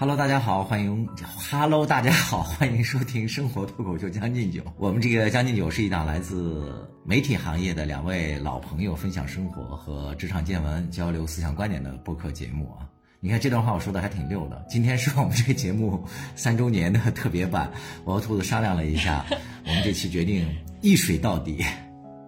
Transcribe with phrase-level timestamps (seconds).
[0.00, 1.08] Hello，大家好，欢迎
[1.50, 4.62] Hello，大家好， 欢迎收听生活脱口秀《将进酒》。
[4.76, 12.86] 我们这个《将进酒》是一档来自媒体行业的两位老朋友分享生活和职场见闻、交流思想观点的播客节目啊。
[13.18, 14.64] 你看这段话我说的还挺溜的。
[14.68, 16.06] 今天是我们这个节目
[16.36, 17.68] 三周年的特别版，
[18.06, 19.26] 我和兔子商量了一下，
[19.66, 20.46] 我们这期决定
[20.80, 21.64] 一水到底，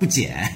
[0.01, 0.53] 不剪。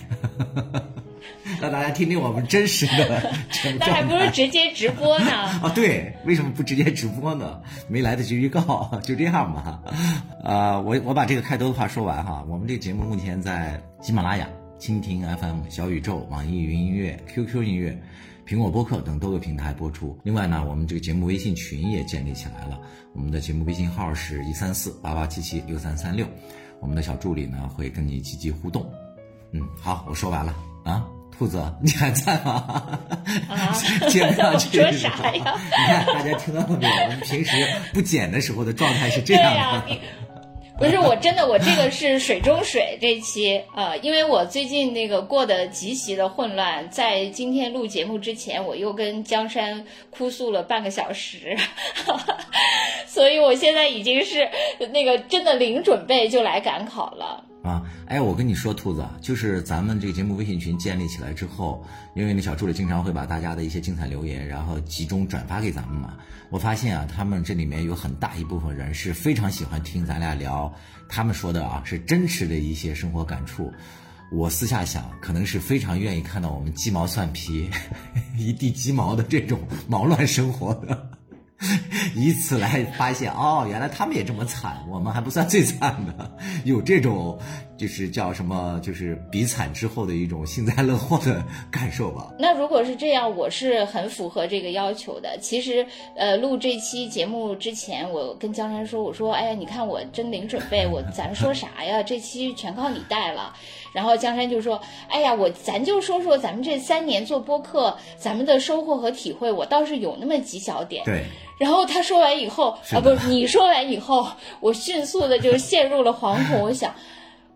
[1.61, 3.33] 让大家听听我们真实的
[3.79, 5.31] 那还不如直接直播呢？
[5.63, 7.61] 啊，对，为什么不直接直播呢？
[7.89, 9.81] 没来得及预告，就这样吧。
[10.43, 12.45] 啊，我我把这个开头的话说完哈。
[12.49, 17.99] 我们这个节目目前在喜马拉雅、蜻蜓 FM、小宇宙、网易云音乐、QQ 音乐、
[18.47, 20.19] 苹果播客等多个平台播出。
[20.25, 22.79] 另外呢，我们这个节目微信群也建立起来了。
[23.15, 26.27] 我们的节目微信号是一三四八八七七六三三六。
[26.81, 28.85] 我们的小助理呢会跟你积极互动。
[29.53, 30.55] 嗯，好，我说完了
[30.85, 31.05] 啊。
[31.37, 32.97] 兔子，你还在吗？
[34.09, 34.79] 接不上 去。
[34.79, 35.35] 说啥呀？
[35.35, 36.95] 你看，大家听到了没有？
[37.03, 37.57] 我们平时
[37.93, 39.97] 不剪的时候的状态是这样的。
[40.79, 51.57] 不是，我真的，我这个是水中水这期啊，因为我最近那个过得极其的混乱，在今天录节目之前，我又跟江山哭诉了半个小时，
[53.09, 54.49] 所以我现在已经是
[54.93, 57.45] 那个真的零准备就来赶考了。
[57.65, 61.83] 啊，哎，我跟你说，兔子，就是咱们这个节目微信群建立起来之后，
[62.15, 66.13] 因为那小助理经常会把大家的一些精彩留言，然后集中转发给咱们嘛。
[66.51, 70.71] 我发现啊，他们这里面有很大一部分人是非常喜欢听咱俩聊，
[71.09, 73.73] 他们说的啊是真实的一些生活感触。
[74.31, 77.71] 我私下想，可能是非常愿意看到我们鸡毛蒜皮、
[78.37, 79.59] 一地鸡毛的这种
[79.89, 81.14] 毛乱生活的。
[82.15, 86.31] 以此来发现哦，原来他们也这么惨，我们还不算最惨的，
[86.65, 87.39] 有这种
[87.77, 92.33] 就是叫什么，就是比惨之后的一种幸灾乐祸的感受吧。
[92.39, 95.37] 那如果是这样，我是很符合这个要求的。
[95.41, 95.85] 其实，
[96.17, 102.03] 呃，录这期节目之前，我跟江山说，我说，哎呀，你看我真零准备，我咱说啥呀？
[102.03, 103.53] 这期全靠你带了。
[103.93, 111.05] 然后江山就说，哎呀，我咱就说说咱们这三年做播客，咱们的收获和体会，我倒是有那么几小点。
[111.05, 111.25] 对。
[111.57, 114.27] 然后他说完以后，啊，不是你说完以后，
[114.59, 116.61] 我迅速的就陷入了惶恐。
[116.61, 116.93] 我想，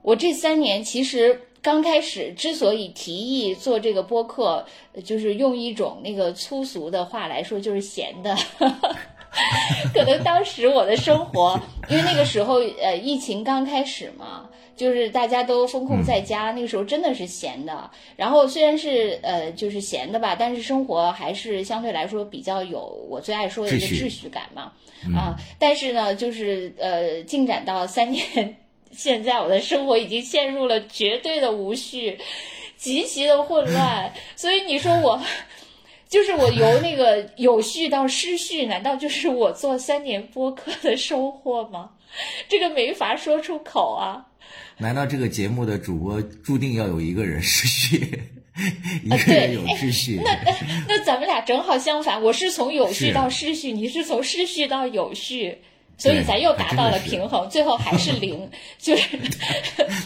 [0.09, 4.65] 我这三年其实刚开始之所以提议做这个播客，
[5.05, 8.35] 就是用一种那个粗俗的话来说，就是闲的。
[9.93, 11.61] 可能当时我的生活，
[11.91, 14.49] 因为那个时候呃疫情刚开始嘛。
[14.75, 17.91] 就是大家都封控在家，那个时候真的是闲的。
[18.15, 22.79] 然后虽然是呃，就是闲的吧，但是生活还是相对来说比较有
[23.11, 24.71] 我最爱说的一个秩序感嘛。
[25.17, 28.57] 啊，但是呢，就是呃，进展到三年，
[28.93, 32.19] 现在我的生活已经陷入了绝对的无序，
[32.77, 34.13] 极其的混乱。
[34.37, 35.23] 所以你说我，
[36.09, 41.91] 就是我由那个有序到失序，难道就是我做三年播客的收获吗？
[42.49, 44.25] 这个没法说出口啊。
[44.79, 48.23] 难道这个节目的主播注定要有一个人失序，
[49.05, 50.21] 一个人有秩序？
[50.25, 50.33] 那
[50.89, 55.59] 那咱们俩正好相反，我是从有序到失序，你是从失序到有序，
[55.99, 58.49] 所以咱又达到了平衡，最后还是零，
[58.79, 59.19] 就是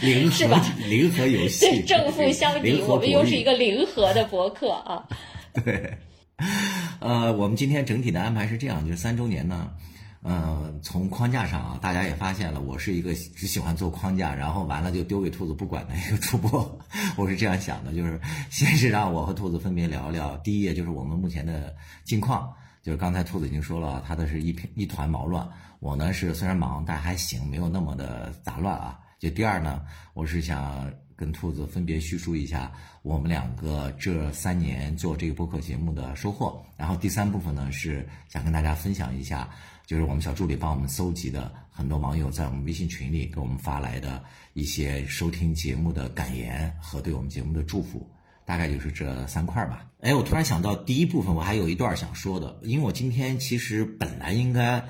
[0.01, 0.59] 零是吧？
[0.89, 5.07] 零和游戏，对正负相抵，我们又是一个零和的博客啊。
[5.63, 5.95] 对，
[6.99, 9.69] 呃，我们今天整体的安排是这样，就是三周年呢。
[10.25, 16.79] 呃，从框架上啊，大家也发现了，我是一个只喜欢做框架，然后完了就丢给兔子不管的一个主播。
[17.17, 18.17] 我是这样想的，就是
[18.49, 22.49] 先是让我和兔子分别聊聊，第一页就是我们目前的近况，
[22.81, 25.45] 就是刚才兔子已经说了，他的是一片一团毛乱。
[25.83, 28.97] 我呢是虽然忙，但还行，没有那么的杂乱啊。
[29.19, 29.81] 就第二呢，
[30.13, 32.71] 我是想跟兔子分别叙述一下
[33.01, 39.49] 我们两个这三年做这个播客节目的收获，然后第三部分呢是想跟大家分享一下。
[39.85, 48.09] 就是我们小助理帮我们搜集的很多网友在我们微信群里给我们发来的一些收听节目的感言和对我们节目的祝福，
[48.45, 49.85] 大概就是这三块吧。
[49.99, 54.85] 哎，我突然想到第一部分，我还有一段想说的，因为我今天其实本来应该，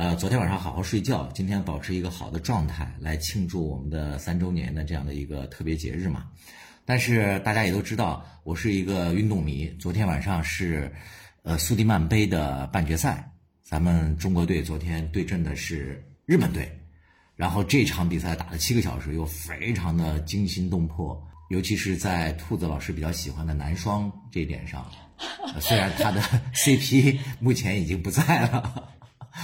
[0.00, 6.24] 呃，昨天晚上好好睡觉，今天保持一个好的状态来庆祝我们的三周年的这样的一个特别节日嘛。
[6.86, 10.90] 但是大家也都知道，我是一个运动迷，昨天晚上是，
[11.42, 13.30] 呃，苏迪曼杯的半决赛。
[13.62, 16.66] 咱们中国队昨天对阵的是日本队，
[17.36, 24.90] 然后这场比赛打了七个小时，又非常的惊心动魄，尤其是在兔子老师比较喜欢的男双这一点上，
[25.60, 26.22] 虽然他的
[26.56, 28.88] CP 目前已经不在了，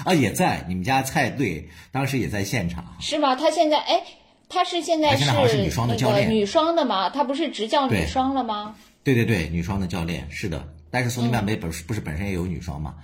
[0.04, 3.34] 啊，也在你们家蔡队当时也在现场，是吗？
[3.34, 4.02] 他现在哎，
[4.48, 5.24] 他是现在是
[5.62, 7.08] 女双的教练，女双的吗？
[7.10, 8.74] 他不是执教女双了吗？
[9.02, 12.94] 对对对，女双的教练是的，但是苏宁曼杯本不是本身也有女双嘛？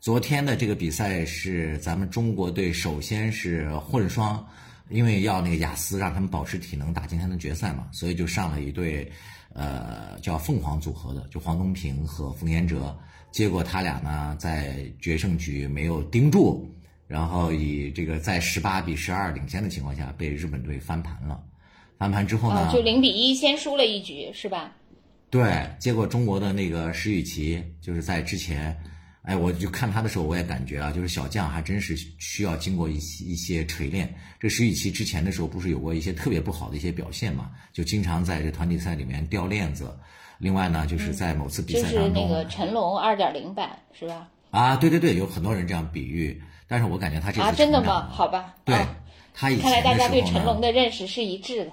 [0.00, 4.44] 昨天的这个比赛是咱们中国队首先是混双，
[4.88, 9.10] 因为要那个雅思让他们保持体能打今天的决赛嘛，所以就上了一对，
[9.54, 12.96] 呃，叫凤凰组合的，就黄东萍和冯彦哲。
[13.32, 16.70] 结果他俩呢在决胜局没有盯住，
[17.08, 21.42] 然后以这个在十八比十二领先的情况下被日本队翻盘了。
[21.98, 24.72] 翻盘之后呢，就零比一先输了一局，是吧？
[25.30, 28.76] 对，结果中国的那个石宇奇就是在之前。
[29.24, 34.12] 哎，我就看他的时候，我也感觉啊，就是小将还真是需要经过一些一些锤炼。
[34.40, 37.52] 这石宇奇之前的时候不是有过一些特别不好的一些表现嘛？
[37.72, 39.96] 就经常在这团体赛里面掉链子。
[40.38, 44.28] 另外呢，就是在某次比赛当中，就是那个成龙二点零版是吧？
[44.50, 48.08] 啊，对对对，有很多人这样比喻，但是我感觉他这次啊，真的吗？
[48.10, 48.76] 好吧，对
[49.32, 51.72] 他以前看来大家对成龙的认识是一致的。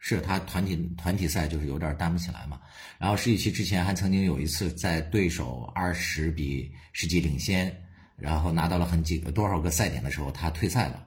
[0.00, 2.60] 是他团体团体赛就是有点担不起来嘛，
[2.98, 7.74] 然后石宇奇之前还曾经有一次在对手二十比十几领先，
[8.16, 11.04] 然后拿到了很几个多少个赛点的时候，他退赛了，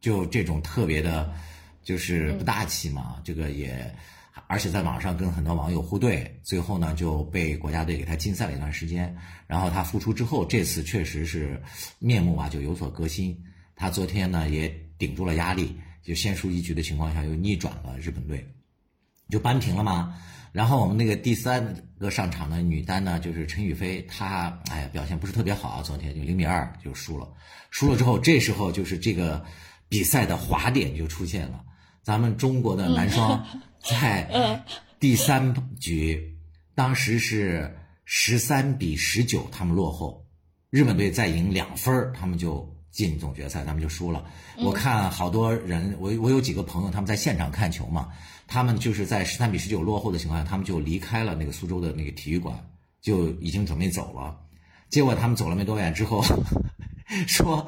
[0.00, 1.30] 就这种特别的，
[1.82, 3.20] 就是不大气嘛。
[3.22, 3.94] 这个也，
[4.46, 9.16] 而且在网上跟很多网友互怼，最后呢就被国家队给他禁赛了一段时间。
[9.46, 11.62] 然后他复出之后，这次确实是
[11.98, 13.44] 面目啊就有所革新。
[13.76, 15.76] 他昨天呢也顶住了压力。
[16.04, 18.46] 就先输一局的情况下，又逆转了日本队，
[19.30, 20.14] 就扳平了嘛？
[20.52, 27.26] 然后我们那个第三个上场的女单呢，就是陈雨菲，她哎呀表现不是特别好啊，昨天就零比二就输了。
[27.70, 29.42] 输了之后，这时候就是这个
[29.88, 31.64] 比赛的滑点就出现了。
[32.02, 33.42] 咱们中国的男双
[33.84, 34.64] 在
[34.98, 36.36] 第三局，
[36.74, 40.26] 当时是十三比十九，他们落后，
[40.70, 42.72] 日本队再赢两分，他们就。
[42.94, 44.24] 进总决赛，他们就输了。
[44.58, 48.10] 我看好多人，我我有几个朋友，他们在现场看球嘛，
[48.46, 52.56] 他们就是在十三比十九落后的情况下，他们就离开了那个苏州的那个体育馆，
[53.02, 54.38] 就已经准备走了。
[54.90, 56.22] 结果他们走了没多远之后，
[57.26, 57.66] 说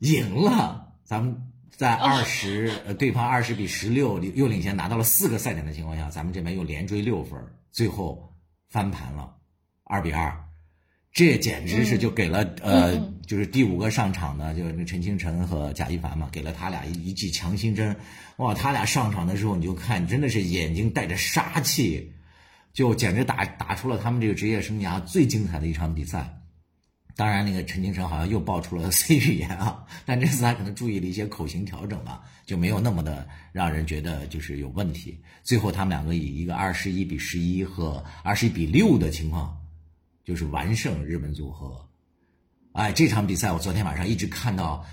[0.00, 1.49] 赢了，咱们
[1.80, 7.42] 在二十，呃，对方二十比十六又领先，拿到了四个赛点的情况下，咱们这边又连追六分，
[7.72, 8.34] 最后
[8.68, 9.34] 翻盘了，
[9.84, 10.44] 二比二。
[11.10, 17.96] 这简直是就给了呃，就是第五个上场的，就是那陈清晨和贾一凡嘛，给了他俩一一剂强心针。
[18.36, 22.12] 哇，他俩上场的时候，你就看，真的是眼睛带着杀气，
[22.74, 26.39] 就简直打打出了他们这个职业生涯最精彩的一场比赛。
[27.20, 35.20] 当然，那个陈清晨好像又爆出了 C 语言啊，但这次他可能注意了一些口型调整吧，就没有那么的让人觉得就是有问题。
[35.42, 39.54] 最后他们两个以一个二十一比十一和二十一比六的情况。
[40.22, 41.88] 就是完胜日本组合，
[42.72, 44.84] 哎，这场比赛我昨天晚上一直看到，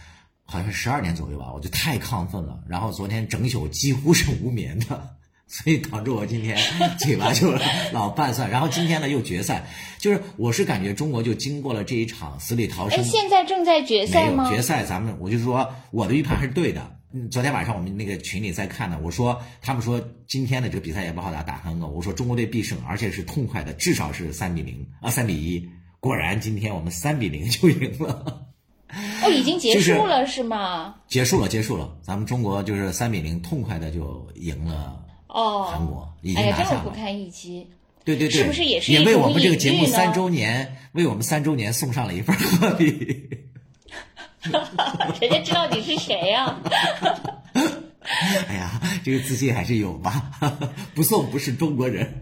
[0.44, 2.64] 好像十二点左右吧，我就太亢奋了。
[2.68, 5.17] 然后昨天整宿几乎是无眠的，
[5.48, 6.58] 所以导致我今天
[7.00, 7.54] 嘴巴就
[7.94, 8.50] 老拌蒜。
[8.50, 9.66] 然后今天呢又决赛，
[9.98, 13.00] 就是我是感觉中国就经过了这一场死里逃生。
[13.00, 14.50] 哎，现在正在决赛吗？
[14.50, 16.98] 决赛，咱们我就说我的预判是对的。
[17.14, 21.88] 嗯，昨天晚上我们那个群里在看呢，我说他们说今天的这个比赛也不好打，打韩国。
[21.88, 25.70] 我说中国队必胜，而且是痛快的，至少是三比零啊，三比一。
[26.02, 28.44] 果然今天我们三比零就赢了。
[29.24, 30.96] 哦，已经结 束了是吗？
[31.08, 31.98] 结束了，结束了。
[32.04, 35.06] 咱们中国就是三比零，痛快的就赢了。
[35.38, 36.66] 哦，韩国已经拿下了。
[36.66, 37.68] 哎呀，这不堪一击。
[38.04, 43.30] 对对对，是不是也是也为我们这个节目三周年，为我们三周年送上了一份贺礼。
[45.22, 46.58] 人家知道你是谁呀？
[48.48, 50.32] 哎呀，这个自信还是有吧？
[50.96, 52.22] 不送不是中国人，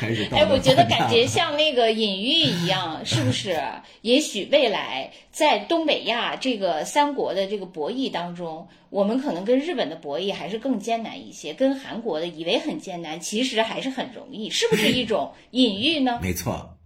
[0.00, 3.60] 还是哎，我觉得感觉像那个隐喻一样，是不是？
[4.00, 16.18] 也许未来在东北亚这个三国的这个博弈当中，我们可能跟日本的博弈还是更艰难一些，跟韩国的以为很艰难，其实还是很容易，是不是一种 隐喻呢？
[16.22, 16.76] 没错，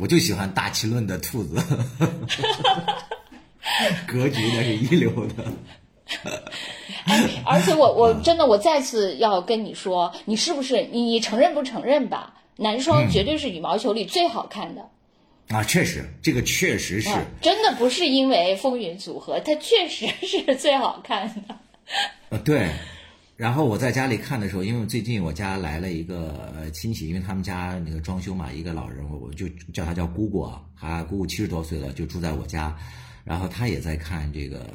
[0.00, 1.56] 我就喜欢大气论的兔子。
[4.06, 5.44] 格局那是一流的，
[7.04, 12.32] 哎，而且我我真的我再次要跟你说，你是不是你你承认不承认吧？
[12.56, 14.88] 男双绝对是羽毛球里最好看的
[15.48, 15.62] 啊！
[15.62, 17.10] 确实，这个确实是
[17.40, 21.56] 真的不是因为风云组合，它确实是最好看的。
[22.30, 22.68] 呃，对。
[23.36, 32.74] 然后我在家里看的时候，因为最近我家来了一个亲戚，因为他们家那个装修嘛，一个老人，我我就叫他叫姑姑啊，他姑姑七十多岁了，就住在我家。
[33.24, 34.66] 然后他也在看这个，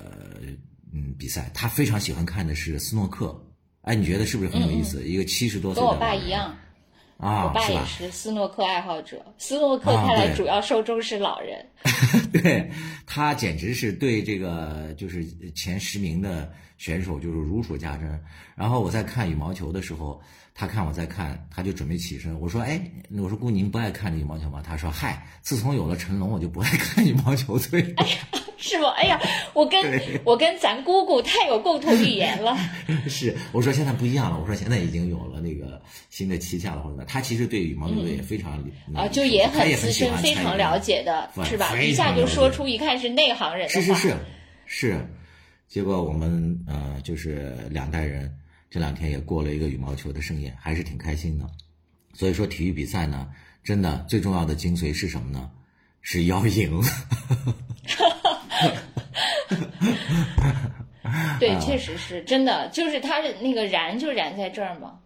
[0.93, 1.49] 嗯，比赛。
[1.55, 3.35] 他非常喜欢看的是斯诺克。
[3.81, 5.03] 哎，你觉得是不是很有意思？
[5.03, 6.55] 一个七十多岁的跟我爸一样
[7.21, 9.23] 啊，我爸也是斯诺克爱好者。
[9.37, 11.63] 斯诺克看来主要受众是老人。
[12.33, 12.69] 对
[13.05, 15.23] 他简直是对这个就是
[15.53, 18.19] 前十名的选手就是如数家珍。
[18.55, 20.19] 然后我在看羽毛球的时候，
[20.55, 22.39] 他看我在看，他就准备起身。
[22.39, 28.17] 我说：“哎，我说姑您不爱看羽毛球吗？”他说：“嗨，自从有了成龙，我就不爱看羽毛球。”所以，哎呀，
[28.61, 28.85] 是不？
[28.85, 29.19] 哎呀，
[29.53, 32.57] 我跟我跟咱姑姑太有共同语言了。
[33.09, 34.39] 是，我说现在不一样了。
[34.39, 38.63] 我说现在已经有了那个新的旗下了，或者他其实对羽毛球也非常
[38.95, 41.75] 啊，就也很资深，非常了解的，是吧？
[41.81, 43.81] 一下就说出一看是内行人的话。
[43.81, 44.15] 是是是
[44.65, 45.07] 是，
[45.67, 48.37] 结果我们呃，就是两代人。
[48.69, 51.45] 这两天也过了一个羽毛球的盛宴，还是挺开心的。
[52.13, 53.27] 所以说，体育比赛呢，
[53.65, 55.51] 真的最重要的精髓是什么呢？
[56.01, 56.81] 是要赢。
[61.39, 64.99] 对，确实是真的，就是他那个燃就燃在这儿嘛。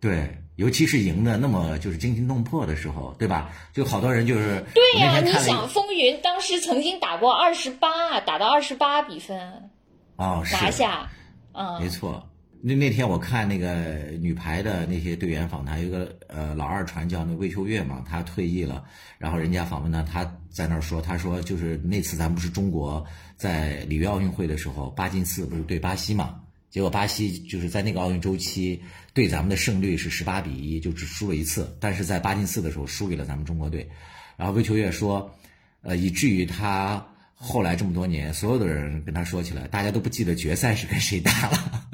[0.00, 3.50] 对，尤其是赢的那么就是惊心动魄的时候，对吧？
[3.72, 9.70] 就好多人就是对呀，你想风云当时曾经打过二十八，打到二十八比分，
[10.16, 11.10] 哦，拿下，
[11.52, 12.28] 嗯，没错。
[12.64, 18.84] 那那天我看那个女排的那些队员访谈，有个呃老二传叫那魏秋月嘛，她退役了，
[19.18, 23.04] 然后人家访问她，她在那儿说，她说就是那次咱们不是中国
[23.36, 26.40] 在里约奥运会的时候，八进四不是对巴西嘛，
[26.70, 28.80] 结果巴西就是在那个奥运周期
[29.12, 33.90] 对咱们的胜率是十八比一，就只输了一次，但是在八进四的时候输给了咱们中国队，
[34.36, 35.34] 然后魏秋月说，
[35.82, 37.04] 呃以至于他
[37.34, 41.88] 后来这么多年，所有的人跟他说起来，大家都不记得决赛是跟谁打了。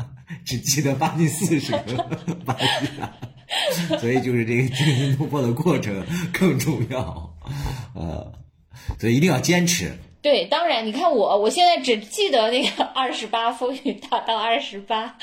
[0.49, 1.61] 只记得八进四
[4.01, 6.03] 所以就是这个惊心动魄的过程
[6.33, 7.35] 更重要，
[7.95, 8.33] 呃，
[8.99, 9.93] 所以一定要坚持。
[10.23, 15.17] 对，当然，你看我，我现在只记得那个二十八风雨大道二十八，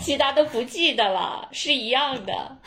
[0.00, 2.58] 其他都不记得了，是一样的。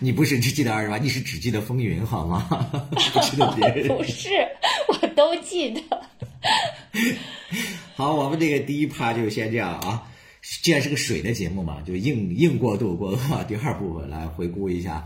[0.00, 2.48] 你不是只记得二十八，你是只记得风云好吗？
[2.90, 3.88] 不记得别人。
[3.88, 4.30] 不是，
[4.88, 5.82] 我都记得。
[7.94, 10.02] 好，我们这个第一趴就先这样啊。
[10.62, 13.16] 既然是个水的节目嘛，就硬硬过渡过，
[13.48, 15.04] 第二部分来回顾一下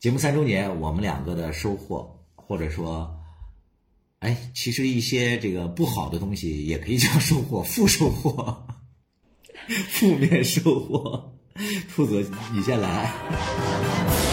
[0.00, 3.16] 节目三周年我们两个的收获，或者说，
[4.18, 8.66] 哎，其实一些这个不好的东西也可以叫收获， 负收获，
[9.88, 11.32] 负面收获。
[11.94, 14.25] 兔子，你先来。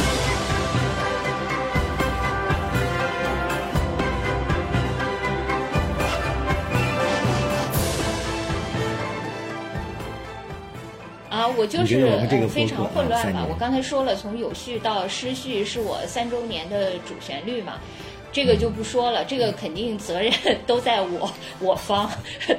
[11.57, 13.45] 我就是非常混乱吧。
[13.49, 17.79] 我刚才说了，从有序到失序是我三周年的主旋律嘛，
[18.31, 19.23] 这个就不说了。
[19.25, 20.31] 这个肯定责任
[20.65, 22.09] 都在我我方，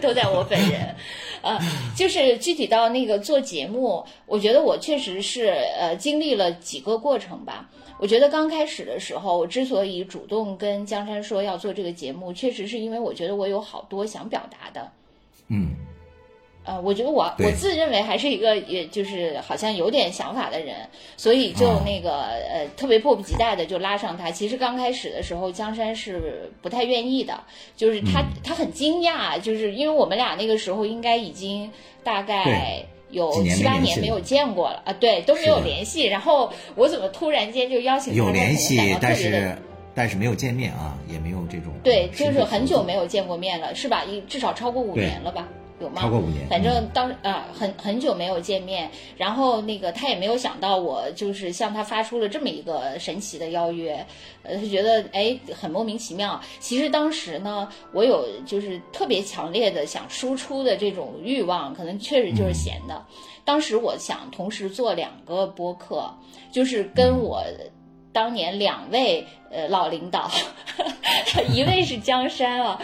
[0.01, 0.95] 都在我本人。
[1.43, 1.59] 呃，
[1.95, 5.49] 就是具体到那个做节目，我觉得我确实是
[5.79, 7.69] 呃经历了几个过程吧。
[7.99, 14.91] 我觉得刚开始的时候，我之所以主动跟江山说要做这个节目，确实是因为我觉得我有好多想表达的。
[15.49, 15.69] 嗯。
[16.65, 20.77] 呃，我觉得我我自认为还是一个，也就是好像有点想法的人，
[21.17, 24.31] 所以就那个呃，特别迫不及待的就拉上他。
[24.31, 27.45] 其实刚开始的时候，江山是不太愿意的，
[27.77, 31.71] 就是他他很惊讶，就是因为我们俩那个时候应该已经
[32.03, 36.05] 大概有七八年没有见过了啊，对，都没有联系。
[36.05, 38.17] 然后我怎么突然间就邀请他？
[38.17, 39.59] 有联系，但是
[39.95, 44.03] 但是没有见面啊，也没有这种对，就是很久没有见过面了，是吧？
[44.05, 45.47] 一至少超过五年了吧。
[45.81, 46.03] 有吗？
[46.03, 46.47] 超过五年。
[46.49, 54.07] 反正当啊，很很久没有见面，然后那个他也没有想到我就是向他发出了这么一个神奇的邀约，
[54.43, 56.41] 呃，他觉得哎很莫名其妙。
[56.61, 63.05] 其实当时呢，我有就是特别强烈的想输出的这种欲望，可能确实就是闲的。
[63.45, 66.09] 当时我想同时做两个播客，
[66.53, 67.43] 就是跟我。
[68.15, 70.31] 当年两位呃老领导，
[71.53, 72.81] 一位是江山啊，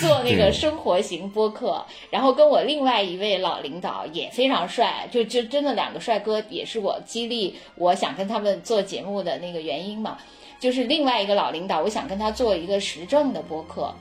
[0.00, 10.18] 做那个生活型播客，然后跟我另外一位老领导也非常帅，就就真的两个帅哥，也是我激励我想跟他们做节目的那个原因嘛。
[10.58, 13.94] 就是另外一个老领导，我想跟他做一个时政的播客，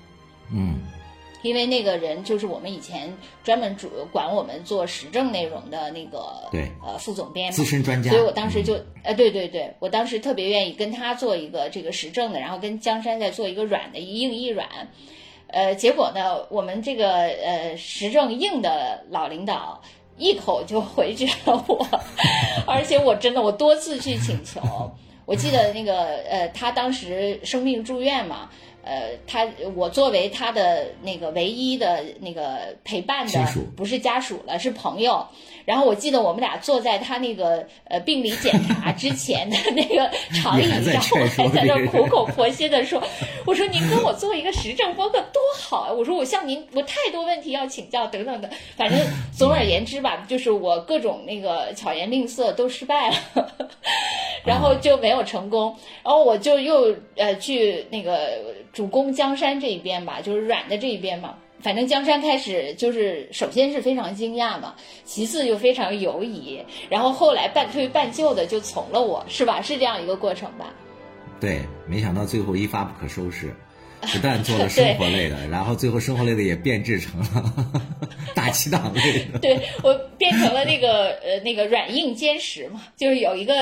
[0.51, 0.81] 嗯。
[1.43, 6.71] 因为那个人就是我们以前专门主管我们做时政内容的那个对。
[6.83, 8.73] 呃副总编资深专家，所以我当时就
[9.03, 14.67] 呃对对对，我当时特别愿意跟他做一个这个时政的，然后跟江山再做一个软的一硬一软，
[15.47, 19.81] 呃，结果呢，我们这个呃时政硬的老领导
[20.17, 21.85] 一口就回绝了我，
[22.67, 24.61] 而且我真的我多次去请求，
[25.25, 28.49] 我记得那个呃他当时生病住院嘛。
[28.83, 33.31] 呃，他我作为他的那个唯一的那个陪伴的，
[33.75, 35.25] 不是家属了，是朋友。
[35.65, 40.09] 然后我记得我们俩坐在他那个呃病理检查之前的那个
[40.41, 43.01] 长椅上，我还在那儿苦口婆心的说
[43.45, 45.91] ：“我说您跟我做一个实证播客多好啊！
[45.91, 48.49] 我说我向您我太多问题要请教等等的。
[48.75, 48.99] 反正
[49.35, 53.15] 总而言之吧，就是我各种那个巧言令色都失败了，
[54.45, 55.75] 然后就没有成功。
[56.03, 58.31] 然后我就又呃去那个
[58.71, 61.35] 主攻江山这一边吧，就是软的这一边嘛。
[61.63, 69.61] 反正江山开始就是，首先是非常惊讶嘛，其次就非常犹疑，然后后来半推半就的就从了我，是吧？
[69.61, 70.73] 是这样一个过程吧？
[71.39, 73.53] 对，没想到最后一发不可收拾，
[74.01, 77.53] 不但做了 生活类的，然后最后生活类的也变质成了
[78.35, 79.39] 大气党类的。
[79.43, 83.53] 对我变成了那个呃那个软硬兼食嘛，就是有一个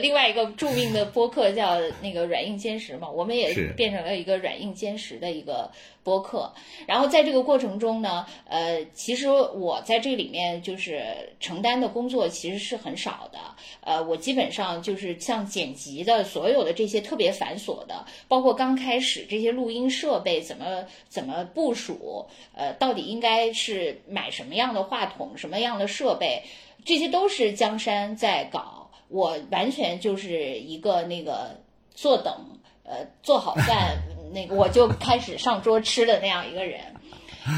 [0.00, 5.70] 另外一个著名的播客叫那个软硬兼食嘛，我们也变成了一个软硬兼食的一个
[6.02, 6.52] 播客。
[6.86, 11.02] 然后在这个过程中呢，呃，其实我在这里面就是
[11.38, 13.38] 承担的工作其实是很少的，
[13.80, 26.42] 呃，我基本上就是像剪辑的所有的这些特别繁琐的，包括刚开始这些录音设备怎么怎么部署，呃，到底应该是买什么样的话筒，什么样的设备，
[26.84, 31.60] 这些都是江山在搞，我完全就是一个那个
[31.94, 32.34] 坐等，
[32.84, 33.98] 呃，做好饭，
[34.32, 36.80] 那个我就开始上桌吃的那样一个人。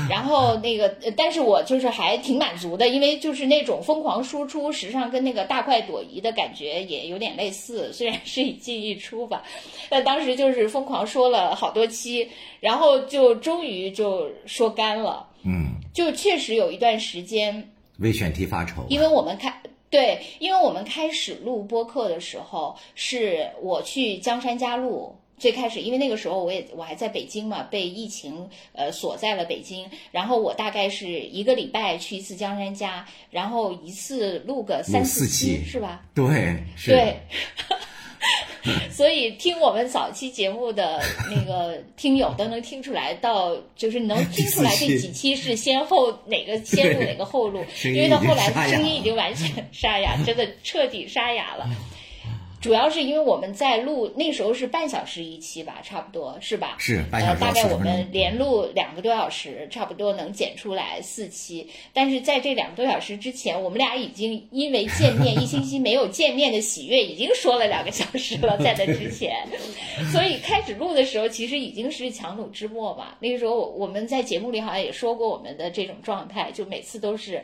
[0.08, 9.42] 然后那个，呃但是我就是还挺满足的，因为就是那种疯狂输出，实际上跟那个大快朵颐的感觉也有点类似，虽然是一进一出吧，
[9.90, 18.86] 但当时就是疯狂说了好多期，然后就终于就说干了，嗯，就确实有一段时间为选题发愁。
[18.88, 19.52] 因为我们开
[19.90, 25.16] 对，因为我们开始录播客的时候，是我去江山家录。
[25.38, 29.90] 最开始，因为那个时候我也我还在北京嘛，被疫情呃锁在了北京。
[30.10, 36.02] 然后我大概是一个礼拜去一次江山家，然后一次录个三四期，期是吧？
[36.14, 37.16] 对，是对，
[38.88, 51.68] 所以听我们早期节目的 那个听友都能听出来，到就是能 听出来这几期是先后哪个先录哪个后录，因为到后来声音已经完全沙哑，真的彻底沙哑了。
[52.62, 56.77] 主要是因为我们在录那时候是半小时一期吧，差不多是吧？
[56.79, 61.68] 是半小呃，大概我40分钟们连录两个多小时，差不多能剪出来四期。
[61.92, 69.37] 但是在这两个多小时之前，我们俩已经因为见面一星期没有见面的喜悦，已经说了两个小时了， 在那之前。
[70.12, 73.18] 所以开始录的时候，其实已经是强弩之末吧。
[73.18, 77.42] 那个时候我我们在节目里好像也说过我们的这种状态，就每次都是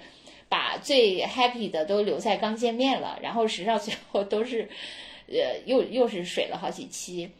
[0.48, 4.68] 把最 happy 的都留在刚见面了，然后实际上最后都是。
[5.30, 7.30] 呃，又又是水了好几期，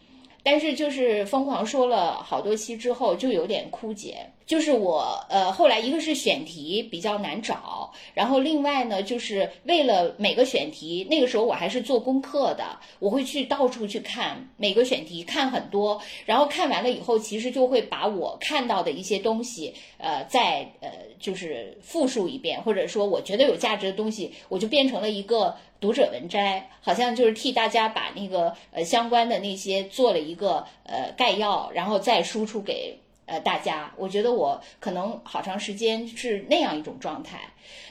[0.43, 4.27] 但是就是疯狂说了好多期之后，就有点枯竭。
[4.49, 12.65] 就是我呃，后来一个是选题比较难找，然后另外呢，就是为了每个选题，那个时候我还是做功课的，
[12.99, 25.55] 我会去到处去看每个选题，看很多，然后看完了以后，其实就会把我看到的一些东西，呃，再呃就是复述一遍，或者说我觉得有价值的东西，我就变成了一个。
[25.81, 33.93] 读者文摘好像就是替大家把那个呃相关的那些做了一个呃概要，然后再输出给呃大家。
[33.97, 37.39] 我觉得我可能好长时间是那样一种状态，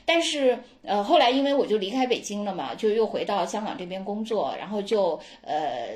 [0.03, 5.95] 但是呃后来因为我就离开北京了嘛，就又回到香港这边工作，然后就呃。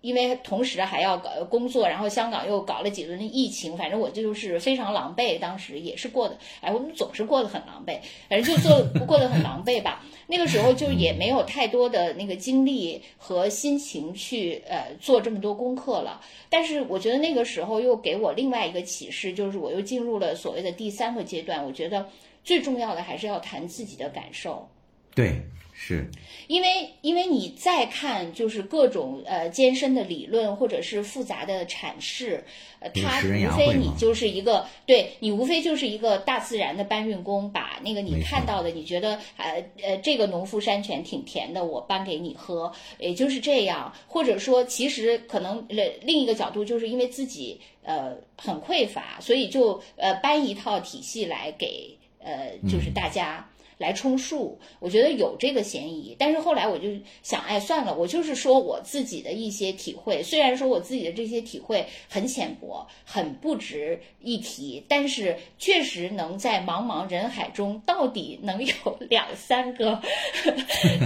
[0.00, 5.38] 因为同时还要搞工作，然后香港又搞了几轮的疫情，反正我就是非常狼狈。
[5.38, 10.04] 当时也是过的，哎，我们总是过得很狼狈，反正就做过得很狼狈吧。
[10.28, 16.20] 那个时候就也没有太多的那个精力和心情去呃做这么多功课了。
[16.48, 21.64] 但是我觉得那个时候又给我另外一个启示，就是我又进入了所谓的第三个阶段。
[21.64, 22.08] 我觉得
[22.42, 24.68] 最重要的还是要谈自己的感受。
[25.14, 25.40] 对，
[25.78, 26.10] 是
[26.46, 32.42] 因为因为你再看就是各种呃艰深的理论或者是复杂的阐释，
[32.80, 43.92] 呃，它无非你就是一个对你无非就是一个大自然的搬运工，把那个你看到的，你觉得呃呃这个农夫山泉挺甜的，我搬给你喝，也就是这样。
[44.08, 53.46] 或者说，其实可能呃另一个角度，就是因为自己呃很匮乏，所以就呃搬一套体系来给呃就是大家。
[53.78, 56.16] 来充数，我觉得有这个嫌疑。
[56.18, 56.88] 但是后来我就
[57.22, 60.22] 想，哎，算了，我就是说我自己的一些体会。
[60.22, 68.74] 虽然说我自己的这些体会很浅薄，很不值一提，但是确实能在茫茫人海中，到底能有
[69.08, 70.00] 两三个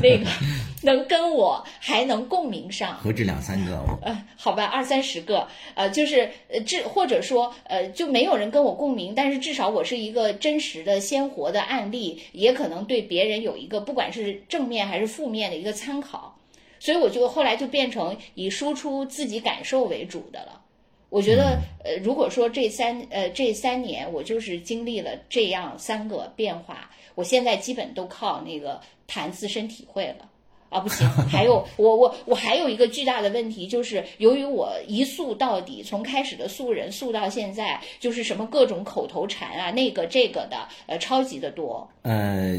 [0.02, 0.26] 那个
[0.83, 3.78] 能跟我还能共鸣上，何止两三个？
[4.02, 16.38] 呃，好吧，二三十个，呃，就是呃，至或者说呃，就没有人跟我共鸣，但是至少我是一个真实的、鲜活的案例，也可能对别人有一个不管是正面还是负面的一个参考，
[16.78, 20.62] 所以我就后来就变成以输出自己感受为主的了。
[21.08, 30.29] 我觉得，呃，如果说这三呃这三年我就是经历了这样三个变化，我现在基本都靠那个谈自身体会了。
[30.70, 31.06] 啊，不行！
[31.28, 41.87] 还有 我我我还有一个巨大的问题，就是由于我一素到底，从开始的素人素到现在，就是什么各种口头禅啊，那个这个的，呃，超级的多。
[42.02, 42.59] 呃。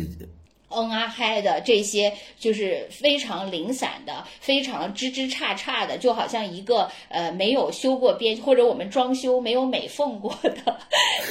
[0.73, 10.79] 嗯啊嗨的这些就是非常零散的，非常枝枝杈杈的，就好像一个呃没有修过边，或者我们装修没有美缝过的，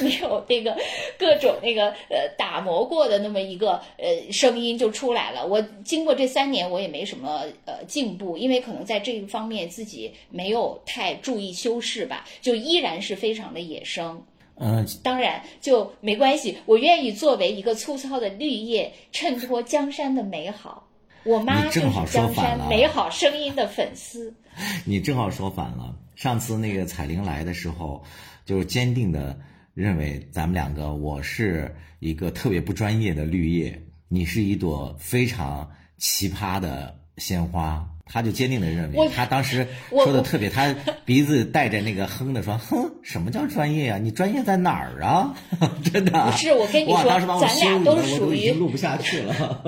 [0.01, 0.77] 没有那个
[1.17, 5.45] 各种那个呃打磨过的那么一个呃声音就出来了。
[5.45, 14.23] 我经过这三年，我也没什么呃进步，因为可能在这一方面自己没有太注意修饰吧，就依然是非常的野生。
[14.61, 16.59] 嗯，当然就没关系。
[16.67, 20.87] 我愿意作为一个粗糙的绿叶，衬托江山的美好。
[21.23, 24.33] 我妈就是江山美好声音的粉丝。
[24.85, 25.95] 你正好说反了。
[26.15, 28.03] 上次那个彩铃来的时候，
[28.45, 29.39] 就是坚定的
[29.73, 37.87] 认为咱们两个，我是一个特别不专业的绿叶，你是一朵非常奇葩的鲜花。
[38.11, 43.97] 他就坚定的认为，他当时说的特别，他鼻子带着那个哼的说：“哼，什么叫专业啊？
[43.97, 45.33] 你专业在哪儿啊？
[45.93, 47.03] 真的？”不是我跟你说，
[47.39, 49.61] 咱俩都属于录不下去了。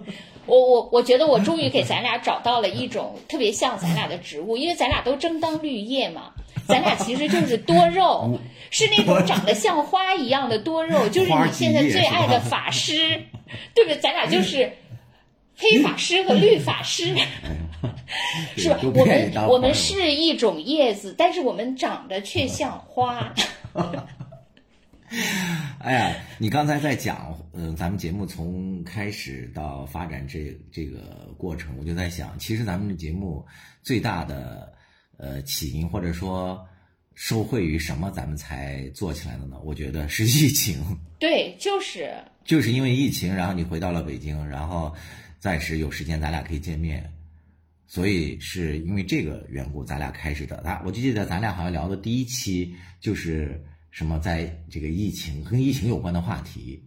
[0.46, 6.32] 我我我觉得我终于给咱俩找到了一种特别像咱俩的植物，因为咱俩都争当绿叶嘛。
[6.66, 8.38] 咱俩其实就是多肉，
[8.70, 13.22] 是那种长得像花一样的多肉，就是你现在最爱的法师，
[13.74, 13.98] 对不对？
[13.98, 14.72] 咱俩就是
[15.60, 17.14] 黑法师和绿法师。
[18.56, 18.78] 是吧？
[18.82, 23.32] 我们我们是一种叶子，但是我们长得却像花。
[25.78, 33.44] 哎呀，你刚才在讲，嗯，咱们节目从开始到发展这这个过程，我就在想，其实咱们的节目
[33.82, 34.72] 最大的
[35.16, 36.64] 呃起因或者说
[37.14, 39.56] 受惠于什么，咱们才做起来的呢？
[39.64, 40.84] 我觉得是疫情。
[41.18, 44.94] 对，就是就是因为疫情，然后你回到了北京，然后
[45.40, 47.12] 暂时有时间，咱俩可以见面。
[47.86, 50.58] 所以是因为这个缘故，咱俩开始的。
[50.58, 56.80] 啊，我就记得咱俩好像聊的第一期就是什么，在这个疫情跟疫情有关的话题。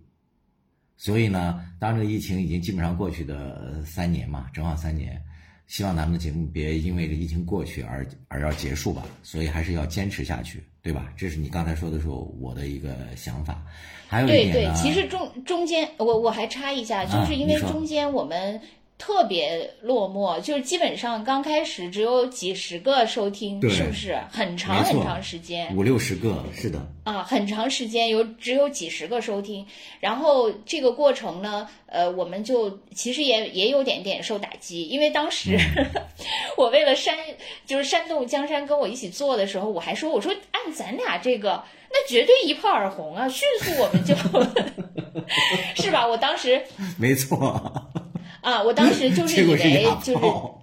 [0.96, 5.22] 所以呢，当这个疫情已经基本上过去的三年嘛，正好三年，
[5.68, 9.04] 希望咱们的节目别因为这疫情过去而而要结束吧。
[9.24, 11.12] 所以还是要坚持下去，对吧？
[11.18, 13.66] 这是你刚才说的时候我的一个想法。
[14.14, 18.62] 还有一点对对，其实中中间我我还插一下，就是因为中间我们。
[19.06, 25.76] 特别落寞，就是基本上刚开始只有几十个收听，是不是很长很长时间？
[25.76, 26.80] 五六十个，是的。
[27.04, 29.68] 啊，很长时间有只有几十个收听，
[30.00, 35.58] 然后这个过程呢，呃，我们就其实也也有点点受打击，因为当时
[36.56, 37.14] 我为了煽
[37.66, 41.62] 就是煽动江山跟我一起做的时候，我还说我说按咱俩这个，
[41.92, 44.16] 那绝对一炮而红啊，迅速我们就，
[45.84, 46.08] 是吧？
[46.08, 46.64] 我当时
[46.98, 47.90] 没错。
[48.44, 50.54] 啊，我当时就是以为就是，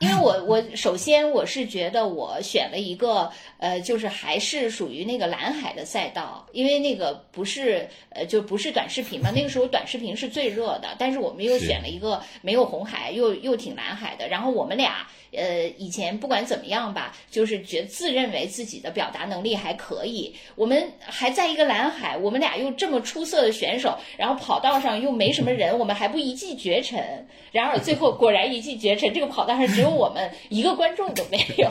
[0.00, 15.06] 因为我我首先我是觉得我选了一个呃，就是还是属于那个蓝海的赛道，因为那个不是呃就不是短视频嘛，那个时候短视频是最热的，但是我们又选了一个没有红海又又挺蓝海的，然后我们俩。
[15.30, 20.34] 呃，以前不管怎么样吧，就是觉自认为自己的表达能力还可以。
[20.54, 27.26] 我们还在一个蓝海，我们俩又这么出色的选手，然后跑道上又没什么人，我们还不一骑绝尘。
[27.52, 31.70] 然而最后果然一骑绝尘，这个跑道上只有我们一个观众都没有。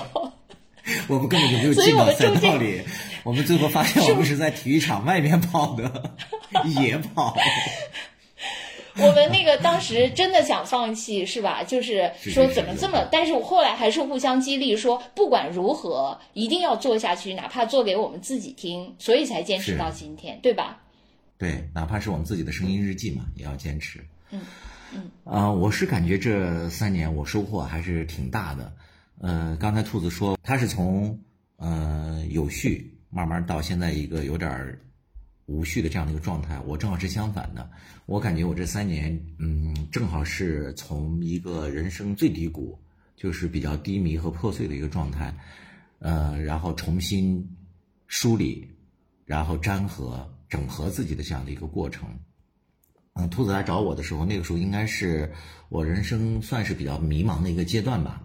[1.09, 2.81] 我们根本就没有进到赛道里，
[3.23, 6.11] 我们最后发现我们是在体育场外面跑的
[6.79, 7.35] 野跑。
[8.99, 11.61] 我们那个当时真的想放弃，是吧？
[11.61, 20.79] 就是说怎么这么，但是我后来还是互相激励，说不管如何一定要做下去，哪怕做给我们自己听，所以才坚持到今天，对吧？
[21.37, 23.99] 对，哪怕是我们自己的声音日记嘛，也要坚持。
[24.31, 24.39] 嗯
[24.93, 28.73] 嗯啊，我是感觉这三年我收获还是挺大的。
[29.19, 31.19] 呃，刚才兔子说他是从
[31.57, 34.79] 呃有序慢慢到现在一个有点儿。
[35.49, 37.69] 无序的这样的一个状态，我正好是相反的。
[38.05, 42.77] 我感觉我这三年，嗯，正好是从一个人生最低谷，
[43.15, 45.33] 就是比较低迷和破碎的一个状态，
[45.99, 47.49] 呃，然后重新
[48.07, 48.67] 梳理，
[49.23, 52.09] 然后粘合、整合自己的这样的一个过程。
[53.17, 55.31] 嗯，兔子来找我的时候，那个时候应该是
[55.69, 58.21] 我人生算是比较迷茫的一个阶段吧。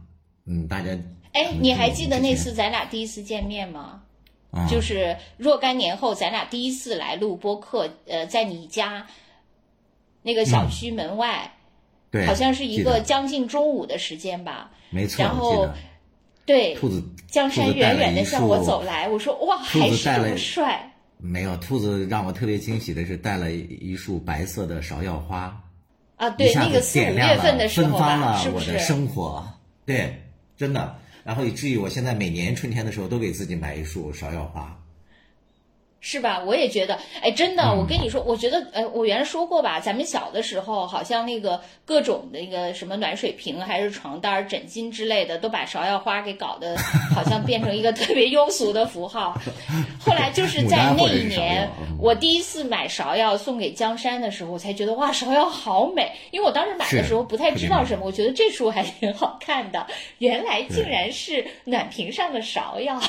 [0.46, 0.90] 嗯，大家
[1.32, 4.02] 哎，你还记得那次咱俩第一次见面吗？
[4.68, 9.06] 就是若干年后，咱俩第一次来录播客，呃，在你家
[10.20, 11.54] 那个小区门外，
[12.10, 14.70] 对，好像是一个将近中午的时间吧。
[14.90, 15.70] 没错，然后
[16.44, 20.91] 对，兔子江山远远的向我走来，我说哇，还是这么帅。
[21.22, 25.56] 没有，兔子让我特别惊喜的是带了一束白色的芍药花，
[26.16, 28.76] 啊，对，那个四五月份的时候吧，是不是？
[28.80, 29.46] 生活，
[29.86, 30.20] 对，
[30.56, 30.96] 真的。
[31.22, 34.76] 然后以至于我现在每年春天的时候都给自己买一束芍药花。
[36.04, 36.42] 是吧？
[36.44, 46.76] 我也觉得，哎，真的，我跟你说，我觉得，呃，我原来说过吧，咱们小的时候，好像那个各种那个什么暖水瓶还是床单、枕巾之类的，都把芍药花给搞得
[47.14, 49.40] 好像变成一个 特别庸俗的符号。
[50.00, 56.10] 后来就是在那一年，我第一次买芍药送给江山的时候，我才觉得哇，芍药好美。
[56.32, 59.86] 因为我当时买的时候不太知道什么，我觉得这束还挺好看的，
[60.18, 63.00] 原来竟然是暖瓶上的芍药。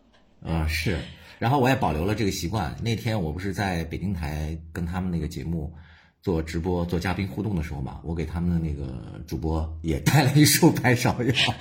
[0.42, 0.96] 啊，是。
[1.38, 2.76] 然后我也保留了这个习惯。
[2.82, 5.72] 那天我不是在北京台跟他们那个节目
[6.20, 11.54] 做直播、做嘉宾互动的时候嘛，我给他们的那个主播也带了一束白芍药，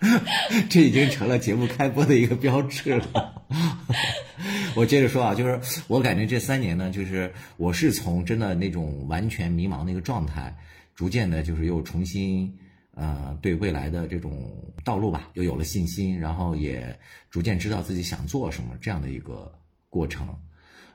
[0.68, 3.42] 这已经成了节目开播的一个标志了。
[4.76, 10.56] 我接着说啊，就是我感觉这三年呢，就是我是从真的那种完全迷茫的一个状态，
[10.94, 12.58] 逐渐的，就是又重新。
[12.94, 16.96] 呃，对未来的这种道路吧，又有了信心，然后也
[17.28, 19.52] 逐渐知道自己想做什么这样的一个
[19.90, 20.28] 过程。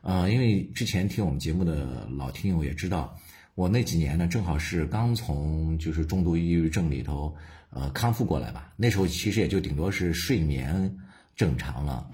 [0.01, 3.13] 呃，因为之前听我们节目的老听友也知道，
[3.53, 7.35] 我那几年呢，正好是刚从就是重度抑郁症里头
[7.69, 8.73] 呃康复过来吧。
[8.77, 10.97] 那时候其实也就顶多是睡眠
[11.35, 12.09] 正常了，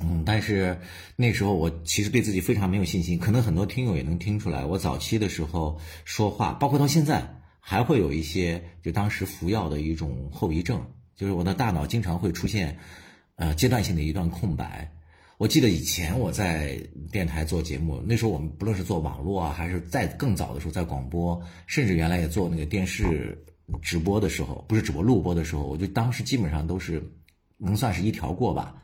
[0.00, 0.78] 嗯，但是
[1.16, 3.18] 那时候我其实对自己非常没有信心。
[3.18, 7.40] 可能很多听友也能听出来，我早期的时候说话，包括到现在。
[7.66, 10.84] 还会有一些，就当时服药的一种后遗症，
[11.16, 12.78] 就是我的大脑经常会出现，
[13.36, 14.92] 呃，阶段性的一段空白。
[15.38, 16.78] 我记得以前我在
[17.10, 23.42] 电台做节目，那时候我们不论是做网络啊，还是在更早的时候在广播，甚至原来也做那个电视
[23.80, 27.02] 直播的时候，不是直播录播的时候，我就当时基本上都是
[27.56, 28.76] 能算是一条过吧，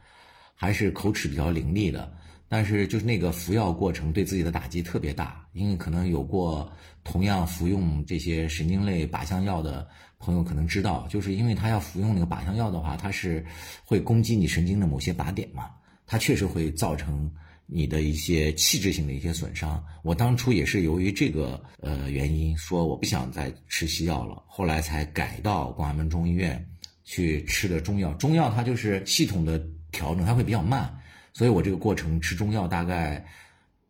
[0.55, 2.11] 还是口齿比较伶俐的。
[2.53, 6.69] 但是就是那个服药过程对自己的打击特别大，因为可能有过
[7.05, 13.47] 同样服用这些神经类靶向药的朋友可能知道，就是因为他要服用那个靶向药的话，它是
[13.85, 15.71] 会攻击你神经的某些靶点嘛，
[16.09, 17.31] 它确实会造成
[17.67, 19.81] 你的一些器质性的一些损伤。
[20.03, 26.69] 我当初也是由于这个呃原因，说我不想再吃西药了，后来才改到广安门中医院
[27.05, 28.13] 去吃的中药。
[28.15, 29.57] 中药它就是系统的
[29.93, 30.93] 调整，它会比较慢。
[31.33, 33.27] 所以我这个过程吃中药大概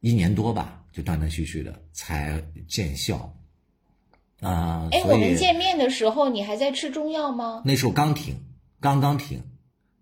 [0.01, 3.35] 一年多吧，就断断续续的才见效
[4.41, 4.89] 啊。
[4.93, 7.63] 哎，我们见面的时候你还在吃中药吗？
[7.65, 8.37] 那时候刚停，
[8.81, 9.43] 刚刚停，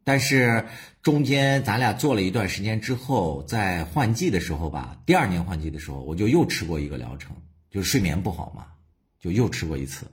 [0.05, 0.67] 但是
[1.03, 7.37] 中间咱俩做了一段时间之后，在换季的时候吧，第二年换季的时候，我就又吃过一个疗程，
[7.71, 8.67] 就是睡眠不好嘛，
[9.21, 10.07] 就又吃过一次。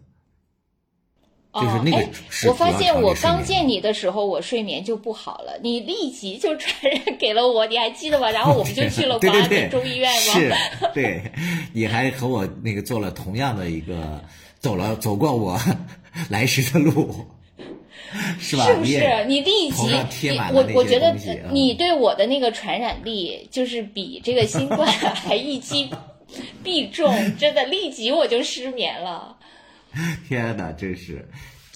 [1.56, 2.06] 就是那个，
[2.50, 8.30] 我发现我刚见你的时候，我睡眠就不好了，你立即就传染给了我，你还记得吗？
[8.30, 10.34] 然后我们就去了广安门中医院吗？
[10.34, 10.54] 是，
[10.94, 11.32] 对，
[11.72, 14.22] 你还和我那个做了同样的一个，
[14.60, 15.58] 走了走过我
[16.30, 17.26] 来时的路，
[18.38, 18.66] 是吧？
[18.66, 19.26] 是不是？
[19.26, 21.16] 你立即，我我觉得
[21.54, 25.90] 你对我的那个传染力，就是比这个新冠 还一击
[26.62, 29.38] 必中，真的，立即我就失眠了。
[30.28, 31.28] 天哪，真是，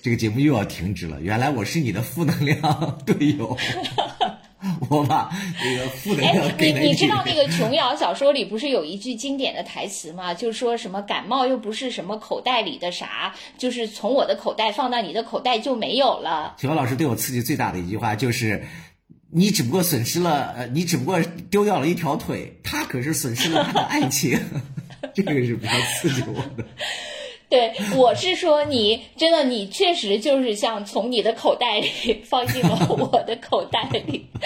[0.02, 1.22] 这个节目又要停止了。
[1.22, 3.58] 原来我是你的负能量 队友，
[4.90, 5.30] 我把
[5.64, 6.90] 那个负能量给你。
[6.90, 10.34] 你知道那个琼瑶小说里不是有一句经典的台词吗？
[10.34, 16.56] 就说什么感冒又不是什么口袋里的啥，就是从我的口袋放到你的口袋就没有了。
[16.60, 18.66] 琼瑶老师对我刺激最大的一句话就是：
[19.32, 24.40] 你只不过损失了，呃，你只不过丢掉了一条腿，他可是损失了他的爱情。
[25.14, 26.66] 这个是比较刺激我的。
[27.50, 34.28] 对，我是说你真的，你确实就是像从你的口袋里放进了我的口袋里。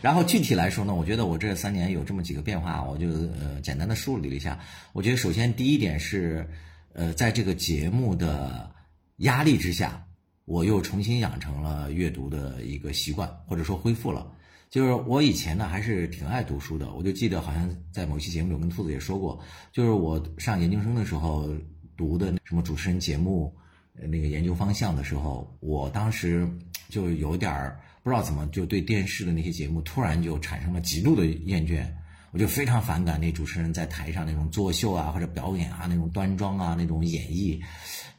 [0.00, 4.60] 然后具体来说呢，我觉得我这三年有这么几个变化，我就呃简单的梳理了一下。
[4.92, 6.48] 我觉得首先第一点是，
[6.92, 8.70] 呃，在这个节目的
[9.16, 10.04] 压力之下，
[10.44, 14.30] 我又重新养成了阅读的一个习惯，或者说恢复了。
[14.70, 19.38] 就是我以前呢还是挺爱读书的，我就记得好像在某期节目里跟兔子也说过，
[19.72, 21.48] 就是我上研究生的时候
[21.96, 23.54] 读的什么主持人节目，
[23.94, 26.46] 那个研究方向的时候，我当时
[26.88, 31.86] 就有点儿不知道怎么就对电视的那些节目突然就产生了极度的厌倦，
[32.30, 37.58] 我就非常反感那主持人在台上那种作秀啊或者表演啊那种端庄啊那种演绎，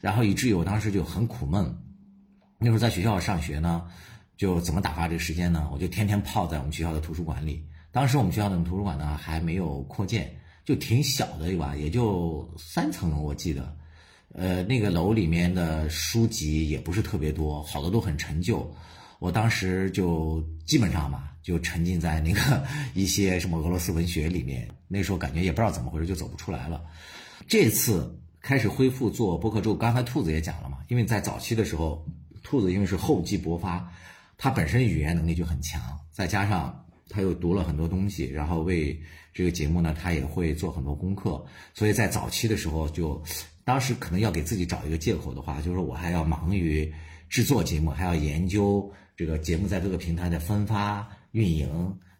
[0.00, 1.76] 然后以至于我当时就很苦闷。
[2.58, 3.86] 那时候在学校上学呢，
[4.40, 5.68] 就怎么打发这个时间呢？
[5.70, 7.62] 我就天天泡在我们学校的图书馆里。
[7.92, 13.76] 当时我们学校的图书馆呢还没有扩建，就挺小的一吧，也就三层楼，我记得。
[14.32, 18.66] 呃，那个楼里面的书籍也不是特别多，好多都很陈旧。
[19.18, 24.66] 我当时就基本上吧，就沉浸在那个 一些什么俄罗斯文学里面。
[24.88, 26.82] 那时候感觉也不知道怎么回事，就走不出来了。
[27.46, 32.02] 这次开始恢复做播客之后，刚才兔子也讲了嘛，因为在早期的时候，
[32.42, 33.92] 兔子因为是厚积薄发，
[34.42, 35.78] 他本身语言能力就很强，
[36.10, 38.98] 再加上他又读了很多东西，然后为
[39.34, 43.22] 这个节目呢，他也会做很多功课，所以在早期的时候就。
[43.62, 46.92] 当时可能要给自己找一个借口的话，就是我还要忙于
[47.28, 51.68] 制作节目，还要研究这个节目在各个平台的分发、运营，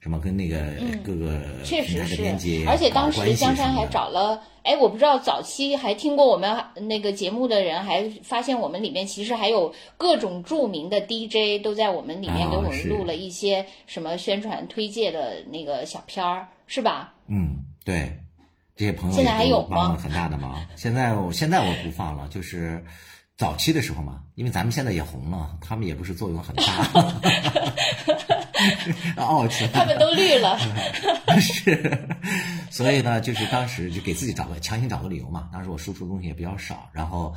[0.00, 0.58] 什么跟那个
[1.04, 6.58] 各个确实是，而且当时江山还找了，哎，我不知道早期还听过我们
[6.88, 17.12] 那个节目的人，还发现我们里面其实还有各种著名的 DJ 都在我们里面给我们录了一些什么宣传推介的那个小片儿，是吧？
[17.28, 18.10] 嗯，对。
[18.76, 20.58] 这些朋友也都帮了很大的忙。
[20.74, 22.82] 现在我现在我不放了，就是
[23.40, 26.62] 早期的时候嘛，因为咱们现在也红了，他们也不是作用很大。
[29.16, 30.58] 哦，他们都绿了。
[31.40, 32.06] 是，
[32.70, 35.48] 所以呢，就是当时就给自己找个强行找个理由嘛。
[35.50, 37.34] 当时我输出的东西也比较少，然后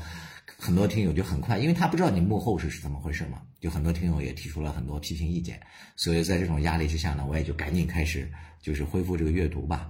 [0.58, 5.58] 很多听友就很快，因为他不知道你幕后是是怎么回事嘛，就很多听友也提出了很多批评意见。
[5.96, 8.30] 所以在这种压力之下呢，我也就赶紧开始
[8.62, 9.90] 就是恢复这个阅读吧，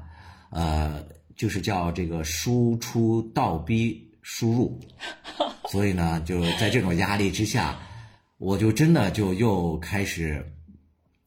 [0.52, 1.04] 呃。
[1.36, 4.80] 就是叫这个输出倒逼输入，
[5.70, 7.78] 所以呢，就在这种压力之下，
[8.38, 10.44] 我就真的就又开始，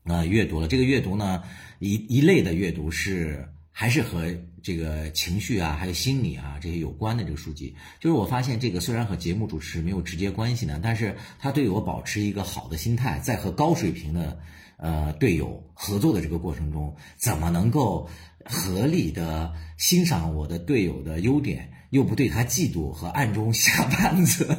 [0.04, 0.66] 呃，阅读了。
[0.66, 1.42] 这个阅读呢，
[1.78, 7.76] 一一类的阅读是还是和这个情绪啊，还有心理啊这些有关的这个书籍。
[8.00, 14.38] 就是我发现这个虽然和节目主持没有直接关系呢，但是它对我保持一个好的心态，在和高水平的
[14.78, 18.08] 呃队友合作的这个过程中，怎么能够？
[18.48, 24.56] 合理的欣赏我的队友的优点，又不对他嫉妒和暗中下绊子。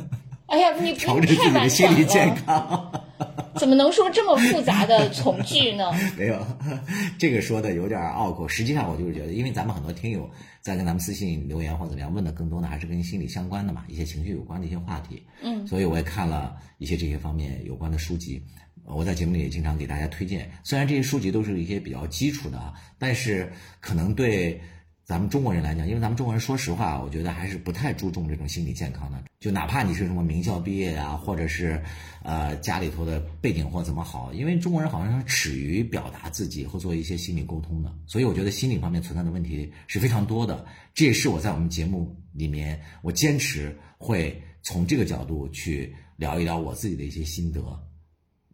[0.47, 2.91] 哎呀，你 调整自己的心理健康，
[3.55, 5.91] 怎么能说这么复杂的从句呢？
[6.17, 6.47] 没有，
[7.19, 8.47] 这个说的有点拗口。
[8.47, 10.29] 实际上，我就是觉得，因为咱们很多听友
[10.61, 15.21] 在跟咱们私信留言或怎么样，问的更多的还是跟心理相关的嘛，一些情绪有关的一些话题。
[15.43, 18.41] 嗯，所以我也看了一些这些方面有关的书籍。
[18.85, 24.61] 我在节目里也经常给大家推荐，虽然这些书籍都是一些比较基础的啊，但是可能对
[25.07, 29.23] 咱们中国人来讲，因为咱们中国人说实话，我觉得还是不太注重这种心理健康的。
[29.39, 31.81] 就哪怕你是什么名校毕业呀，或者是
[32.23, 40.65] 呃家里头的背景或怎么好，因为中国人好像是耻于表达自己或做一些心理沟通的，所以我觉得心理方面存在的问题是非常多的。
[40.93, 47.63] 这也是我在我们节目里面，我坚持会从这个角度去聊一聊我自己的一些心得。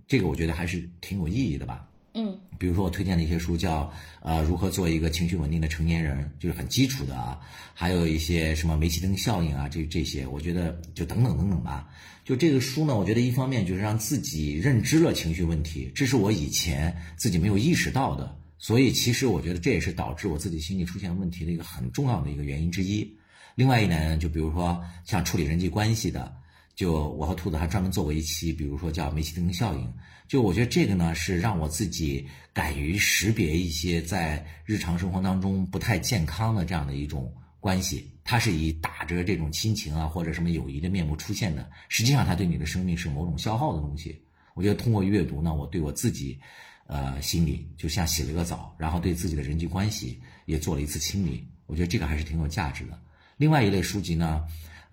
[0.06, 1.90] 这个我觉得还是挺有意义的吧。
[2.16, 7.40] 嗯，比如说我推荐的一些书叫呃如何做一个情绪稳定的成年人，就是很基础的啊。
[7.74, 11.90] 还有一些什么煤气灯效应啊，这这些我觉得就等等等等吧。
[12.24, 23.18] 就这个书呢，我觉得一方面就是让自己认知了情绪问题，这是我以前自己没有意识到的，所以其实我觉得这也是导致我自己心理出现问题的一个很重要的一个原因之一。
[23.56, 26.32] 另外一点呢，就比如说像处理人际关系的。
[26.76, 29.94] 就我和兔子还专门做过一期，比如说叫煤气灯效应。
[30.28, 44.20] 就我觉得这个呢，是让我自己敢于识别一些在日常生活当中不太健康的这样的一种关系，它是以打着这种亲情啊或者什么友谊的面目出现的，实际上它对你的生命是某种消耗的东西。
[44.56, 46.40] 我觉得通过阅读呢，我对我自己，
[46.88, 51.46] 呃，心里就像洗了个澡，然后对自己的人际关系也做了一次清理。
[51.68, 53.00] 我觉得这个还是挺有价值的。
[53.38, 54.44] 另外一类书籍呢。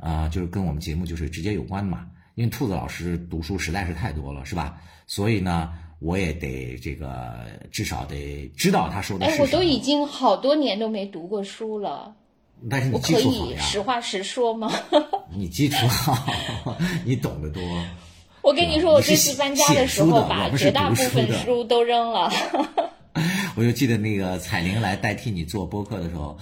[0.01, 4.77] 啊，就是跟我们节目就是直接有关嘛，因为兔子老师读书实在是太多了，是吧？
[5.07, 9.45] 所以呢，我也得这个至少得知道他说的是什么。
[9.45, 12.15] 哎，我都已经好多年都没读过书了。
[12.71, 13.61] 但是你基础好呀。
[13.61, 14.73] 实话实说吗？
[15.35, 17.63] 你基础好，你懂得多。
[18.43, 22.33] 我跟你说，我这次搬家的时候把绝大部分书都扔了。
[23.57, 26.39] 我就记得那个彩玲来代替你做播客的时候。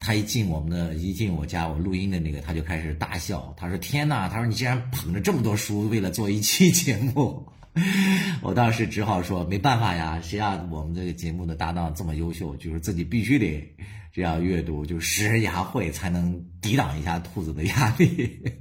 [0.00, 3.54] 他一进我们的，一进我家，我录音的那个，他就开始大笑。
[3.56, 4.28] 他说：“天哪！
[4.28, 7.48] 他说你竟然捧着这么多书，为了做一期节目。
[8.42, 13.66] ”我当时只好说：“没办法呀，谁让我们这个节目的搭档这么优秀，就是自己必须得
[14.12, 18.42] 这样阅读，就识人牙慧，才能抵挡一下兔子的压力。”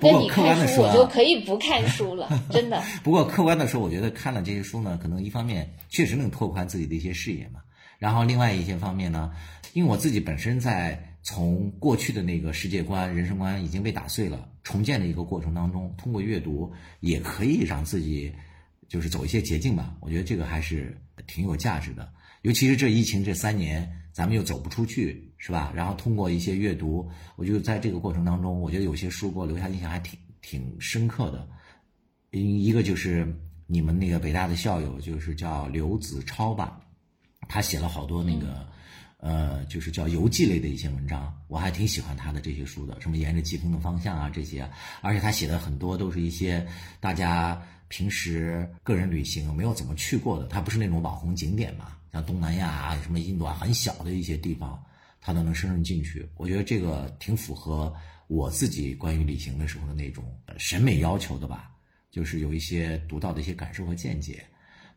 [0.00, 2.82] 不过客观的说，我就可以不看书了， 真的。
[3.02, 7.60] 不过客观的说，我觉得看了这些书呢，可能一方面确实能拓宽自己的一些视野嘛。
[7.98, 9.32] 然后另外一些方面呢，
[9.78, 18.34] 因为我自己本身在从过去的那个世界观、人生观已经被打碎了，重建的一个过程当中，通过阅读也可以让自己
[18.88, 19.96] 就是走一些捷径吧。
[20.00, 22.12] 我觉得这个还是挺有价值的。
[22.42, 25.72] 尤其是这疫情这三年，咱们又走不出去，是吧？
[25.76, 31.48] 然后通过一些阅读，我就在这个过程当中，我觉得有些书给我留下印象还挺挺深刻的。
[32.32, 33.32] 一一个就是
[33.68, 36.80] 你们那个北大的校友，就是叫刘子超吧，
[37.48, 38.68] 他写了好多那个，
[39.18, 44.68] 呃，就是叫游记类的一些文章，我还挺喜欢他的这些书的，什么沿着季风的方向啊这些，
[45.00, 46.66] 而且他写的很多都是一些
[47.00, 51.96] 大家平时个人旅行没有怎么去过的，他不是那种网红景点嘛。
[52.12, 54.82] 像东南亚啊，什么印度啊，很小的一些地方，
[55.20, 56.26] 他都能深入进去。
[56.36, 57.94] 我觉得这个挺符合
[58.28, 60.24] 我自己关于旅行的时候的那种
[60.56, 61.70] 审美要求的吧，
[62.10, 64.42] 就是有一些独到的一些感受和见解。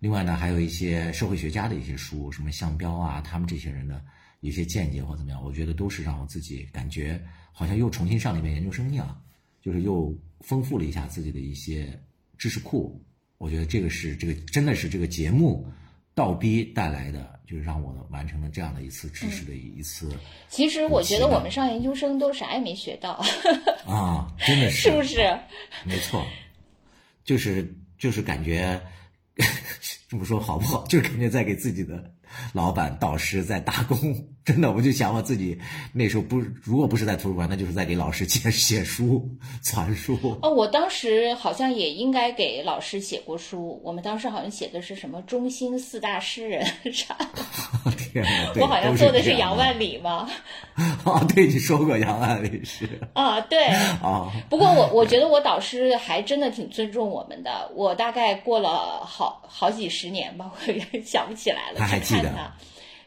[0.02, 4.04] 另外呢，还有一些社会学家的一些书，什么项彪啊，他们这些人的
[4.40, 9.22] 一些见解或怎么样，我觉得都是让我自己感觉好像又重新上了一遍研究生一样，
[9.62, 11.98] 就是又丰富了一下自己的一些
[12.36, 13.00] 知识库。
[13.38, 15.66] 我觉得这个是这个真的是这个节目。
[16.14, 20.12] 倒逼带来的，就是让我完成了这样的一次知识的一次。
[20.50, 23.24] 其实我觉得我们上研究生都啥也没学到
[23.88, 25.20] 啊，真的是，是不是？
[25.86, 26.22] 没错，
[27.24, 28.80] 就是就是感觉
[30.10, 30.86] 这么说好不好？
[30.88, 32.14] 就是感觉在给自己的。
[32.54, 33.98] 老板、导师在打工，
[34.46, 35.60] 真的，我就想我自己
[35.92, 39.30] 那时候不，如果不是在图书馆，那就是在给老师写 写书、
[39.62, 40.18] 传书。
[40.42, 43.82] 哦，我当时好像也应该给老师写过书。
[43.84, 47.18] 我们当时好像写的是什么中兴四大诗人 啥？
[48.12, 48.24] 天
[48.56, 48.62] 哪！
[48.62, 50.28] 我好像做的是杨万里吗？
[51.04, 54.32] 啊， 对，你说过杨万里是啊，对啊。
[54.50, 57.70] 不过我我觉得我导师还真的挺尊重我们的。
[57.74, 61.76] 我大概过了好好几十年吧，我也想不起来了。
[61.78, 62.32] 他还记得。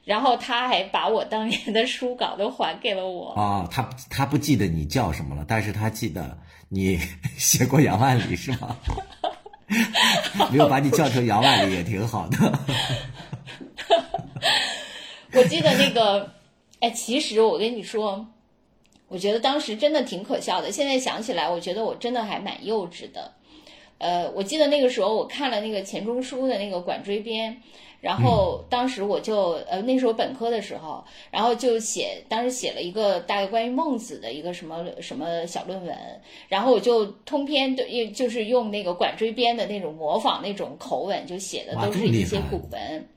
[0.04, 3.32] 然后他还把我当年的书稿都还给了我。
[3.32, 6.36] 啊，他他不记得你叫什么了，但是他记得
[6.68, 7.00] 你
[7.38, 8.76] 写过杨万里是吗？
[10.50, 12.58] 没有把你叫成杨万里也挺好的。
[15.36, 16.30] 我记得那个，
[16.80, 18.26] 哎，其实我跟你说，
[19.08, 20.70] 我觉得当时真的挺可笑的。
[20.70, 23.32] 现在想起来，我觉得我真的还蛮幼稚的。
[23.98, 27.52] 呃，我记得那个时候我看了那个钱钟书的那个《管锥编》。
[28.00, 35.96] 然后当时我就呃那时候本科的时候，然后就写当时写了一个大概关于孟子的一个什么什么小论文，
[36.46, 43.08] 然后我就通篇都用就是用那个管锥编的那种模仿那种口吻就写的都是一些古文，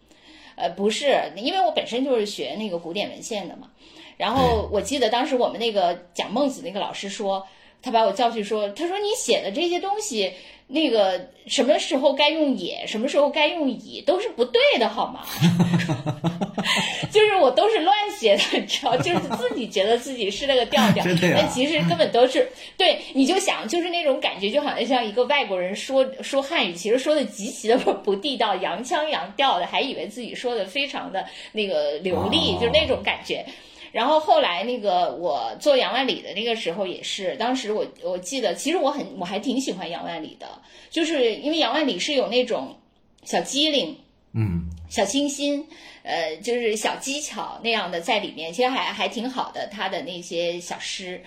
[0.58, 3.72] 呃不是，因为我本身就是学那个古典文献的嘛。
[4.18, 7.48] 然后我记得当时我们那个讲孟子那个老师说，
[7.82, 10.34] 他把我叫去说，他说你写的这些东西。
[10.68, 15.22] 那个什么时候该用也，什么时候该用乙，都是不对的，好吗？
[17.10, 21.06] 就是我都是乱写的，你知道，就是自己觉得自己是那个调调，
[21.36, 23.00] 但其实根本都是对。
[23.14, 33.46] 你就想，就是那种感觉，就好像像一个外国人说说汉语，其实说的极其的不地道，洋腔洋调的，还以为自己说的非常的那个流利，就那种感觉。
[33.92, 42.78] 然后后来那个我做杨万里的那个时候也是，当时我我记得，其实我很我还挺喜欢杨万里的，就是因为杨万里是有那种
[43.24, 43.98] 小机灵，
[44.34, 45.68] 嗯，小清新，
[46.04, 51.24] 呃，就是小技巧那样的在里面，其实还还挺好的，他的那些小诗。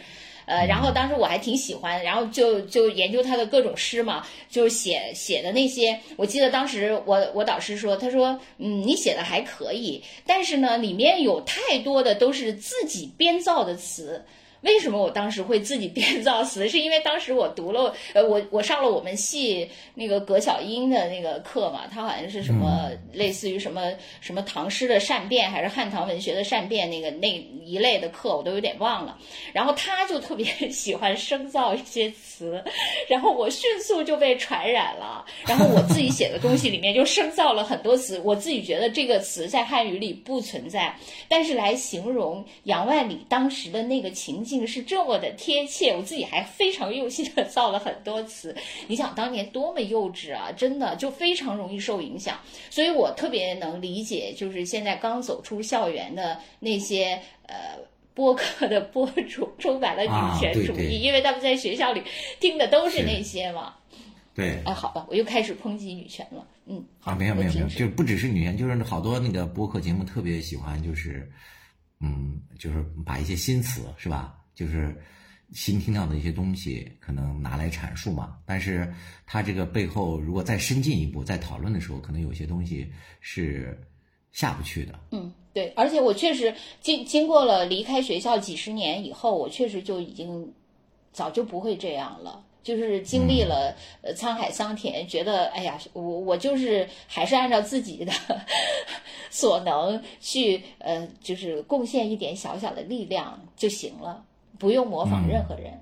[0.50, 5.96] 呃，然后当时我还挺喜欢，然后就就研究他的各种诗嘛，就是写写的那些。
[6.16, 14.24] 我记得当时我我导师说，他说，嗯，你写的还可以，但是呢，里面有太多的都是自己编造的词。
[14.62, 16.68] 为什么我当时会自己编造词？
[16.68, 23.90] 是因为当时我读了， 呃，我我上了我们系那个葛小英的那个课嘛，他好像是什么类似于什么
[24.20, 27.28] 什么唐诗的善变，还是汉唐文学的善变那个那
[27.64, 29.16] 一类的课，我都有点忘了。
[29.54, 32.62] 然后他就特别喜欢生造一些词，
[33.08, 35.24] 然后我迅速就被传染了。
[35.46, 40.94] 然后我自己写的东西里面就生造了很多词，我自己觉得这个词在汉语里不存在，
[41.28, 44.49] 但是来形容杨万里当时的那个情景。
[44.50, 48.54] 竟是这么的贴切，我自己还非常用心的造了很多词。
[48.88, 52.36] 你想当年多么幼稚啊，真的就非常容易受影响。
[52.68, 57.78] 所以我特别能理解，就是现在刚走出校园的那些呃
[58.12, 62.02] 播客的播主，充满了女权主义，因为他们在学校里
[62.40, 63.76] 听的都是那些嘛。
[64.34, 66.44] 对，哎，好吧，我又开始抨击女权了。
[66.66, 71.30] 嗯，啊，没有没有没有，就不只是女权，就是好多那个播客节目特别喜欢，就是
[72.00, 74.34] 嗯，就是把一些新词是吧？
[74.54, 74.94] 就是
[75.52, 78.38] 新听到的一些东西，可能拿来阐述嘛。
[78.46, 78.92] 但是
[79.26, 82.90] 它这个背后，如果再深进一步，再讨论的时候，可能有些东西
[83.20, 83.78] 是
[84.32, 84.98] 下不去的。
[85.10, 90.52] 嗯，对，而且我确实经经过了离开学校几十年以后，我确实就已经
[91.12, 92.44] 早就不会这样了。
[92.62, 98.12] 就是经历了呃沧海桑田，觉得哎呀，我我就是还是按照自己的
[99.30, 104.22] 所能去呃，就是贡献一点小小的力量就行了，
[104.60, 105.80] 不用模仿任何人，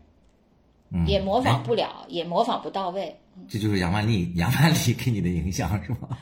[0.91, 3.14] 嗯，也模仿不哎了，也模仿不到位。
[3.49, 6.16] 这就是杨万丽， 杨万丽给你的影响是吗？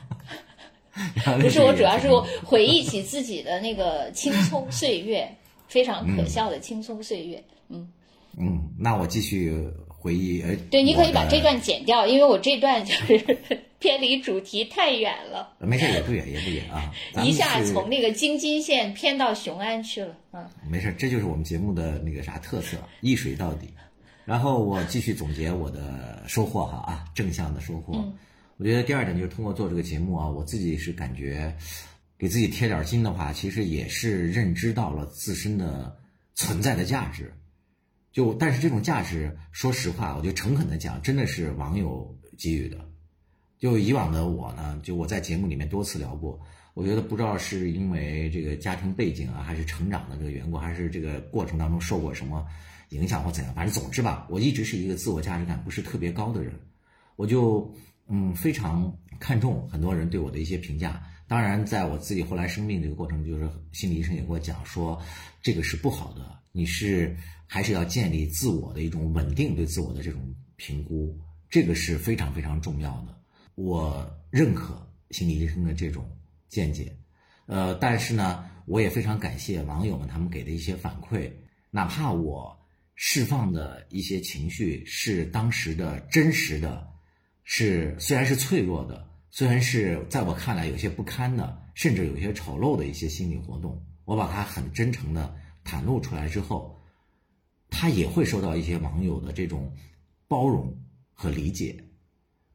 [1.39, 2.09] 不是，我主要是
[2.43, 5.31] 回忆起自己的那个青葱岁月，
[5.67, 7.43] 非常可笑的青葱岁月。
[7.69, 7.87] 嗯
[8.39, 9.55] 嗯，那我继续
[9.87, 10.41] 回忆。
[10.41, 13.37] 呃，对，你可以把这段剪掉，因为我这段就是
[13.79, 16.91] 偏离主题太远了，没事，也不远，也不远啊。
[17.23, 20.17] 一下从那个京津线偏到雄安去了。
[20.31, 23.69] 嗯，没事，这就是我们节目的那个啥特色，一水到底。
[24.25, 27.93] 然后我继续总结我的收获哈啊，正向的收获。
[27.95, 28.17] 嗯
[28.59, 31.55] 我觉得第二点就是通过做这个节目啊，我自己是感觉
[32.17, 35.95] 给自己贴点金的话，其实也是认知到了自身的
[36.33, 37.31] 存在的价值。
[38.11, 42.83] 就但是这种价值，说实话，我就诚恳的讲，真的是网友给予的。
[43.59, 46.39] 就以往的我呢，就我在节目里面多次聊过，
[46.73, 52.45] 我觉得不知道是因为这个家庭背景啊，还是成长的这个缘故，还是这个过程当中受过什么
[52.89, 56.53] 影响或怎样，反正总之吧，我一直是一个自我价值感不是特别高的人，
[57.15, 57.73] 我就
[58.07, 61.03] 嗯非常看重很多人对我的一些评价。
[61.27, 65.01] 当然，在我自己后来生病这个过程，就是心理医生也给我讲说，
[65.41, 70.21] 这个是不好的，你是还是要建立自我的一种稳定对自我的这种
[70.55, 73.17] 评估，这个是非常非常重要的。
[73.57, 76.07] 我认可心理医生的这种
[76.47, 76.95] 见解，
[77.47, 81.31] 呃，但是呢，我也非常感谢网友们他们给的一些反馈，
[81.71, 82.55] 哪怕我
[82.93, 86.87] 释放的一些情绪是当时的真实的，
[87.43, 95.35] 是虽然是脆弱的，虽然是在我看来有些不堪的，甚至有些丑陋的一些心理活动，我把它很真诚的
[95.65, 96.79] 袒露出来之后，
[97.71, 99.75] 他也会受到一些网友的这种
[100.27, 100.79] 包容
[101.11, 101.83] 和理解。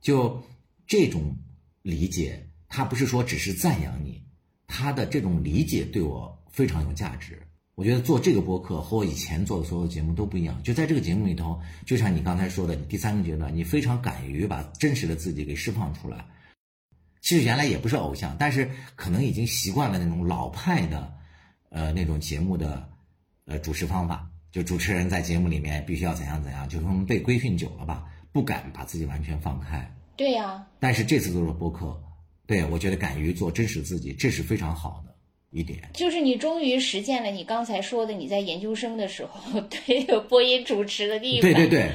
[0.01, 0.41] 就
[0.87, 1.37] 这种
[1.83, 4.23] 理解，他不是说只是赞扬你，
[4.67, 7.41] 他的这种理解对我非常有价值。
[7.75, 10.63] 我觉得做这个播客和我以前做的所有节目都不一样。
[10.63, 16.25] 就在这个节目里头，就像你刚才说的，你第三个阶段，你非常敢于把真实的自己给释放出来。
[17.23, 21.15] 其实原来也不是偶像，但是可能已经习惯了那种老派的，
[21.71, 22.87] 呃，那种节目的，
[23.47, 24.29] 呃，主持方法。
[24.51, 29.91] 就主持人在节目里面必须要怎样怎样，就是我们被规训久了吧，不敢把自己完全放开。
[30.23, 32.01] 对呀、但是这次做了播客，
[32.47, 35.13] 对我觉得敢于做真实自己，这是非常好的
[35.51, 35.81] 一点。
[35.93, 41.53] 就是你终于实践了你刚才说的，你在研究生的时候 对播音主持的逆反。
[41.53, 41.91] 对对对，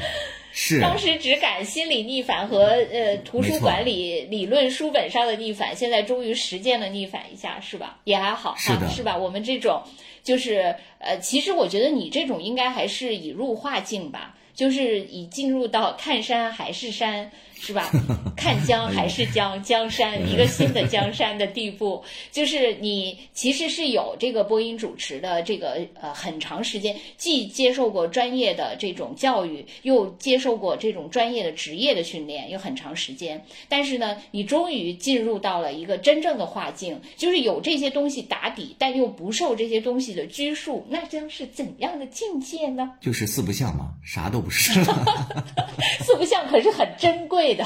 [0.51, 8.01] 是当时只敢心理逆反和呃图书馆里理论书本上的逆反，现在终于实践了逆反一下，是吧？
[8.03, 9.17] 也还好哈，是的是吧？
[9.17, 9.81] 我们这种
[10.21, 17.31] 就是呃，其实我觉得你这种应该还是以入化境吧，就是已进入到看山还是山。
[17.59, 17.91] 是吧？
[18.35, 33.43] 看江还是江， 江山一个新的江山的地步，就是你其实是有这个播音主持的这个呃很长时间，既接受过专业的这种教育，又接受过这种专业的职业的训练，有很长时间。
[33.67, 42.91] 但是呢，你终于进入到了一个真正的化境，就是有这些东西打底，但又不受这些东西的拘束，那将是怎样的境界呢？
[43.01, 44.83] 就是四不像嘛，啥都不是。
[45.99, 47.63] 四不像可是很珍贵的，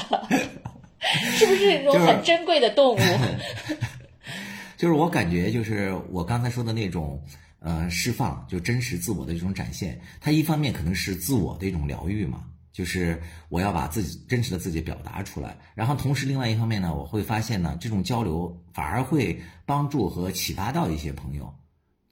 [1.00, 2.98] 是不是一种很珍贵的动物？
[4.76, 7.22] 就是我感觉，就是我刚才说的那种，
[7.60, 10.00] 呃，释放，就真实自我的一种展现。
[10.20, 15.56] 它一方面可能是自我的一种疗愈嘛，就是我要把自己真实的自己表达出来。
[15.74, 21.54] 然后同时，另外一方面呢，我会发现呢，这种交流反而会帮助和启发到一些朋友。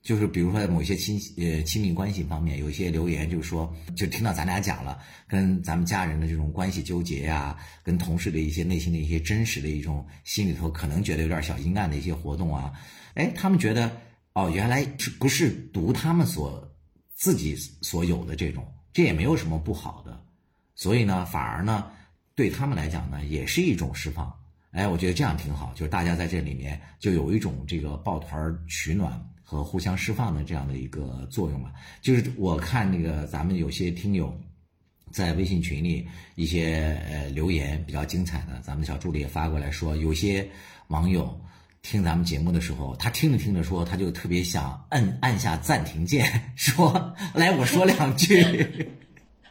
[0.01, 4.97] 就是比如说在某些亲呃亲密关系方面，有一些留言就是说，就听到咱俩讲了
[5.27, 12.73] 跟咱们家人的这种关系纠结呀、跟同事的一些内心的一些真实的一种心里头可能觉得有点小阴暗的一些活动啊，
[13.13, 13.91] 哎，他们觉得
[14.33, 16.67] 哦，原来是不是读他们所
[17.13, 20.19] 自己所有的这种，这也没有什么不好的，
[20.73, 21.91] 所以呢，反而呢，
[22.33, 24.33] 对他们来讲呢，也是一种释放。
[24.71, 29.21] 哎，我觉得这样挺好，就是大家在这里面就有一种这个抱团取暖
[29.51, 31.73] 和互相释放的这样的一个作用吧。
[32.01, 34.33] 就是我看那个咱们有些听友
[35.11, 40.47] 在微信群里一些呃留言比较精彩的，咱们小助理也发过来说，有些
[40.87, 41.37] 网友
[41.81, 46.25] 听咱们节目的时候，他听着听着说，他就特别想摁按下暂停键，
[46.55, 48.87] 说来我说两句。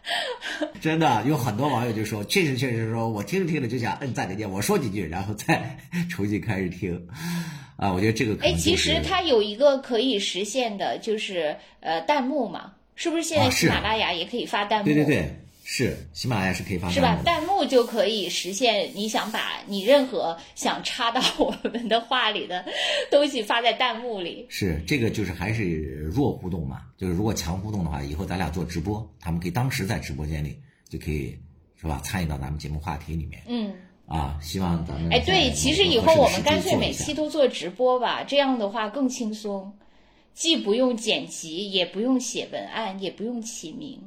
[0.81, 5.79] 真的有很多网友就说，确实确实说，我听着听着就想摁暂停键，我说几句，然后再
[6.09, 7.07] 重新开始听。
[7.81, 13.23] 啊，我觉得这个可哎，其实它有一个可以实现的，就是呃弹幕嘛，是不是？
[13.23, 17.25] 现在喜马拉雅也可以发弹幕，对对对，是喜马拉雅是可以发是吧弹幕？
[17.25, 17.31] 的。
[17.31, 22.67] 弹幕就可以实现你想把你任何想插到我们的话里的
[23.11, 24.45] 东西发在弹幕里。
[24.51, 25.65] 是这个就是还是
[26.13, 30.55] 弱互动嘛，就是如果强互动的话，以后咱俩做直播，他们可以当时在直播间里
[30.87, 31.35] 就可以
[31.81, 33.73] 是吧，参与到咱们节目话题里面嗯，
[34.11, 34.37] 啊。
[34.43, 39.73] 希望咱们哎，对，其实以后我们干脆每期都做直播吧，这样的话更轻松，
[40.35, 43.99] 既不用剪辑，也不用写文案，也不用起名。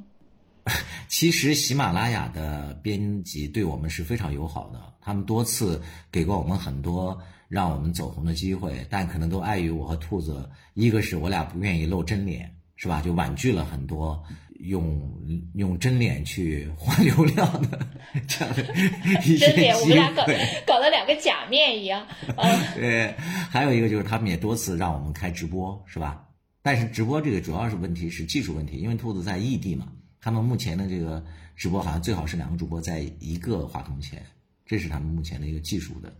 [1.08, 13.02] 其实喜马拉雅的编辑对我们是非常友好的，他们多次给过我们很多让我们走红的机会，但可能都碍于我和兔子，一个是我俩不愿意露真脸，是吧？
[13.02, 14.24] 就婉拒了很多
[14.60, 15.20] 用
[15.54, 17.78] 用真脸去换流量的
[18.26, 18.62] 这样的
[19.24, 20.24] 一些真脸，我们俩搞。
[20.66, 22.06] 搞了两个假面一样。
[22.36, 23.14] 嗯，对，
[23.50, 26.26] 还有一个就是他们也多次让我们开直播，是吧？
[26.62, 31.22] 但是直播这个主要是问题是技术问题，因为兔子在异地嘛，他们目前的这个
[31.56, 34.24] 直播好像最好是两个主播在一个话筒前，
[34.64, 36.10] 这是他们目前的一个技术的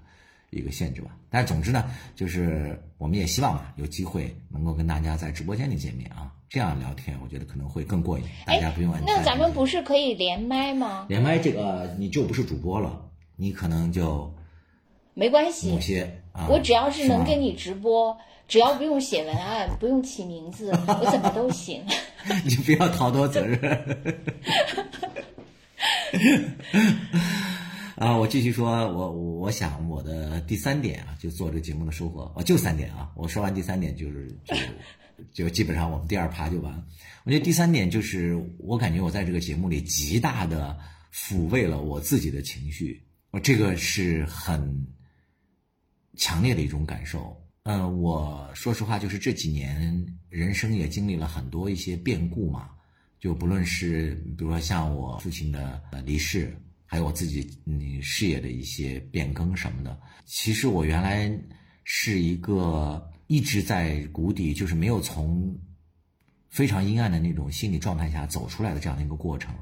[0.51, 1.17] 一个限制吧。
[1.31, 11.07] 但是总之呢，就是我们也希望嘛，有机会能够跟大家在直播间里见面啊，这样聊天我觉得可能会更过瘾，大家不用那咱们不不是可以连麦吗？
[11.09, 14.33] 连麦这个你就不是主播了，你可能就
[15.15, 18.17] 没关系某，些啊，我只要是能跟你直播，
[18.47, 21.83] 只要不用写文案，不用起名字， 我怎么都行。
[22.45, 23.59] 你不要逃脱责任。
[27.97, 33.11] 啊，我继续说，我我我想我的第三点啊，就做这个节目的收获，啊，就三点啊。
[33.15, 34.55] 我说完第三点就是就
[35.33, 36.85] 就基本上我们第二趴就完了。
[37.25, 40.79] 我觉得第三点就是我感觉我在这个节目里极大的
[41.13, 44.87] 抚慰了我自己的情绪，我这个是很
[46.17, 47.41] 强烈的一种感受。
[47.63, 52.69] 呃，我说实话，就是这几年人生也经历了很多一些变故嘛，
[53.19, 56.55] 就不论是比如说像我父亲的呃离世，
[56.85, 59.99] 还有我自己嗯事业的一些变更什么的。
[60.27, 61.33] 其实我原来
[61.85, 65.59] 是一个一直在谷底，就是没有从
[66.49, 69.55] 非常阴暗的那种心理状态下走出来的这样的一个过程。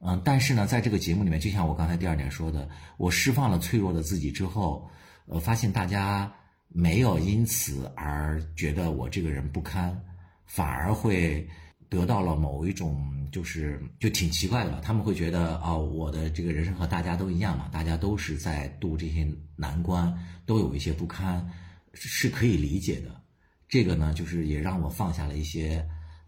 [0.00, 2.68] 嗯，但是呢，在这个节目里面，就像我刚才第二点说的，
[2.98, 4.88] 我释放了脆弱的自己之后，
[5.26, 6.30] 呃，发现大家
[6.68, 9.98] 没有因此而觉得我这个人不堪，
[10.44, 11.48] 反而会
[11.88, 19.26] 得到了某一种就是就挺奇怪的吧，他们会觉得哦，我的这个人生和大家都一样嘛，大家都是在度这些
[19.56, 20.14] 难关，
[20.44, 21.48] 都有一些不堪，
[21.94, 23.22] 是可以理解的。
[23.68, 25.86] 这个呢，就是也让我放下了一些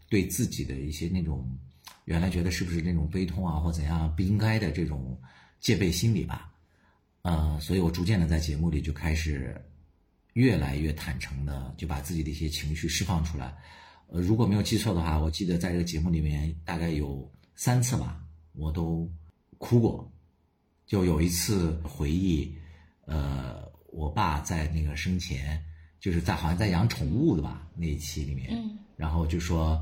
[0.09, 1.47] 对自己的一些那种
[2.05, 5.19] 原来觉得是不是那种悲痛啊或怎样不应该的这种
[5.59, 6.51] 戒备心理吧。
[7.21, 9.59] 呃，所以我逐渐的在节目里就开始
[10.33, 13.55] 越来越坦诚的就把自己的一些情绪释放出来。
[14.07, 19.11] 呃，如果没有记错的话，我记得在这个节目里面大概有三次吧，我都
[19.57, 20.11] 哭过。
[20.85, 22.55] 就有一次回忆，
[23.05, 25.59] 呃，我爸在那个生前，
[25.99, 29.81] 就是在好像在养宠物的吧那一期里面，嗯然后就说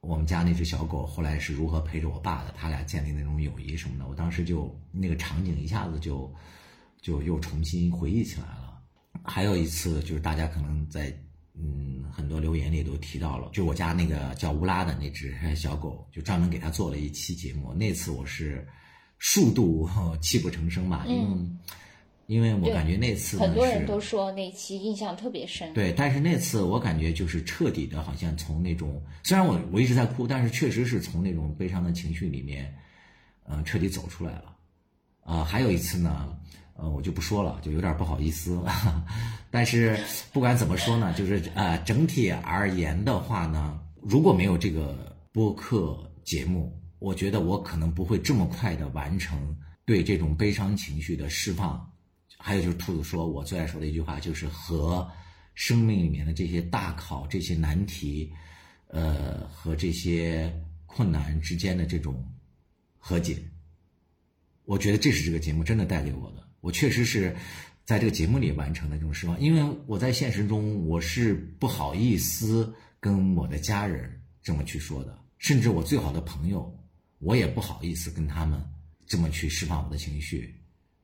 [0.00, 6.32] 我们家那只小狗后来是如何陪着我爸的，他俩建立那种友谊什么的，我当时就那个场景一下子就
[7.02, 8.80] 就又重新回忆起来了。
[9.24, 11.14] 还有一次就是大家可能在
[11.54, 17.74] 嗯很多留言里都提到了，就我家那个叫乌拉的那只小狗，就专门给他做了一期节目。
[17.74, 18.66] 那次我是
[19.18, 19.86] 数度
[20.22, 21.24] 泣不成声吧，因为、
[22.28, 25.72] 因为我感觉那次很多人都说那期印象特别深。
[25.72, 32.70] 对，但是那次我感觉就是彻底的，好像从那种虽然我我一直在哭，但是确实是从那种悲伤的情绪里面，
[33.48, 34.54] 嗯、彻底走出来了。
[35.22, 36.36] 啊、还有一次呢，
[36.74, 38.62] 呃，我就不说了，就有点不好意思。
[39.50, 39.98] 但是
[40.30, 49.56] 不管怎么说呢，就是呃，整体而言的话呢，如果没有这个播客节目，我觉得我可能不会这么快的完成
[49.86, 51.90] 对这种悲伤情绪的释放。
[52.48, 55.06] 还有就是兔子说，我最爱说的一句话就是和
[55.52, 58.32] 生命里面的这些大考、这些难题，
[58.86, 60.50] 呃，和这些
[60.86, 62.26] 困难之间的这种
[62.96, 63.36] 和解。
[64.64, 66.48] 我觉得这是这个节目真的带给我的。
[66.62, 67.36] 我确实是
[67.84, 74.10] 在这个节目里完成的这种释放，因为我在现实中我是不好意思跟我的家人
[74.42, 76.74] 这么去说的，甚至我最好的朋友，
[77.18, 78.58] 我也不好意思跟他们
[79.06, 80.57] 这么去释放我的情绪。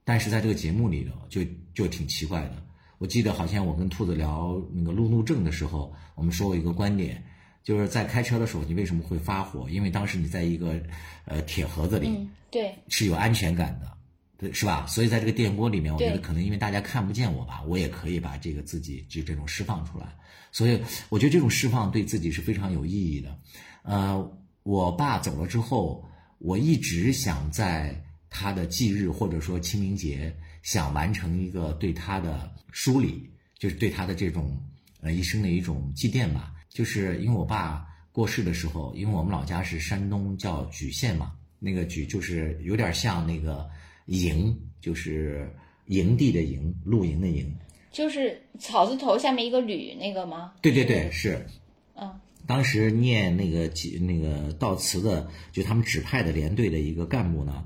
[0.04, 1.40] 但是在这个节目里呢，就
[1.72, 2.62] 就挺奇怪的。
[2.98, 7.22] 我记得好像我跟兔子聊那个路怒症的时候，我们说过一个观点，
[7.62, 9.68] 就是在开车的时候，你为什么会发火？
[9.68, 10.80] 因为当时你在一个
[11.24, 13.90] 呃铁盒子里，嗯，对，是有安全感的，
[14.38, 14.86] 对，是吧？
[14.86, 20.06] 所以在这个电波里面，我觉得可能因为大家看不见我吧，我也可以把这个自己就这种释放出来。
[20.52, 23.36] 所以我觉得这种释放对自己是非常有意义的。
[23.82, 28.00] 呃，我爸走了之后，我一直想在
[28.36, 33.30] 他的忌日或者说清明节，想完成一个对他的梳理，
[33.60, 34.60] 就是对他的这种
[35.00, 36.52] 呃一生的一种祭奠吧。
[36.68, 43.70] 就是因为我爸过世的时候，因为我们老家是山东叫莒县嘛，那个莒就是有点像那个
[44.06, 45.48] 营，就是
[45.86, 47.54] 营地的营，露营的营。
[47.92, 50.54] 就是草字头下面一个吕那个吗？
[50.60, 51.46] 对对对，是。
[51.94, 52.12] 嗯，
[52.44, 57.64] 当时念那个几那个悼词的，就他们指派的连队的一个干部呢，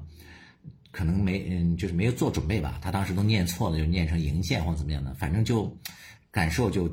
[0.98, 2.80] 可能没嗯，就是没有做准备吧。
[2.82, 5.72] 他当时都念错了，就念成营县或者怎么样的，反正就
[6.28, 6.90] 感受就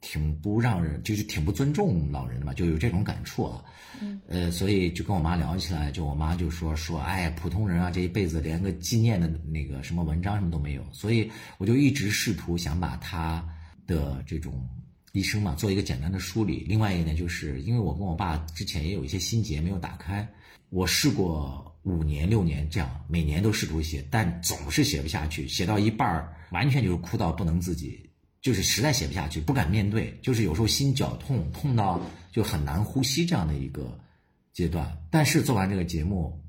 [0.00, 3.64] 挺不让人，就是挺不尊重老人的嘛，就有这种感触啊。
[4.00, 11.28] 嗯，呃，所以就跟我妈聊起来，就我妈就说说，哎，普通人啊，这一辈子连个纪念的那个什么文章什么都没有，所以
[11.58, 13.44] 我就一直试图想把他
[13.84, 14.64] 的这种
[15.10, 16.64] 一生嘛做一个简单的梳理。
[16.68, 20.24] 另外一个呢就是，因为我跟我爸之前也有一些心结没有打开，
[20.68, 28.06] 我试过五年六年这样，每年都试图写，但总是写不下去，写到一半儿完全就是哭到不能自己。
[28.42, 32.00] 就是实在写不下去，不敢面对，就是有时候心绞痛，痛到
[32.32, 33.98] 就很难呼吸这样的一个
[34.54, 34.96] 阶段。
[35.10, 36.42] 但是做完这个节目，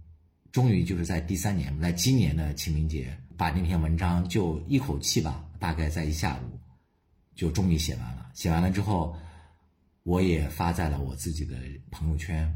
[0.54, 6.58] 终于就是在第三年，在今年的清明节，把那篇文章就一口气吧，大概在一下午
[7.36, 8.32] 就终于写完了。
[8.34, 9.14] 写完了之后，
[10.04, 11.58] 我也发在了我自己的
[11.90, 12.50] 朋友圈，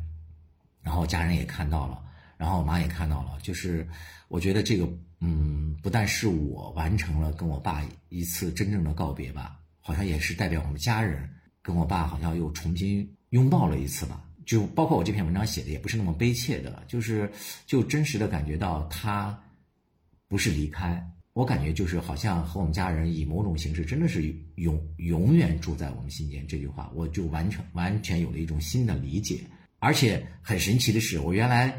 [0.81, 2.01] 然后家人也看到了，
[2.37, 3.37] 然后我妈也看到了。
[3.41, 3.87] 就是
[4.27, 4.87] 我觉得这个，
[5.21, 11.29] 嗯，不但是我完成了跟我爸一次真正的告别吧，好像也是代表我们家人
[11.61, 14.21] 跟我爸好像又重新拥抱了一次吧。
[14.45, 17.31] 就包括我这篇文章写的也不是那么悲切的，就是
[17.65, 19.35] 就真实的感觉到他
[20.27, 26.45] 不是离开，我感觉就是好像和我们家人以某种形式真的是永永远住在我们心间。
[26.47, 29.41] 这句话我就完成完全有了一种新的理解，
[29.79, 31.75] 而且很神奇的是，我原来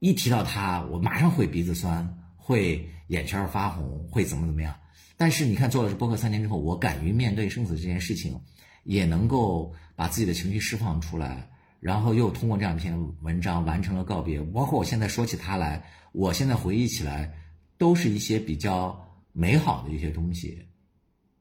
[0.00, 4.74] 一提到他，我马上会鼻子酸，会眼圈发红，会怎么怎么样。
[5.16, 8.40] 但是你看，做了这播客三年之后，我敢于面对生死这件事情，
[8.84, 11.50] 也能够把自己的情绪释放出来。
[11.80, 17.32] 然后又通过这样一篇文章完成了告别，包括我现在说起他来，我现在回忆起来，
[17.76, 19.00] 都是一些比较
[19.32, 20.66] 美好的一些东西。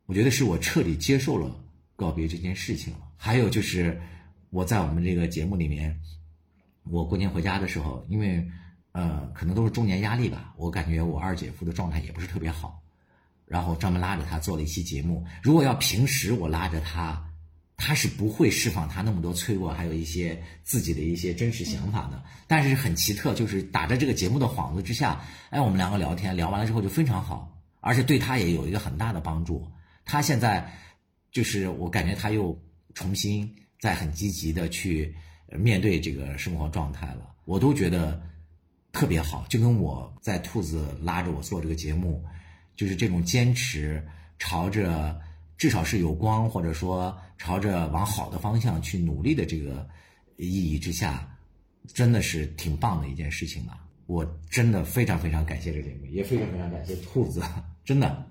[0.06, 1.56] 我觉得是我彻底接受了
[1.96, 3.00] 告别这件事情了。
[3.18, 4.00] 还有就是
[4.52, 6.00] 我在我们这个节目里面，
[6.90, 8.46] 我过年回家的时候，因为
[8.92, 12.82] 呃可能都是中年压力吧，我感觉我二姐夫的状态也不是特别好，
[13.46, 15.26] 然后专门拉着他做了一期节目。
[15.42, 17.24] 如果要平时我拉着他。
[17.80, 22.24] 他是不会释放他那么多脆弱，还有一些自己的一些真实想法的。
[22.48, 25.22] 但是很奇特，就是打着这个节目的幌子之下，
[25.52, 29.72] 哎，我们两个聊天，聊完了之后就非常好，而且对他也有一个很大的帮助。
[30.06, 30.74] 他现在
[31.32, 32.60] 就是我感觉他又
[32.96, 33.48] 重新
[33.80, 35.16] 在很积极的去
[35.52, 38.22] 面对这个生活状态了，我都觉得
[38.92, 39.46] 特别好。
[39.50, 42.24] 就跟我在兔子拉着我做这个节目，
[42.76, 44.06] 就是这种坚持，
[44.40, 45.20] 朝着。
[45.58, 49.90] 至少是有光，或者说朝着往好的方向去努力的这个
[50.36, 51.28] 意义之下，
[51.88, 53.84] 真的是挺棒的一件事情啊！
[54.06, 57.42] 我真的非常非常感谢这个节目，也非常非常感谢兔子，
[57.84, 58.24] 真的。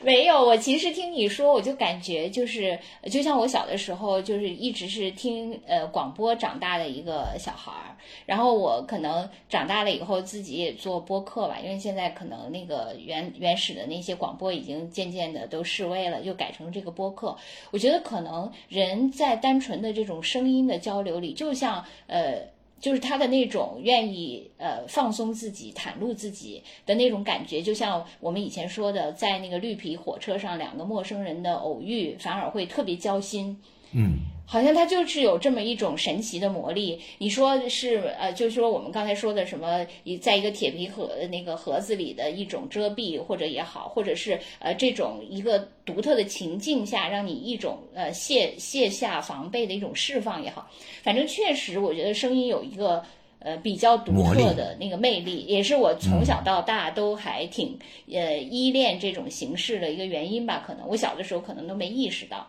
[0.00, 2.78] 没有，我其实听你说，我就感觉就是，
[3.10, 7.96] 就像我小的时候，就是一直是听呃广播长大的一个小孩儿。
[8.24, 17.36] 然后我可能长大了以后，自己也做播客吧，因为现在可能那个原原始的那些广播已经渐渐的都式微了，就改成这个播客。
[17.72, 22.56] 我觉得可能人在单纯的这种声音的交流里，就像呃。
[22.80, 33.60] 就是他的那种愿意呃放松自己、袒露自己的那种感觉，就像我们以前说的，在那个绿皮火车上，两个陌生人的偶遇反而会特别交心。
[33.92, 37.00] 嗯，好像它就是有这么一种神奇的魔力。
[37.18, 50.70] 你说是呃，就是说我们刚才说的什么，一在一个铁皮盒那个盒子里的一种遮蔽，或者也好，或者是呃这种一个独特的情境下，让你一种呃卸卸下防备的一种释放也好，
[51.02, 53.04] 反正确实，我觉得声音有一个。
[53.40, 57.78] 呃，比较独特的那个魅力，也是我从小到大都还挺
[58.12, 60.64] 呃依恋这种形式的一个原因吧。
[60.66, 62.44] 可能我小的时候可能都没意识到。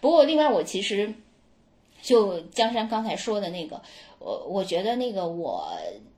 [0.00, 1.12] 不过，另外我其实
[2.02, 3.80] 就江山刚才说的那个，
[4.18, 5.68] 我我觉得那个我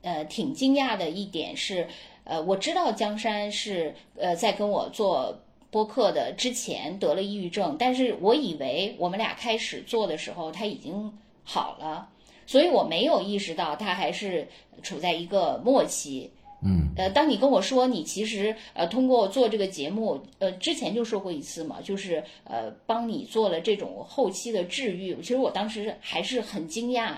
[0.01, 1.87] 呃挺惊讶的一点是，
[2.23, 5.39] 呃，我知道江山是呃在跟我做
[5.71, 12.09] 播客的之前得了抑郁症，但是我以为我们俩开始做的时候他已经好了。
[12.45, 14.47] 所以我没有意识到他还是
[14.81, 16.31] 处在一个末期。
[16.61, 27.15] 嗯，呃，当你跟我说你其实呃通过做这个节目，呃之前就说过一次嘛，就是呃帮你做了这种后期的治愈，其实我当时还是很惊讶。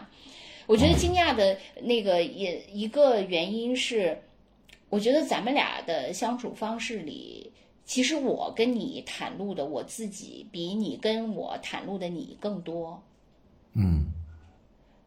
[0.68, 4.22] 我觉得惊讶的那个也一个原因是，
[4.90, 7.52] 我觉得咱们俩的相处方式里，
[7.84, 13.02] 其实我跟你袒露的我自己，比你跟我袒露的你更多。
[13.74, 14.06] 嗯，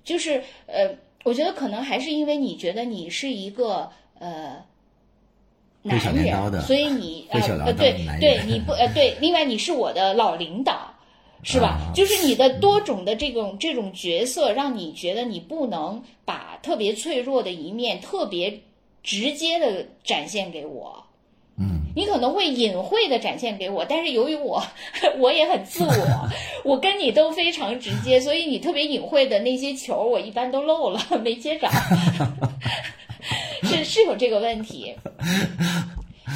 [0.02, 3.90] 就是呃，我觉得可能还是因为你觉得你是一个
[4.24, 4.64] 呃。
[5.86, 10.90] 男人，所以你呃呃对对，你不呃对，另外你是我的老领导，
[11.42, 11.78] 是吧？
[11.94, 18.60] 就是你的多种的这种这种角色，让你觉得你不能把特别脆弱的一面特别
[19.02, 21.04] 直接的展现给我，
[21.58, 24.62] 嗯，你可能会隐晦的展现给我，但是由于我
[25.18, 26.30] 我也很自我，
[26.64, 31.68] 我跟你都非常直接，所以你特别隐晦的那些球，我一般都漏了，没接着。
[33.64, 34.94] 是是有这个问题，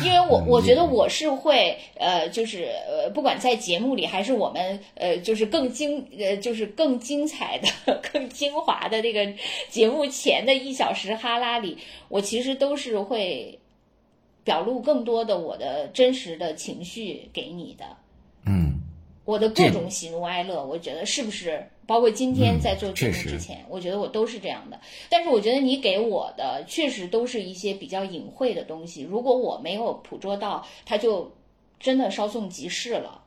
[0.05, 9.27] 因为我我觉得我是会呃，就是呃，不管在节目里还是我们呃，就是更精呃，就是更精彩的、 更精华的这个
[9.69, 11.77] 节目前的一小时哈拉里，
[12.09, 13.59] 我其实都是会
[14.45, 17.85] 表露更多的我的真实的情绪给你的。
[18.47, 18.78] 嗯，
[19.29, 21.63] 我的各种喜怒哀乐，我觉得是不是？
[21.87, 24.81] 包括今天在做节目之前，我觉得我都是这样的。
[25.11, 29.03] 但是我觉得你给我的确实都是一些比较隐晦的东西。
[29.03, 31.31] 如果我没有捕捉到，它就
[31.79, 33.21] 真的稍纵即逝了。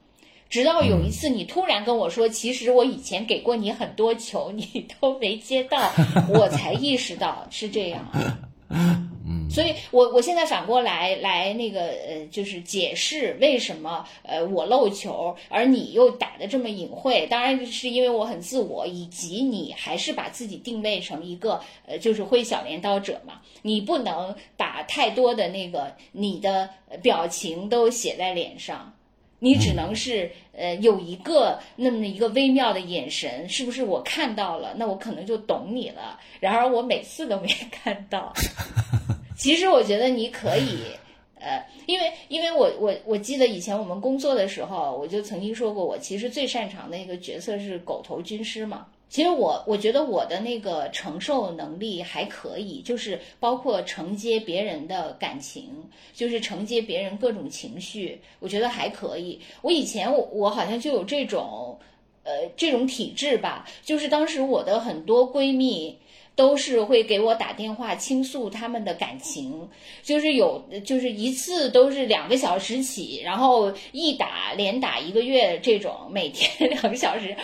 [0.50, 5.92] 直到有一次你突然跟我说，其实我以前给过你很多球，你都没接到，
[6.34, 8.04] 我才意识到是这样。
[9.52, 17.28] 所以，我我现在反过来来那个呃，就是解释为什么呃我漏球，而你又打的这么隐晦。
[17.28, 23.42] 当然是因为我很自我，以及你还是把自己定位成一个呃，就是挥小镰刀者嘛。
[23.62, 26.70] 你不能把太多的那个你的
[27.02, 28.94] 表情都写在脸上，
[29.40, 36.20] 你只能是呃有一个那么一个微妙的眼神，是不是我看到了，那我可能就懂你了。
[36.40, 38.34] 然而我每次都没 看到。
[39.42, 40.84] 其实我觉得你可以，
[41.42, 48.86] 呃，因为因为我我我记得以前我们工作的时候，我就曾经说过，我其实最擅长的一个角色是狗头军师嘛。
[49.10, 59.42] 其实我我觉得我的那个承受能力还可以，就是包括承接别人的感情，就是承接别人各种情绪，我觉得还可以。
[59.64, 61.80] 我以前我我好像就有这种，
[62.24, 65.98] 呃，这种体质吧，就是当时我的很多闺蜜。
[66.36, 69.70] 都是会给我打电话倾诉他们的感情，
[70.02, 77.36] 就是有，就是一次都是两个小时起，然后一打连打一个月这种，每天两个小时。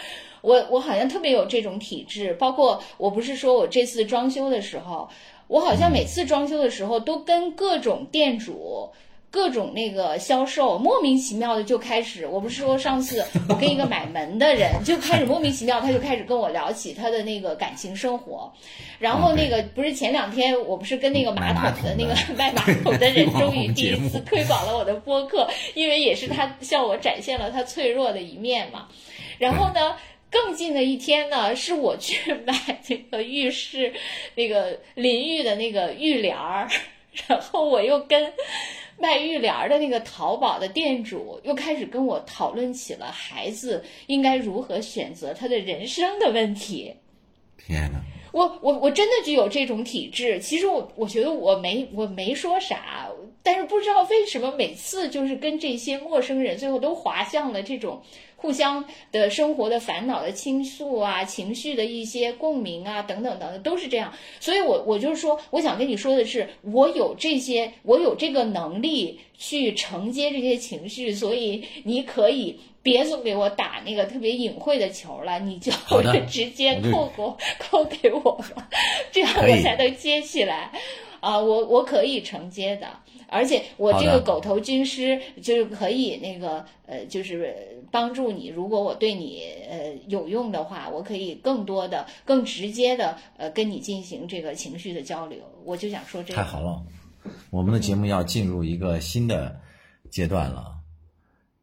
[0.42, 5.10] 我我好像特别有这种体质，包括我不是说我这次装修的时候，
[5.48, 8.90] 我好像每次装修的时候都跟各种店主。
[9.30, 18.52] 各种那个销售莫名其妙的就开始，我不是说上次 我跟一个买门的人就开始莫名其妙，他就开始跟我聊起他的那个感情生活，
[19.00, 28.88] 然后那个不是前两天我不是跟那个马桶的那个卖 马桶的人终于第一次推广了我的播客，因为也是他向我展现了他脆弱的一面嘛。
[29.38, 29.96] 然后呢，
[30.32, 32.54] 更近的一天呢，是我去买
[32.88, 33.94] 那个浴室
[34.36, 36.68] 那个淋浴的那个浴帘儿，
[37.28, 38.32] 然后我又跟。
[39.00, 46.94] 卖浴帘的那个淘宝的店主又开始跟我讨论起了孩子应该如何选择他的人生的问题。
[47.58, 48.00] 天哪！
[48.34, 50.40] 我我我真的就有这种体质。
[50.40, 53.08] 其实我我觉得我没我没说啥，
[53.42, 58.02] 但是不知道为什么每次就是跟这些陌生人最后都滑向了这种。
[58.40, 64.14] 互相的生活的烦恼的倾诉啊，情绪的一些共鸣啊，等等等等，都是这样。
[64.40, 75.72] 所以，我我就是说，我想跟你说的是，我有这些，我有这个能力去承接这些情绪，所以你可以别总给我打那个特别隐晦的球了，你就
[76.30, 77.24] 直接扣给
[77.58, 78.70] 扣给我吧，
[79.12, 80.72] 这样我才能接起来。
[81.20, 82.88] 啊，我我可以承接的，
[83.30, 88.48] 而且我这个狗头军师就是可以那个呃，就是帮助你。
[88.48, 95.40] 如果我对你呃有用的话，我可以更多的、更直接的呃跟你进行这个情绪的交流。
[95.66, 96.36] 我就想说这个。
[96.36, 96.82] 太好了，
[97.50, 99.60] 我们的节目要进入一个新的
[100.10, 100.74] 阶段了。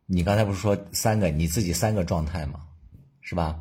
[0.06, 2.60] 你刚才不是说三个你自己三个状态吗？
[3.22, 3.58] 是吧？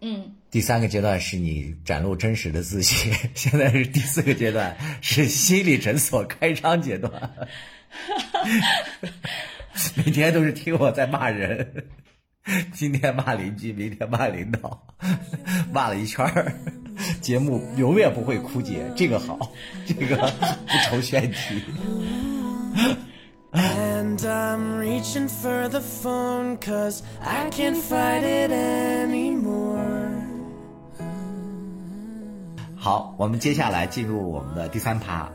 [0.00, 0.32] 嗯。
[0.56, 7.30] 第三个阶段是你展露真实的自己， 现在是第四个阶段，是心理诊所开张阶段。
[9.96, 11.84] 每天都是听我在骂人，
[12.72, 14.82] 今天骂邻居，明天骂领导，
[15.70, 16.54] 骂了一圈儿，
[17.20, 19.52] 节目永远不会枯竭，这个好，
[19.86, 21.62] 这个不愁选题。
[23.52, 30.15] And I'm reaching for the phone cause I can't fight it anymore.
[32.86, 35.28] 好，我们接下来进入我们的第三趴，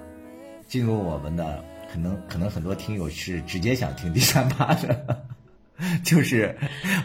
[0.69, 5.25] 进入我们的可能可能很多听友是直接想听第三趴的，
[6.01, 6.57] 就是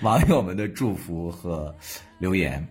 [0.03, 1.75] 网友们的祝福和
[2.21, 2.65] 留言。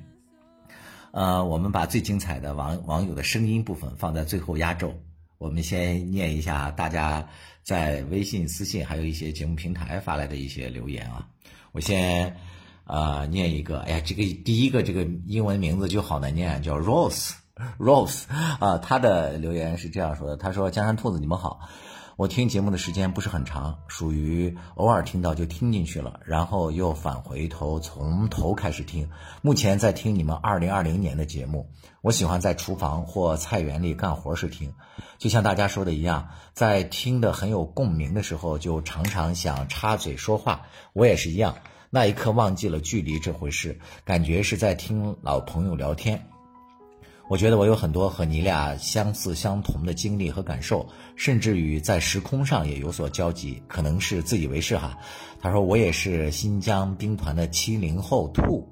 [1.12, 4.96] 呃，我们把最精彩的网网友的声音部分放在最后压轴。
[5.38, 7.28] 我们先念一下大家
[7.62, 11.28] 在微信私信，还有一些节目平台发来的一些留言啊。
[11.74, 12.38] 我先
[12.86, 17.34] 呃念一个，哎呀，这个第一个这个英文名字就好难念，叫 Rose
[17.80, 18.24] Rose，
[18.60, 21.62] 啊，他的留言是这样说的，他说：“江山兔子，你们好。”
[22.18, 29.10] 我听节目的时间不是很长，属于偶尔听到就听进去了，然后又返回头从头开始听。
[29.41, 31.70] 目前在听你们二零二零年的节目，
[32.01, 34.74] 我喜欢在厨房或菜园里干活时听，
[35.18, 40.62] 就像大家说的一样，在听的很有共鸣的时候，就常常想插嘴说话。
[40.93, 41.58] 我也是一样，
[41.89, 46.26] 那一刻忘记了距离这回事，感觉是在听老朋友聊天。
[47.28, 54.96] 我觉得我有很多和你俩相似相同的经历和感受，甚至于在时空上也有所交集，可能是自以为是哈。
[55.42, 58.68] 他说我也是新疆兵团的七零后兔，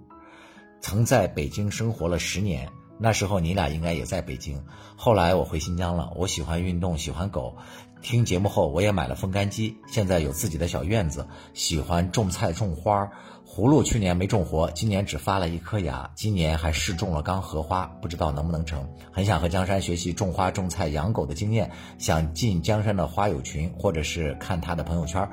[0.81, 4.63] 曾在北京生活了十年，那时候你俩应该也在北京。
[4.95, 7.55] 后来我回新疆了，我喜欢运动，喜欢狗。
[8.03, 13.09] 听节目后，我也买了风干机，现在有自己的小院子，喜欢种菜种花。
[13.55, 16.09] 葫芦去年没种活，今年只发了一颗芽。
[16.15, 18.83] 今年还试种了缸荷花，不知道能不能成。
[19.11, 25.29] 很想和江山学习种花、种菜、养狗的经验，想进江山的花友群，或者是看他的朋友圈。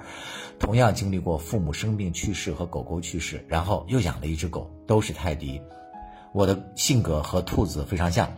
[0.58, 5.58] 同样经历过父母生病去世和狗狗去世，然后又养了一只狗，都是泰迪。
[6.34, 8.30] 我的性格和兔子非常像，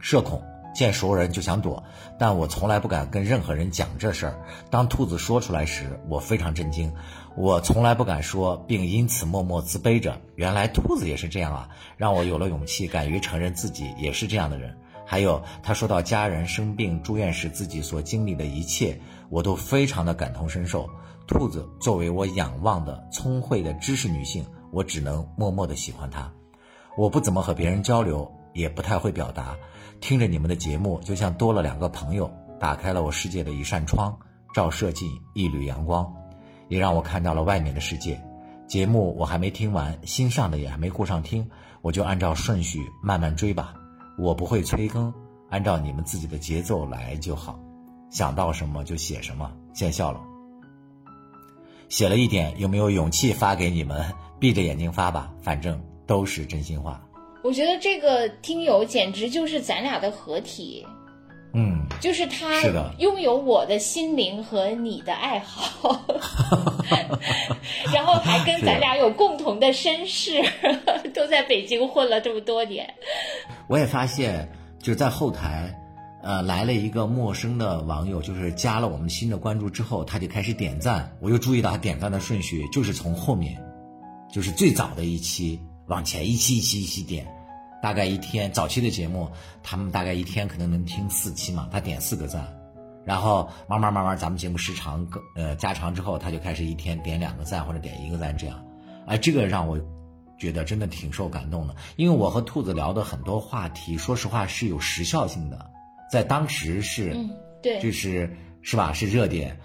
[0.00, 0.42] 社恐。
[0.74, 1.82] 见熟人就想躲，
[2.18, 4.34] 但我从来不敢跟任何人讲这事儿。
[4.70, 6.92] 当兔子说出来时，我非常震惊。
[7.34, 10.20] 我从来不敢说，并因此默默自卑着。
[10.34, 14.76] 原来兔子也是这样啊，让我有了勇气，敢于承认自己也是这样的人。
[15.04, 18.98] 还有他说到家人生病住院时自己所经历的一切，
[19.28, 20.88] 我都非常的感同身受。
[21.26, 26.30] 兔子作为我仰望的聪慧的知识女性，我只能默默的喜欢她。
[26.96, 29.56] 我不怎么和别人交流，也不太会表达。
[30.02, 32.28] 听着你们的节目，就像多了两个朋友，
[32.58, 34.18] 打开了我世界的一扇窗，
[34.52, 36.12] 照射进一缕阳光，
[36.66, 38.20] 也让我看到了外面的世界。
[38.66, 41.48] 节目我还没听完，新上的也还没顾上听，
[41.82, 43.74] 我就按照顺序慢慢追吧。
[44.18, 45.14] 我不会催更，
[45.50, 47.56] 按照你们自己的节奏来就好。
[48.10, 50.20] 想到什么就写什么，见笑了。
[51.88, 54.04] 写了一点，有没有勇气发给你们？
[54.40, 57.00] 闭着眼睛发吧，反正都是真心话。
[57.42, 60.86] 我觉得这个听友简直就是咱俩的合体，
[61.54, 62.62] 嗯，就是他
[62.98, 66.04] 拥有我的心灵和你的爱好，
[67.92, 70.40] 然后还跟咱俩有共同的身世，
[71.12, 72.88] 都在北京混了这么多年。
[73.68, 75.76] 我也发现，就是在后台，
[76.22, 81.12] 呃，来了一个陌生的网友，就是加了我们新的关注之后，他就开始点赞。
[81.20, 83.60] 我又注意到他点赞的顺序就是从后面，
[84.32, 85.60] 就是最早的一期。
[85.86, 87.26] 往前一期一期一期点，
[87.82, 89.28] 大概一天早期的节目，
[89.62, 92.46] 他们大概一天可能能听四期嘛，他点四个赞，
[93.04, 98.64] 然后慢慢慢慢咱们节目时长更呃加长之后，他就开始一天点两个赞或者点一个赞这样，
[99.06, 99.78] 哎，这个让我
[100.38, 105.68] 觉得真的挺受感动的，因为我和兔子聊的很多话题，说实话是有时效性的，
[106.10, 107.30] 在当时是，嗯，
[107.60, 109.58] 对，就是是吧，是热点，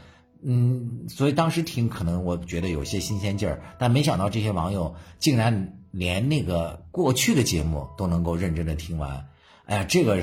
[0.43, 5.76] 嗯，所以当时听可能我觉得有些新鲜劲儿，但没想到这些网友竟然。
[5.91, 9.25] 连那个过去的节目都能够认真的听完，
[9.65, 10.21] 哎呀，这个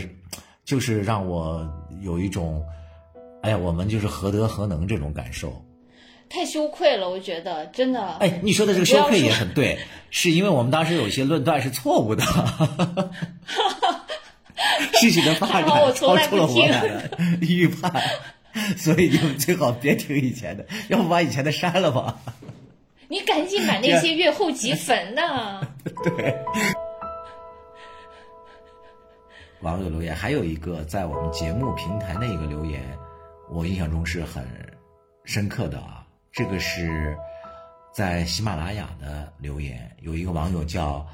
[0.64, 1.68] 就是让我
[2.02, 2.62] 有一种，
[3.42, 5.64] 哎呀，我们就是何德何能这种感受，
[6.28, 8.14] 太羞愧了，我觉得真的。
[8.20, 9.78] 哎，你说的这个羞愧也很对，
[10.10, 12.24] 是因为我们当时有些论断是错误的，
[14.94, 17.10] 事情的发展 超出了我俩的
[17.40, 18.02] 预判，
[18.76, 22.20] 所以就最好别听以前的，要不把以前的删了吧。
[23.14, 25.60] 你赶紧把那些月后积粉呢。
[26.02, 26.36] 对。
[29.60, 32.82] 网友留言还有一个在我们节目平台的一个留言，
[33.48, 34.44] 我印象中是很
[35.24, 36.04] 深刻的啊。
[36.32, 37.16] 这个是
[37.92, 41.06] 在喜马拉雅的留言，有一个网友叫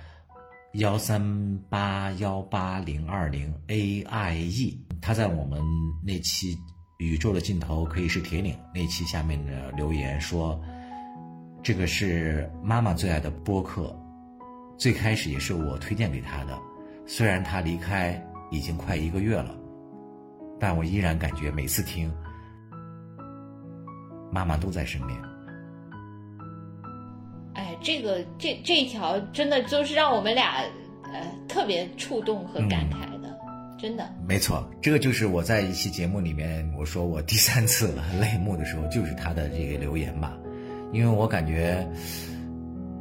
[0.72, 1.20] 幺三
[1.68, 5.60] 八幺八零二零 A I E，他在我们
[6.02, 6.56] 那期
[6.96, 10.58] 宇宙的尽头可以是铁岭那期下面的留言说。
[11.62, 13.94] 这个是妈妈最爱的播客，
[14.78, 16.58] 最开始也是我推荐给她的，
[17.06, 19.54] 虽然她离开已经快一个月了，
[20.58, 22.10] 但我依然感觉每次听，
[24.32, 25.18] 妈妈都在身边。
[27.54, 30.62] 哎，这个这这一条真的就是让我们俩
[31.12, 33.38] 呃特别触动和感慨的，
[33.78, 34.08] 真的。
[34.26, 40.38] 没错，这个就是我在一期节目里面我说我第三次 泪目的时候，就是他的这个留言吧，
[40.92, 41.86] 因为我感觉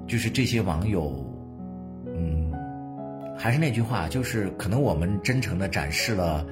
[0.07, 1.25] 就是这些网友，
[2.07, 2.51] 嗯，
[3.37, 6.45] 还是那句话，就是可能我们真诚的展示了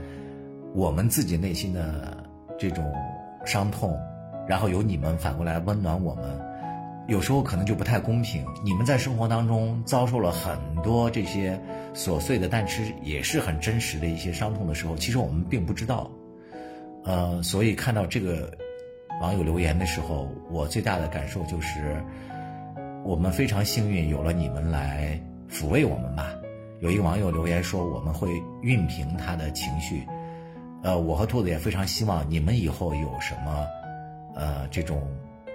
[0.73, 2.17] 我们自己内心的
[2.57, 2.85] 这种
[3.45, 3.97] 伤痛，
[4.47, 6.23] 然后由你们反过来温暖我们。
[7.07, 8.43] 有时候可能就不太公平。
[8.65, 11.57] 你们在生活当中遭受了很多这些
[11.93, 16.11] 琐碎的，但是也是很真实的一些伤痛的时候，其实我们并不知道。
[17.05, 18.51] 呃，所以看到这个
[19.21, 22.03] 网友留言的时候，我最大的感受就是，
[23.03, 26.33] 我们非常幸运有了你们来抚慰我们吧。
[26.81, 28.29] 有一个网友留言说，我们会
[28.61, 30.03] 熨平他的情绪。
[30.83, 33.65] 呃，我和兔子也非常希望你们以后有什么
[34.35, 35.01] 呃这种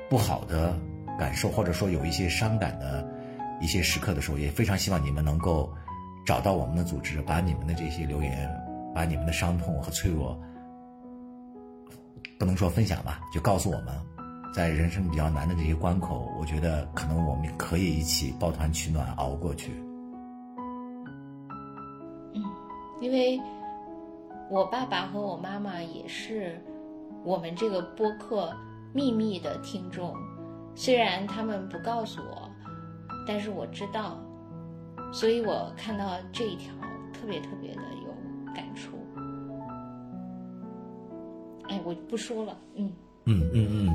[0.08, 0.74] 不好的。
[1.18, 3.06] 感受，或者说有一些伤感的
[3.60, 5.70] 一些时刻的时候，也非常希望你们能够
[6.24, 8.50] 找到我们的组织，把你们的这些留言，
[8.94, 10.36] 把你们的伤痛和脆弱，
[12.42, 13.94] 不能说分享吧，就告诉我们，
[14.52, 19.70] 在人生比较难的这些关口，我觉得可能我们可以一起抱团取暖，熬过去。
[22.34, 22.42] 嗯，
[23.00, 23.40] 因为
[24.50, 26.60] 我爸爸和我妈妈也是
[27.22, 28.52] 我们这个播客
[28.92, 30.12] 秘密的听众。
[30.74, 32.50] 虽然他们不告诉我，
[33.24, 34.18] 但是我知道，
[35.12, 36.74] 所以我看到这一条
[37.12, 38.98] 特别特别的有感触。
[41.72, 42.92] 哎，我不说了，嗯
[43.24, 43.88] 嗯嗯嗯，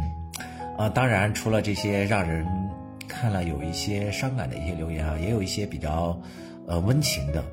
[0.77, 2.43] 啊，当然除了这些让人
[3.07, 6.19] 看了有一些伤感的一些留言啊，也有一些比较
[6.65, 7.43] 呃温情的。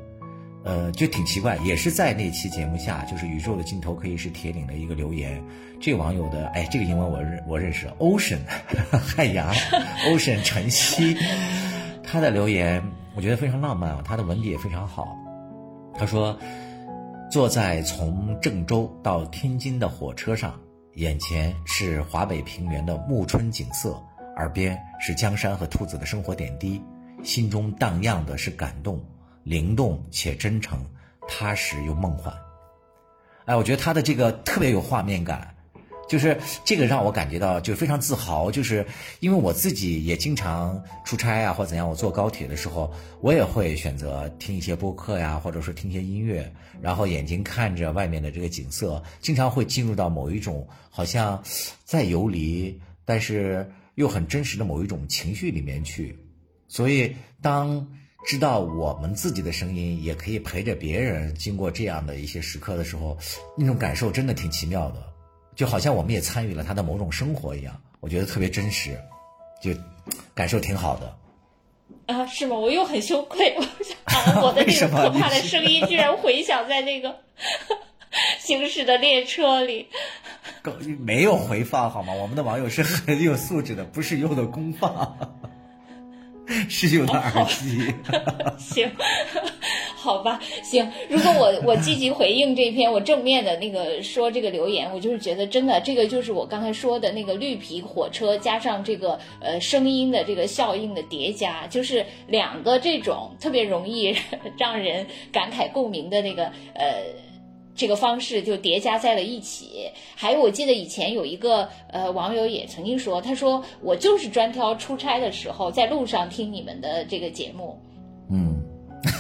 [0.67, 5.39] 呃，就挺奇怪，也是在那期节目下，就是宇宙的尽头可以是铁岭的一个留言。
[5.79, 8.39] 这个网友的，哎，这个英文我认我认识，Ocean
[8.99, 9.53] 海洋
[10.09, 11.15] ，Ocean 晨曦，
[12.03, 12.83] 他的留言
[13.15, 15.15] 我觉得非常浪漫啊，他的文笔也非常好。
[15.99, 16.35] 他说，
[17.35, 20.57] 坐在从郑州到天津的火车上，
[20.93, 24.01] 眼前是华北平原的暮春景色，
[24.37, 26.81] 耳边是江山和兔子的生活点滴，
[27.25, 29.05] 心中荡漾的是感动。
[29.43, 30.79] 灵动且真诚，
[31.27, 32.33] 踏实又梦幻。
[33.47, 35.54] 哎，我觉得他的这个特别有画面感，
[36.09, 38.51] 就是这个让我感觉到就非常自豪。
[38.51, 38.87] 就是
[39.21, 51.43] 因为我自己也经常出差啊，或怎样，我坐高铁的时候，我也会选择听一些播客呀，或者说听一些音乐，然后眼睛看着外面的这个景色，经常会进入到某一种好像
[51.85, 56.19] 在游离，但是又很真实的某一种情绪里面去。
[56.69, 57.87] 所以当。
[58.27, 63.19] 知道我们自己的声音也可以陪着别人经过这样的一些时刻的时候，
[63.55, 65.14] 那种感受真的挺奇妙的，
[65.55, 68.99] 就好像我们也参与了他的某种生活一样，我觉得特别真实，
[69.63, 69.71] 就
[70.35, 71.17] 感受挺好的。
[72.07, 72.57] 啊，是吗？
[72.57, 73.57] 我又很羞愧，
[74.43, 77.21] 我的 那个可怕的声音居然回响在那个
[78.39, 79.89] 行驶的列车里。
[81.01, 82.13] 没有回放好吗？
[82.15, 85.41] 我们的网友是很有素质的，不是用的公放。
[86.69, 87.93] 是用的耳机，
[88.59, 88.91] 行，
[89.97, 90.87] 好吧，行。
[91.09, 104.15] 如果我我积极回应这篇我正面的那个说这个留言，我就是觉得真的，这个就是我刚才说的那个绿皮火车加上这个呃声音的这个效应的叠加，就是两个这种特别容易
[104.59, 107.24] 让人感慨共鸣的那个呃。
[107.77, 109.91] 这个方式就叠加在了一起。
[110.15, 117.79] 还有，我记得以前有一个呃网友也曾经说，他说我就是专挑出差的时候在路上听你们的这个节目。
[118.31, 118.63] 嗯，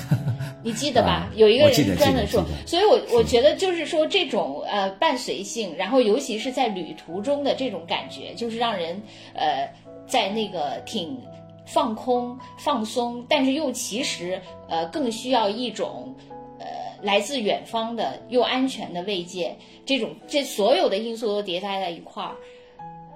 [0.62, 1.28] 你记得吧？
[1.34, 9.02] 有一个人专门说，所以我我觉得就是说这种呃伴随性，然后尤其是在旅途中的这种感觉，就是让人
[9.34, 9.68] 呃
[10.06, 11.18] 在那个挺
[11.66, 16.14] 放空、放松，但是又其实呃更需要一种。
[17.04, 19.54] 来自远方的又安全的慰藉，
[19.84, 22.34] 这种这所有的因素都叠加在一块儿，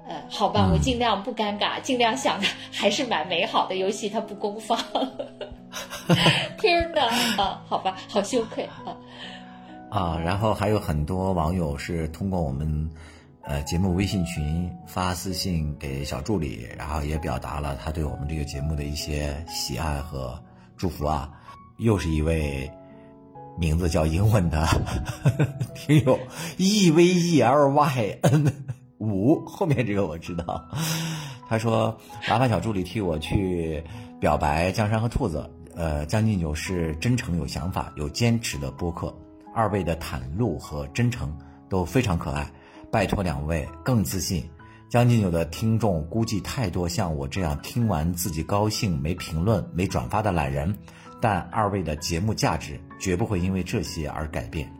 [0.06, 3.76] 呃，好吧，我尽量不尴尬，尽量想的还是蛮美好的。
[3.76, 4.78] 尤其它不公放，
[6.60, 7.06] 天哪
[7.42, 8.94] 啊，好吧，好羞愧啊。
[9.90, 12.90] 啊，然后还有很多网友是通过我们
[13.44, 20.38] 呃节目微信群发私信给小助理，然后也表达了他对我们这个节目的一些喜爱和
[20.76, 21.30] 祝福啊。
[21.78, 22.70] 又是一位。
[23.58, 24.66] 名字叫英文的
[25.74, 26.18] 听友
[26.56, 28.52] E V E L Y N
[28.98, 30.64] 五，后面这个我知道。
[31.48, 31.98] 他说
[32.28, 33.82] ：“麻烦小助理替我去
[34.20, 35.50] 表白江山和兔子。
[35.74, 39.14] 呃，将进酒是真诚、有想法、有坚持的播客。
[39.54, 41.36] 二位的袒露和真诚
[41.68, 42.50] 都非常可爱，
[42.90, 44.44] 拜托两位更自信。
[44.88, 50.76] 将进酒的听众估计太多像我这样听完自己高兴没评论、没转发的懒人，
[51.20, 54.70] 但二位的节目价值绝不会因为这些而改变。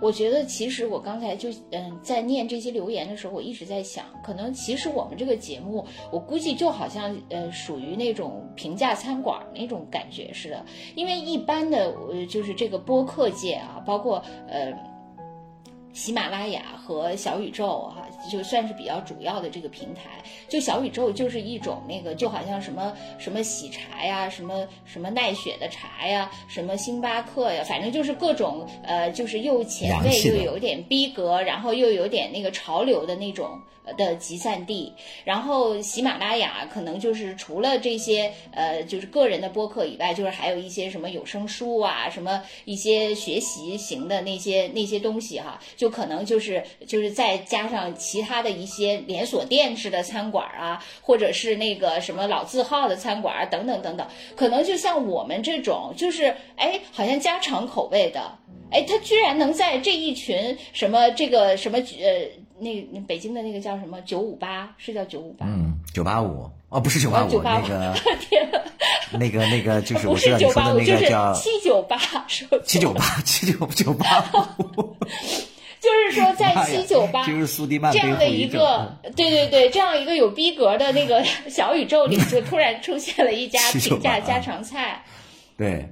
[0.00, 10.64] 我觉得其实我刚才就嗯在念这些留言的时候，我一直在想，可能其实我们这个节目，我估计就好像呃属于那种平价餐馆那种感觉似的，
[10.94, 14.72] 因为一般的呃就是这个播客界啊，包括呃。
[15.92, 20.22] 喜马拉雅和小宇宙哈，就算是比较主要的这个平台。
[20.48, 33.60] 就小宇宙就是一种那个，就好像什么什么喜茶呀，什么什么奈雪的茶呀，什么星巴克呀，反正就是各种呃，就是又前卫又有点逼格，然后又有点那个潮流的那种。
[33.96, 54.06] 的集散地，然后喜马拉雅可能就是除了这些呃，就是个人的播客以外，就是还有一些什么有声书啊，什么一些学习型的那些那些东西哈，就可能就是就是再加上其他的一些连锁店式的餐馆啊，或者是那个什么老字号的餐馆等等等等，
[54.36, 58.20] 可能就像我们这种，就是哎，好像家常口味的，
[58.70, 62.30] 哎，他居然能在这一群什么这个什么呃。
[62.58, 65.44] 那北京的那个叫什么九五八是叫九五八？
[65.44, 68.50] 嗯，九八五哦，不是九八五，那个天，
[69.12, 71.04] 那个 那个就是不是九八五，就是
[71.34, 71.98] 七九八，
[72.64, 74.24] 七九八七九九八
[74.56, 74.96] 五，
[75.80, 85.04] 就是说在七九八这样的一个，对对对，这样一个有逼格的那个 小宇宙里，就突然出现了一家平价家常菜，
[85.56, 85.88] 对，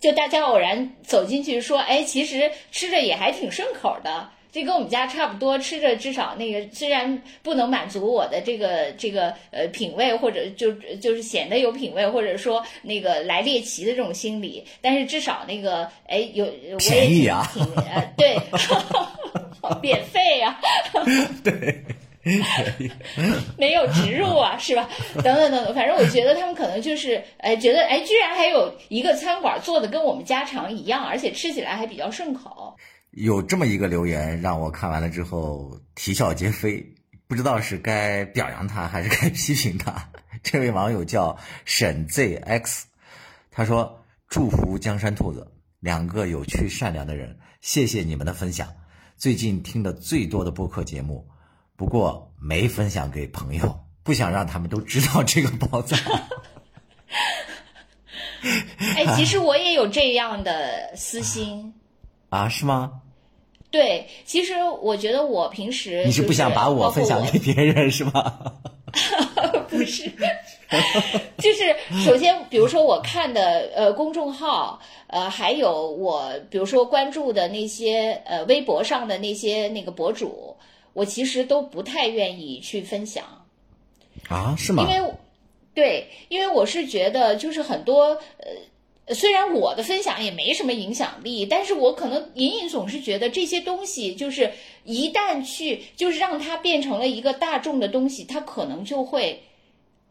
[0.00, 4.30] 就大家偶然走进去说，哎，其实吃着也还挺顺口的。
[4.52, 16.46] 这跟我们家差不多，吃着至少那个虽然不能满足我的这个这个呃品味，或者就就是显得有品味，或者说那个来猎奇的这种心理，但是至少那个哎有
[16.78, 17.46] 便宜啊，
[17.76, 18.36] 呃对，
[19.80, 20.58] 免费啊，
[21.44, 21.82] 对，
[23.56, 24.88] 没有植入啊，是吧？
[25.22, 32.69] 等等等等，反正我觉得他们可能就是哎觉得哎居然还有一个餐馆做的跟我们家常一样，而且吃起来还比较顺口。
[33.10, 36.94] 有这么一个留言，让我看完了之后啼笑皆非，
[37.26, 40.10] 不知道是该表扬他还是该批评他。
[40.42, 42.82] 这位网友叫沈 zx，
[43.50, 48.68] 他说：“祝福江山兔子两个有趣善良的人，谢谢你们的分享。
[49.16, 51.28] 最近听的最多的播客节目，
[51.76, 55.98] 不过没分享给朋友，不想让他们都知道这个宝藏。
[58.96, 61.74] ”哎，其实我也有这样的私心。
[62.30, 63.02] 啊，是吗？
[63.70, 68.54] 对，其实我觉得我平时你是不想把我分享给别人是吗？
[69.70, 70.10] 不是，
[71.38, 80.56] 就是首先，比如说我看的呃公众号，呃，还有我比如说关注的那些呃微博上的那些那个博主，
[80.92, 83.24] 我其实都不太愿意去分享。
[84.28, 84.82] 啊，是吗？
[84.90, 85.12] 因为
[85.72, 88.06] 对，因为我是觉得就是很多
[88.38, 88.48] 呃。
[89.12, 94.52] 虽然我的分享也没什么影响力，但是我可能隐隐总是觉得这些东西，就是
[94.84, 99.42] 一旦去，就是让它变成了一个大众的东西，它可能就会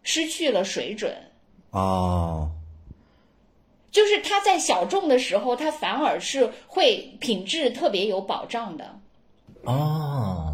[0.04, 1.16] 失去了水准。
[1.72, 2.50] 哦，
[3.92, 9.00] 就是它在小众的时候，它反而是会品质特别有保障的。
[9.64, 10.49] 哦。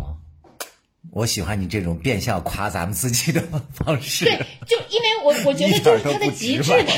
[1.15, 3.41] 我喜欢你这种变相夸咱们自己的
[3.73, 4.25] 方式。
[4.25, 4.37] 对，
[4.67, 6.91] 就因为我我觉得就是他的极致，的，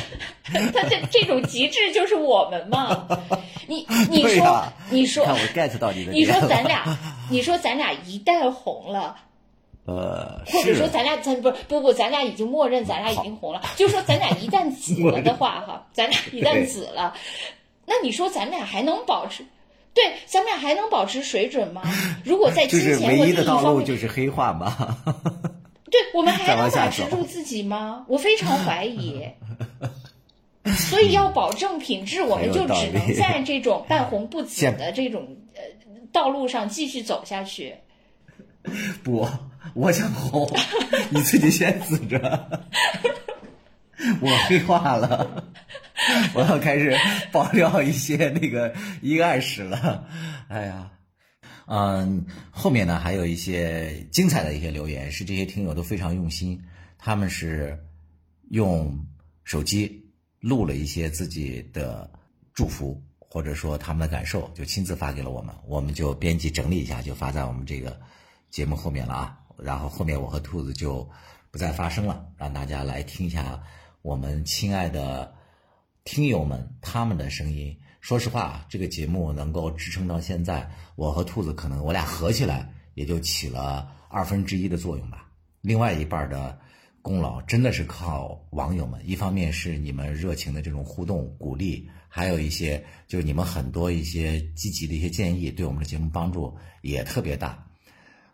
[0.74, 3.08] 他的这种极致就是我们嘛。
[3.68, 6.12] 你你说你说，看我 get 到你的。
[6.12, 6.98] 你说咱俩，
[7.30, 9.16] 你说咱俩一旦红了，
[9.86, 13.62] 呃，或者说咱俩咱不不不，咱俩已经默认咱俩已经红了。
[13.78, 17.14] 就说咱俩一旦紫了的话，哈，咱俩一旦紫了，
[17.86, 19.46] 那你说咱俩还能保持？
[19.98, 21.82] 对，咱们俩还能保持水准吗？
[22.24, 25.00] 如果在金钱和利益方面，就是黑化吗？
[25.90, 28.06] 对，我们还能把持住自己吗？
[28.08, 29.26] 我非常怀疑。
[30.78, 35.64] 所以要保证品质，我们就只能在这种 半红不紫的这种呃
[36.12, 37.74] 道路上继续走下去。
[39.04, 39.28] 不，
[39.74, 40.48] 我想红，
[41.10, 42.50] 你自己先死着。
[44.22, 45.44] 我黑化了。
[46.36, 46.96] 我要开始
[47.32, 50.08] 爆料一些那个阴暗史了，
[50.48, 50.92] 哎呀，
[51.66, 56.62] 嗯，后面呢还有一些精彩的一些留言，是这些听友都非常用心，
[57.00, 57.78] 他们是
[58.52, 59.06] 用
[59.44, 62.10] 手机录了一些自己的
[62.54, 68.00] 祝福或者说他们的感受，就亲自发给了我们，我们就编辑整理一下，就发在我们这个
[68.52, 69.40] 节目后面了啊。
[69.58, 71.10] 然后后面我和兔子就
[71.50, 73.60] 不再发声了，让大家来听一下
[74.04, 75.36] 我们亲爱的。
[76.08, 77.78] 听友们他们的声音。
[78.00, 85.30] 说实话，这个节目能够支撑到现在，我和兔子可能我俩合起来也就起了二分之一的作用吧。
[85.60, 86.58] 另外一半的
[87.02, 97.68] 功劳真的是靠网友们，一方面是你们热情的这种互动鼓励，还有一些就是你们很多一些积极的一些建议，对我们的节目帮助也特别大。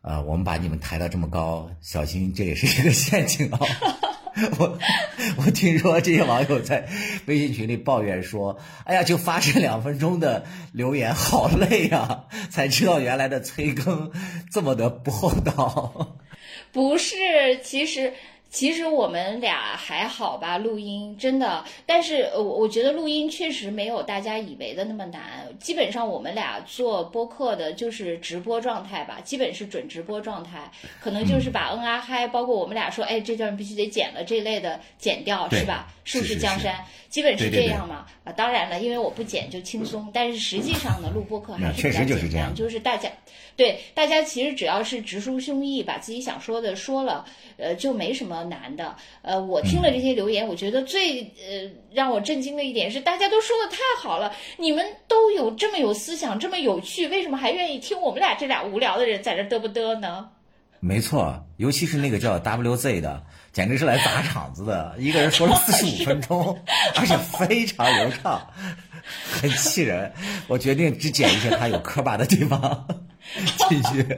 [0.01, 3.57] 呃，我们把你们抬到这么高，小心这也是一个陷阱啊！
[4.59, 4.79] 我
[5.37, 6.87] 我听说这些网友在
[7.27, 12.25] 微信群里抱怨说：“哎呀，就发这两分钟的留言，好累呀！
[12.49, 14.11] 才知道原来的催更
[14.51, 16.17] 这么的不厚道。”
[16.73, 17.15] 不是，
[17.63, 18.13] 其实。
[18.53, 25.21] 其实我们俩还好吧，录音真的，但是我我觉得录音确实没有大家以为的那么难。
[25.59, 30.71] 基本上我们俩做播客的就是直播状态吧，基本是准直播状态，
[31.01, 35.91] 可能就是把嗯啊嗨，包括我们俩说，哎，这段必须得剪了这类的剪掉，是吧？
[36.03, 36.75] 是是江山，
[37.09, 38.05] 基本是这样嘛。
[38.23, 43.09] 啊，当然了，因为我不剪就轻松，但是实际上呢，录播客还是比较简单，就是大家
[43.55, 47.25] 对大家其实只要是直抒胸臆，把自己想说的说了，
[47.57, 48.43] 呃，就没什么。
[48.43, 60.29] 难的，呃，我听了这些留言，我觉得最呃让我震惊的一点是，大家都说的太好了，你们都有这么有思想，这么有趣，为什么还愿意听我们俩这俩无聊的人在这嘚不嘚呢？
[60.81, 63.23] 没错，尤其是那个叫 WZ 的，
[63.53, 66.59] 简直是来砸场子的，一个人说了四十五分钟，
[66.95, 68.45] 而且非常流畅，
[69.31, 70.11] 很气人。
[70.47, 72.87] 我决定只剪一些他有磕巴的地方
[73.69, 74.17] 进去。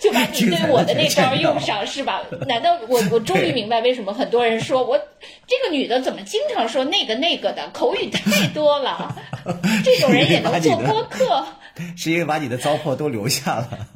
[0.00, 2.20] 就把你对我的那招用上是吧？
[2.46, 4.98] 难道我我终于明白为什么很多人说我
[5.46, 9.16] 这个女的怎么经常说那个那个的口语太多了？
[9.82, 11.46] 这种人也能做播客？
[11.96, 13.86] 是因为把你的糟粕都留下了，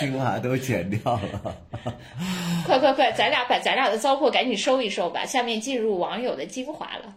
[0.00, 1.54] 精华都剪掉了。
[2.66, 5.26] 快快快，咱俩把咱俩的糟粕赶紧收一收吧。
[5.26, 7.14] 下面进入网友的精华了。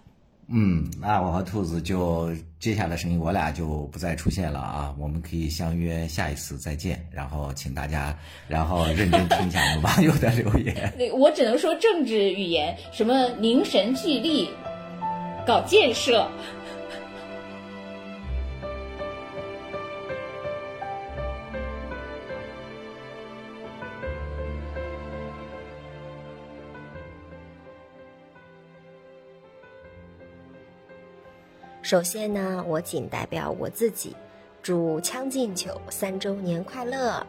[0.54, 2.30] 嗯，那我和兔子就
[2.60, 4.94] 接下来声音，我俩就不再出现了啊！
[5.00, 8.14] 我们可以相约下一次再见，然后请大家，
[8.48, 10.94] 然后认真听一下我们网友的留言。
[11.18, 14.50] 我只能说政治语言，什么凝神聚力，
[15.48, 16.30] 搞建设。
[31.92, 34.16] 首先呢，我仅代表我自己，
[34.64, 37.22] 祝《将进酒》三周年快乐。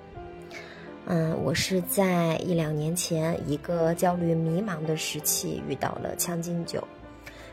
[1.07, 6.79] 嗯，我是在一两年前一个焦虑迷茫的时期遇到了《将进酒》，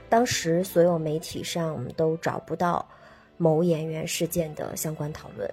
[0.07, 2.87] 当时所有媒体上都找不到
[3.37, 5.51] 某演员事件的相关讨论。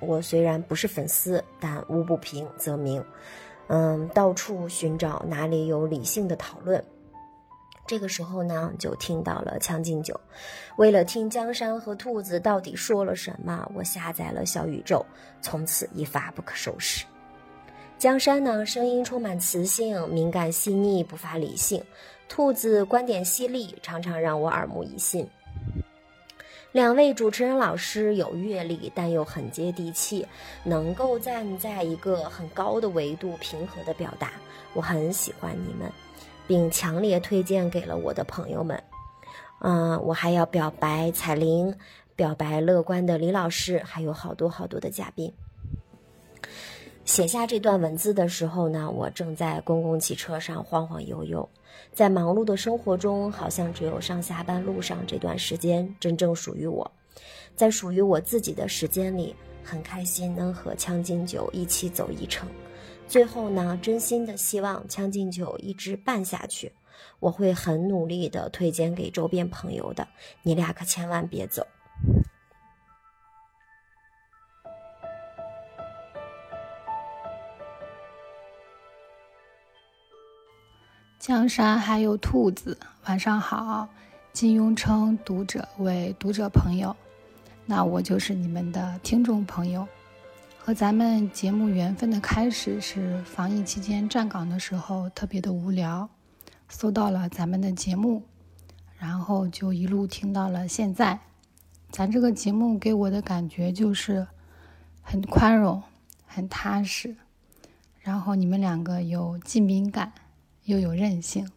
[0.00, 3.02] 我虽然不是粉丝，但无不平则鸣，
[3.68, 6.84] 嗯，到处寻找哪里有理性的讨论。
[7.90, 10.14] 这个时候呢，就听到了《将进酒》。
[10.76, 15.04] 为了听江山和兔子到底说了什么，我下载了小宇宙，
[15.42, 17.04] 从此一发不可收拾。
[17.98, 21.80] 江山呢，声音充满磁性，敏感细腻，不乏理性；
[22.28, 25.28] 兔子观点犀利，常常让我耳目一新。
[26.70, 30.24] 两位主持人老师有阅历，但又很接地气，
[30.62, 34.30] 能够站在一个很高的维度，平和的表达。
[34.74, 35.90] 我很喜欢你们。
[36.50, 38.82] 并强烈推荐给了我的朋友们，
[39.60, 41.72] 嗯，我还要表白彩铃，
[42.16, 45.32] 表白乐观的李老师，还有好多好多的嘉宾。
[47.04, 51.48] 写下这段文字的时候呢，我正在公共汽车上晃晃悠悠，
[51.92, 56.90] 在忙碌的生活中，好像只有上下班路上这段时间真正属于我，
[57.54, 62.48] 在属于我自己的时间里，很开心能和将进酒一起走一程。
[63.10, 66.72] 最后呢，真心的希望《将进酒》一直办下去，
[67.18, 70.06] 我会很努力的推荐给周边朋友的，
[70.44, 71.66] 你俩可千万别走。
[81.18, 83.88] 江山还有兔子，晚上好。
[84.32, 86.94] 金庸称读者为读者朋友，
[87.66, 89.88] 那我就是你们的听众朋友。
[90.62, 96.10] 和咱们节目缘分的开始是防疫期间站岗的时候，特别的无聊，
[96.68, 98.22] 搜到了咱们的节目，
[98.98, 101.18] 然后就一路听到了现在。
[101.90, 104.28] 咱这个节目给我的感觉就是
[105.00, 105.82] 很宽容、
[106.26, 107.16] 很踏实，
[108.02, 110.12] 然后你们两个有既敏感
[110.64, 111.50] 又有韧性，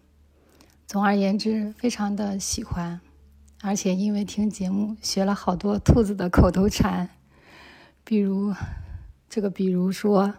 [0.87, 3.01] 总而言之非常的喜欢，
[3.61, 7.09] 而且因为听节目学了好多兔子的口头禅，
[8.05, 8.55] 比如。
[9.33, 10.31] 这个比如说，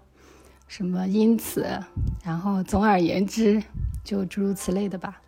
[0.68, 1.66] 什么因此，
[2.22, 3.60] 然后总而言之，
[4.04, 5.20] 就诸如此类的吧。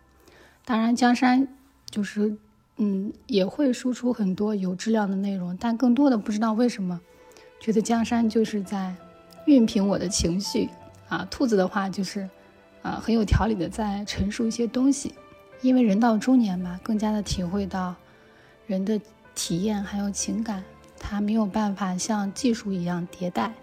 [0.63, 1.45] 当然，江山
[1.89, 2.37] 就是
[2.77, 7.01] 嗯也会输出很多有质量的内容，但更多的不知道为什么，
[7.59, 8.95] 觉得江山就是在
[9.45, 10.69] 熨平我的情绪
[11.09, 11.27] 啊。
[11.29, 12.29] 兔子的话就是
[12.83, 15.13] 啊很有条理的在陈述一些东西，
[15.59, 17.93] 因为人到中年嘛，更加的体会到
[18.65, 18.97] 人的
[19.35, 20.63] 体验还有情感，
[20.99, 23.53] 它没有办法像技术一样迭代。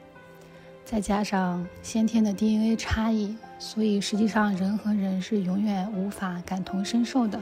[0.85, 7.41] 再加上先天的 DNA 差异，所以实际上人和人是永远无法感同身受的。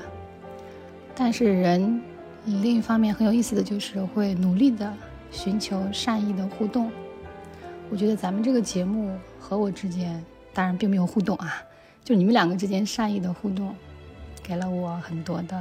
[1.15, 2.01] 但是人
[2.47, 4.93] 另一方面很有意思的就是会努力的
[5.31, 6.91] 寻求善意的互动。
[7.91, 10.25] 我觉得咱们这个节目和我之间
[10.55, 11.63] 当然并没有互动啊，
[12.05, 13.75] 就你们两个之间善意的互动，
[14.43, 15.57] 给了我很多的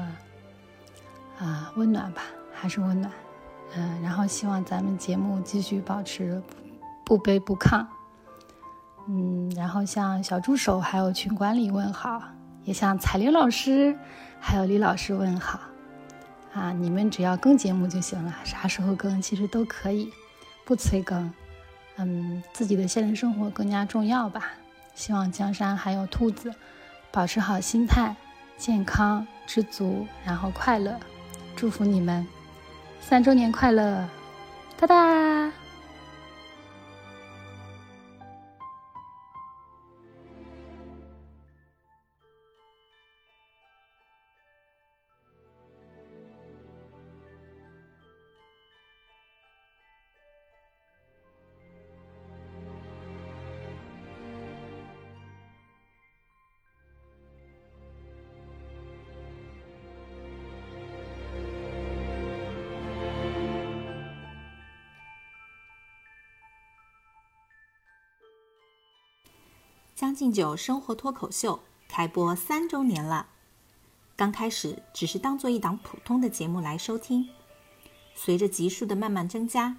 [1.40, 2.22] 啊温暖吧，
[2.53, 3.12] 还是温暖。
[3.76, 6.41] 嗯，然后希望咱们节目继续保持。
[7.03, 7.85] 不卑不亢，
[9.07, 12.22] 嗯，然后向小助手还有群管理问好，
[12.64, 13.98] 也向彩玲老师
[14.39, 15.60] 还有李老师问好，
[16.53, 20.10] 啊，你们只要更节目就行了，啥时候更其实都可以，
[20.64, 21.30] 不催更，
[21.98, 24.53] 嗯，自己的现实生活更加重要吧。
[24.95, 26.53] 希望江山还有兔子
[27.11, 28.15] 保持好心态，
[28.57, 30.98] 健康、知足，然后快乐，
[31.57, 32.26] 祝福你们
[33.02, 34.07] 三周年快乐，
[34.80, 35.52] 哒哒。
[70.02, 73.28] 将进酒生活脱口秀开播三周年了，
[74.15, 77.30] 刚开始只是当做一档普通的节目来收听，
[78.15, 79.78] 随着集数的慢慢增加，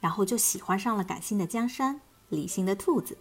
[0.00, 2.00] 然后就喜欢上了感性的江山、
[2.30, 3.18] 理性的兔子，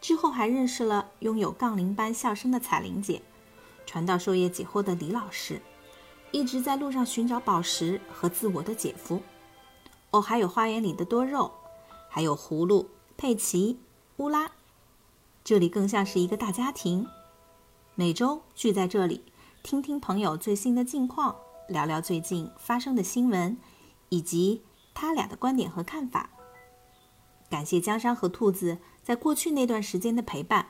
[0.00, 3.22] 之后还认识了拥有杠铃般笑声的彩玲姐，
[3.86, 5.62] 传道授业解惑的李老师，
[6.32, 9.22] 一直在路上寻找宝石和自我的姐夫，
[10.10, 11.52] 哦，还有花园里的多肉，
[12.08, 13.78] 还有葫芦、佩奇、
[14.16, 14.50] 乌拉。
[15.42, 17.06] 这里更像是一个大家庭，
[17.94, 19.24] 每周聚在这里，
[19.62, 21.34] 听听朋友最新的近况，
[21.68, 23.56] 聊聊最近发生的新闻，
[24.10, 24.62] 以及
[24.94, 26.30] 他俩的观点和看法。
[27.48, 30.68] 感谢江山和兔子在过去那段时间的陪伴，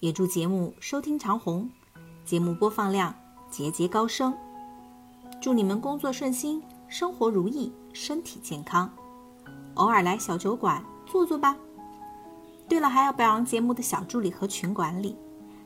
[0.00, 1.70] 也祝节目收听长虹，
[2.24, 3.14] 节目播放量
[3.50, 4.36] 节节高升。
[5.40, 8.92] 祝你们工作顺心，生活如意，身体健康。
[9.74, 11.56] 偶尔来小酒馆坐坐吧。
[12.68, 15.16] 对了，还要表扬节目的小助理和群管理，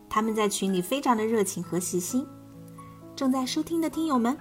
[0.09, 2.27] 他们在群里非常的热情和细心。
[3.15, 4.37] 正在收听的听友们，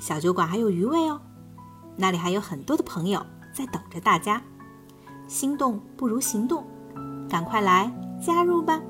[0.00, 1.20] 小酒馆还有余味哦，
[1.96, 4.42] 那里还有很多的朋友在等着大家。
[5.28, 6.64] 心动不如行动，
[7.28, 8.80] 赶快来加入吧！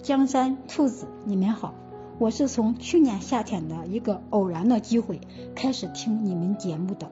[0.00, 1.74] 江山兔子，你们好，
[2.18, 5.20] 我是从去年夏天的一个偶然的机会
[5.56, 7.10] 开始听你们节目的。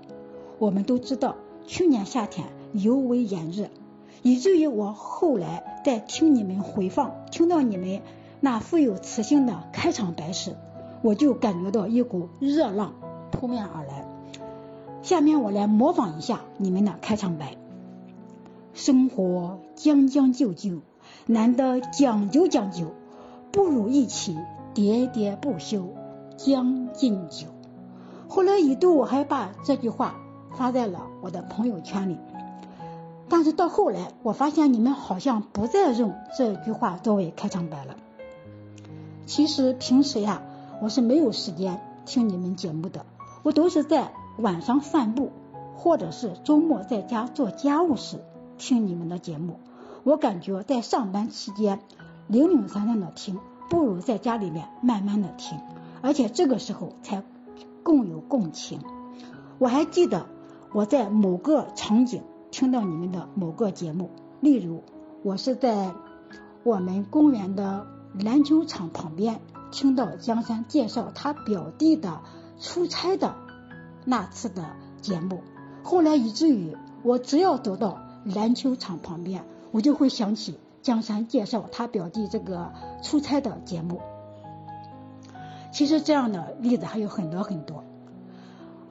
[0.58, 3.68] 我们都知道，去年夏天尤为炎热，
[4.22, 8.00] 以至于我后来在听你们回放，听到你们
[8.40, 10.56] 那富有磁性的开场白时，
[11.02, 12.94] 我就感觉到一股热浪
[13.30, 14.08] 扑面而来。
[15.02, 17.56] 下面我来模仿一下你们的开场白：
[18.72, 20.80] 生活将将就就，
[21.26, 22.86] 难得讲究讲究，
[23.52, 24.36] 不如一起
[24.74, 25.88] 喋喋不休，
[26.36, 27.48] 将进酒。
[28.28, 30.16] 后来一度我还把这句话。
[30.56, 32.18] 发在了我的朋友圈里，
[33.28, 37.96] 但是到后来，我发现你们好像不再用这句话作为开场白了。
[39.26, 40.42] 其实平时呀，
[40.80, 43.04] 我是没有时间听你们节目的，
[43.42, 45.30] 我都是在晚上散步，
[45.76, 48.18] 或者是周末在家做家务时
[48.56, 49.58] 听你们的节目。
[50.04, 51.80] 我感觉在上班期间
[52.28, 53.38] 零零散散的听，
[53.68, 55.58] 不如在家里面慢慢的听，
[56.00, 57.22] 而且这个时候才
[57.82, 58.80] 更有共情。
[59.58, 60.26] 我还记得。
[60.72, 64.10] 我在某个场景听到你们的某个节目，
[64.40, 64.82] 例如
[65.22, 65.92] 我是在
[66.64, 69.40] 我们公园的篮球场旁边
[69.70, 72.20] 听到江山介绍他表弟的
[72.58, 73.34] 出差的
[74.04, 74.64] 那次的
[75.00, 75.40] 节目，
[75.82, 82.72] 后来以至于我只要走到篮球场旁边，我就会想起江山介绍他表弟这个
[83.02, 84.00] 出差的节目。
[85.72, 87.82] 其实这样的例子还有很多很多。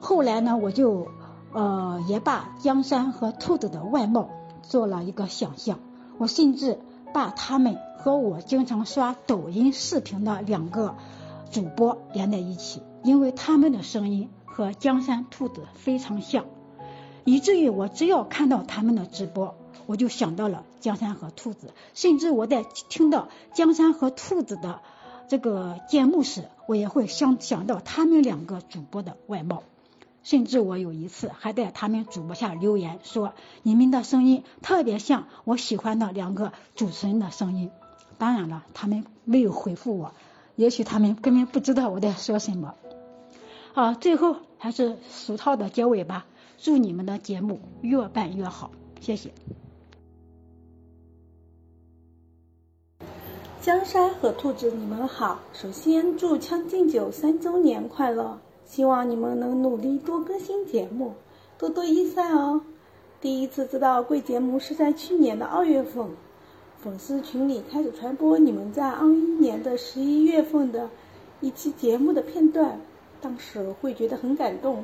[0.00, 1.06] 后来呢，我就。
[1.52, 4.28] 呃，也把江山和兔子的外貌
[4.62, 5.78] 做了一个想象。
[6.18, 6.78] 我甚至
[7.12, 10.94] 把他们和我经常刷抖音视频的两个
[11.50, 16.44] 主播连在一起，因为他们的声音和江山兔子非常像，
[17.24, 19.54] 以至于我只要看到他们的直播，
[19.86, 24.80] 我就想到了江山和兔子，甚至我在听到江山和兔子的
[25.28, 29.62] 这个节目时，我也会想想到他们两个主播的外貌。
[30.26, 33.32] 甚至我有一次还在他们主播下留言说，
[33.62, 37.70] 你们的声音特别像我喜欢的两个主持人的声音。
[38.18, 40.12] 当然了，他们没有回复我，
[40.56, 42.74] 也许他们根本不知道我在说什么。
[43.72, 46.26] 好，最后还是俗套的结尾吧，
[46.58, 49.30] 祝你们的节目越办越好，谢谢。
[53.60, 55.38] 江山和兔子，你们好。
[55.52, 58.40] 首先祝《将进酒》三周年快乐。
[58.66, 61.14] 希望你们能努力多更新节目，
[61.56, 62.60] 多多益善哦。
[63.20, 66.04] 第一次知道贵节目是在去年的二月份，
[66.78, 70.90] 粉丝群里开始传播你们在二一年的十一月份的
[71.40, 72.80] 一期节目的片段，
[73.20, 74.82] 当时会觉得很感动。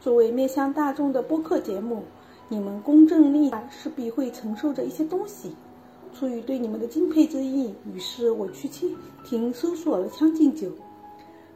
[0.00, 2.02] 作为面向大众的播客节目，
[2.48, 5.54] 你们公正立场势必会承受着一些东西。
[6.12, 8.92] 出于对你们的敬佩之意，于是我去蜻
[9.24, 10.68] 蜓搜索了《将进酒》。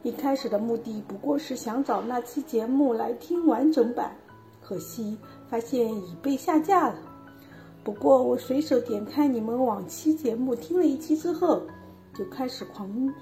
[0.03, 4.15] 一开始的目的不过是想找那期节目来听完整版，
[4.61, 5.17] 可惜
[5.49, 6.95] 发现已被下架了。
[7.83, 11.61] 不过我随手点开你们往期节目听了一期之后，
[12.13, 13.13] 就开始狂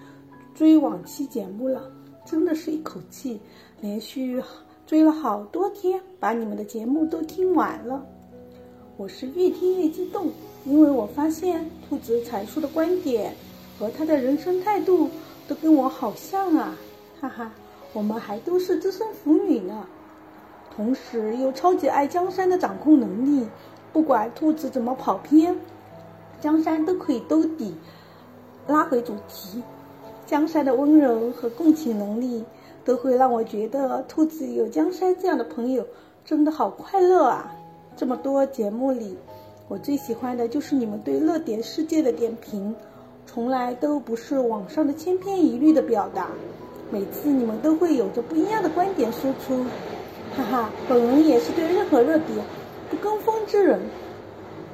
[0.53, 1.91] 追往期节目了，
[2.26, 3.39] 真的是一口气
[3.80, 4.41] 连续
[4.85, 8.06] 追了好多天，把你们的节目都听完了。
[8.97, 10.31] 我是越听越激动，
[10.65, 13.34] 因为我发现兔子阐述的观点
[13.80, 15.10] 和他的人生态度。
[15.48, 16.76] 都跟我好像啊，
[17.22, 17.52] 哈哈，
[17.94, 19.86] 我们还都是资深腐女呢。
[20.76, 23.48] 同时又超级爱江山的掌控能力，
[23.94, 25.56] 不管兔子怎么跑偏，
[26.42, 27.74] 江山都可以兜底，
[28.68, 29.64] 拉回主题。
[30.26, 32.44] 江山的温柔和共情能力，
[32.84, 35.86] 都会让我觉得兔子有江山这样的朋友，
[36.26, 37.56] 真的好快乐啊！
[37.96, 39.16] 这么多节目里，
[39.68, 42.76] 我最喜欢的就是你们对热点事件的点评。
[43.36, 46.30] 从来都不是网上的千篇一律的表达，
[46.90, 49.62] 每次你们都会有着不一样的观点输出，
[50.38, 52.40] 哈哈，本人也是对任何热点
[52.90, 53.82] 不跟风之人。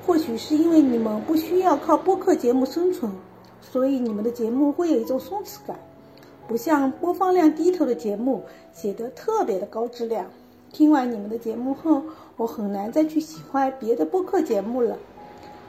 [0.06, 3.12] 或许是因为你们不需要靠播客节目生存，
[3.62, 5.80] 所以你们的节目会有一种松弛感，
[6.48, 10.28] 不像播放量低头的节目写得特别的高质量。
[10.72, 12.04] 听完你们的节目后，
[12.38, 14.96] 我很难再去喜欢别的播客节目了。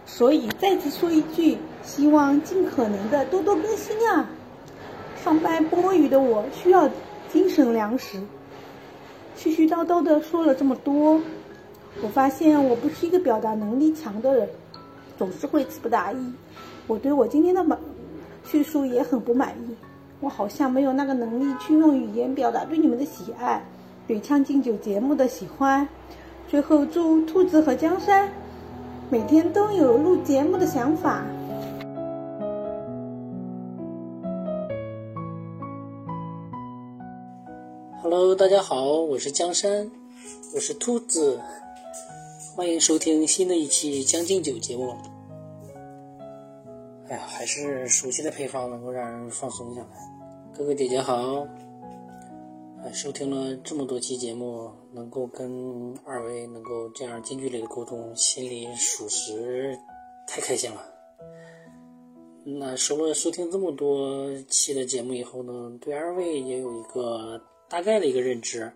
[0.04, 4.28] 所以再次说一句，希望尽可能的多多更新啊！
[5.24, 6.88] 上班摸鱼的我需要
[7.32, 8.18] 精神粮食。
[9.38, 11.20] 絮絮叨叨的说了这么多，
[12.02, 14.48] 我发现我不是一个表达能力强的人，
[15.16, 16.32] 总是会词不达意。
[16.86, 17.78] 我对我今天的满
[18.44, 19.74] 叙述也很不满意，
[20.20, 23.64] 我好像没有那个能力去用语言表达对你们的喜爱，
[24.06, 25.88] 对《将进酒》节目的喜欢。
[26.48, 28.30] 最后祝兔子和江山。
[29.12, 31.22] 每天都有录节目的想法。
[38.00, 39.90] Hello，大家好，我是江山，
[40.54, 41.38] 我是兔子，
[42.56, 44.94] 欢迎收听新的一期《将进酒》节目。
[47.10, 49.88] 哎呀，还是熟悉的配方能够让人放松下来。
[50.56, 51.46] 哥哥姐姐好。
[52.94, 59.78] 收听了这么多期节目，能够跟二位能够这样近距离的沟通，心里属实
[60.26, 60.86] 太开心了。
[62.44, 68.70] 那收了收听这么多期的节目以后呢，对二位也有一个大概的一个认知，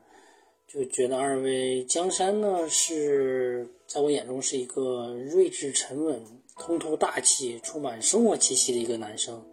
[0.67, 6.25] 就觉得二位江山呢是在我眼中是一个睿智沉稳、
[6.57, 9.45] 通透大气、充满生活气息的一个男生。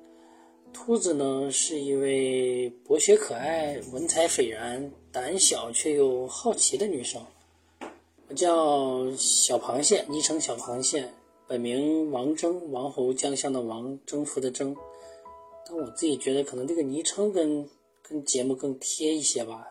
[0.73, 7.23] 兔子呢是一位博学可爱、文采斐然、胆小却又好奇的女生。
[8.27, 11.07] 我叫小螃蟹，昵称小螃蟹，
[11.47, 14.75] 本名王征，王侯将相的王，征服的征。
[15.65, 17.69] 但我自己觉得，可能这个昵称跟
[18.01, 19.65] 跟节目更贴一些吧。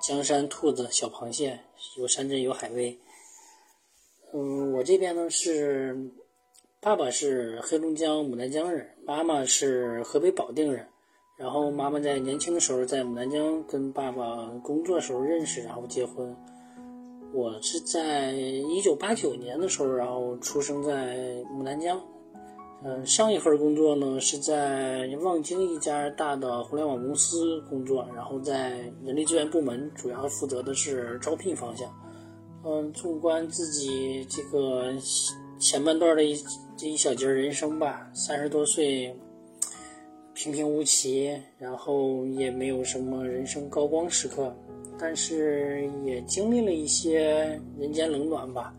[0.00, 1.58] 江山兔子，小螃蟹，
[1.96, 2.96] 有山珍有海味。
[4.32, 6.12] 嗯，我这边呢是。
[6.82, 10.86] 爸爸是黑龙江牡丹江人，妈妈是河北保定人。
[11.36, 16.34] 然后妈妈在年轻的时候在牡丹江跟爸爸工作时候认识，然后结婚。
[17.34, 21.18] 我是在一九八九年的时候，然后出生在
[21.54, 22.00] 牡丹江。
[22.82, 28.70] 嗯，上一份工作呢是在望京一家大的互联网公司工作，然后在
[29.04, 31.86] 人力资源部门，主要负责的是招聘方向。
[32.64, 34.94] 嗯，纵观自己这个。
[35.60, 36.34] 前半段的一
[36.74, 39.14] 这一小节人生吧，三十多岁，
[40.32, 44.56] 平平无奇，然后也没有什么人生高光时刻，
[44.98, 48.74] 但是也经历了一些人间冷暖吧。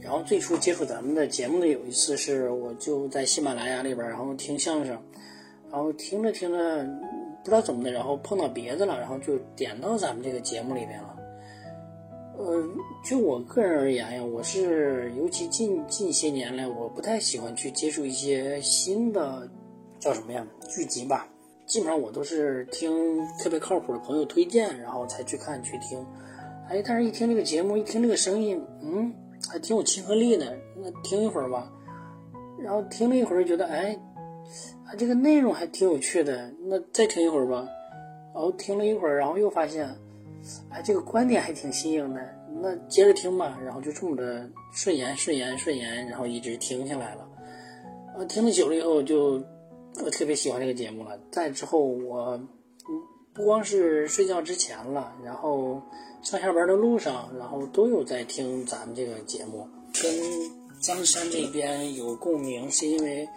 [0.00, 4.98] 然后最初接触咱们的节目的有一次是，我就在喜马拉雅里边，然后听相声，
[5.70, 6.84] 然后听着听着，
[7.44, 11.11] 不知道怎么的，然后碰到别的了，然后就点到咱们这个节目里边了。
[12.44, 12.68] 呃，
[13.04, 19.48] 就我个人而言呀，我是尤其近近些年来，我不太喜欢去接触一些新的
[20.00, 21.28] 叫什么呀剧集吧。
[21.66, 26.04] 基本上我都是听特别靠谱的朋友推荐，然后才去看去听。
[26.68, 29.14] 哎，但是一听这个节目，一听这个声音，嗯，
[29.48, 30.58] 还挺有亲和力的。
[30.76, 31.70] 那听一会儿吧，
[32.58, 33.96] 然后听了一会儿，觉得哎，
[34.84, 36.52] 啊这个内容还挺有趣的。
[36.64, 37.68] 那再听一会儿吧，
[38.34, 39.88] 然后听了一会儿，然后又发现。
[40.70, 42.20] 哎，这个观点还挺新颖的，
[42.60, 43.58] 那接着听吧。
[43.64, 47.28] 然后就这么的顺延、顺延、顺延，然后一直听下来了。
[48.16, 49.42] 呃，听了久了以后，就
[50.04, 51.18] 我特别喜欢这个节目了。
[51.30, 52.40] 再之后，我
[53.32, 55.80] 不光是睡觉之前了，然后
[56.22, 59.68] 上下班的路上，然后都有在听咱们这个节目。
[60.02, 60.12] 跟
[60.80, 63.28] 江山这边有共鸣，是因为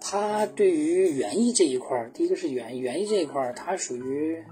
[0.00, 4.44] 他对于园艺这一块儿，第一个是园园艺这一块儿，他属于。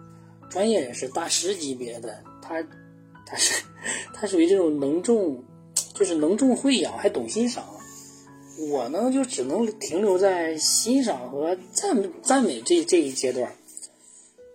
[0.48, 2.62] 专业人士、大师级别的，他，
[3.26, 3.64] 他是，
[4.14, 5.42] 他属于这种能种，
[5.94, 7.64] 就是能种会养，还懂欣赏。
[8.70, 13.52] 我呢，就只能停留在欣赏和赞赞美这这一阶段。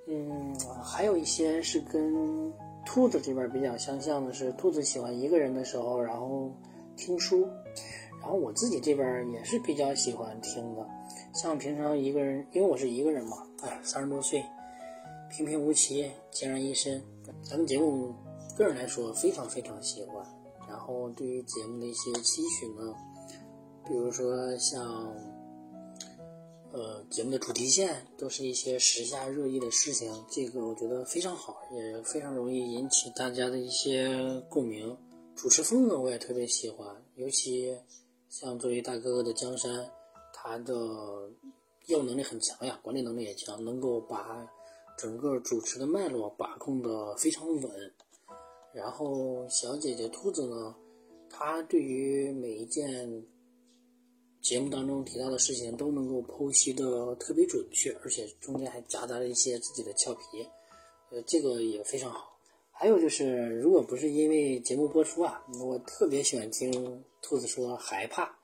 [0.08, 2.52] 嗯，还有一些是跟
[2.86, 6.52] 兔子这边比较相像的是，兔子喜欢一个人的时候，然后
[6.98, 7.48] 听书。
[8.20, 10.88] 然后我自己这边也是比较喜欢听的，
[11.34, 14.44] 像平常一个人，因为我是一个人嘛，哎，三十多岁。
[15.32, 17.02] 平平无奇，孑然一身。
[17.42, 18.14] 咱们节目
[18.58, 20.26] 个人来说非常非常喜欢。
[20.68, 22.94] 然后对于节目的一些期许呢，
[23.88, 25.16] 比如说像，
[26.74, 34.98] 呃，节目的主题线都是一些时下热议的事情，这个我觉得非常好，也非常容易引起大家的一些共鸣。
[35.34, 37.74] 主持风格我也特别喜欢，尤其
[38.28, 39.90] 像作为大哥哥的江山，
[40.34, 40.76] 他的
[41.86, 44.46] 业务能力很强呀，管理能力也强，能够把。
[45.02, 47.94] 整个主持的脉络把控的非常稳，
[48.72, 50.76] 然后小姐姐兔子呢，
[51.28, 53.26] 她对于每一件
[54.44, 60.48] 节目当中提到的事情都能够剖析的特别准确，而且中间还夹杂了一些自己的俏皮，
[61.10, 62.38] 呃，这个也非常好。
[62.70, 68.38] 还有就是，如果不是因为节目播出啊，我特别喜欢听兔子说害怕，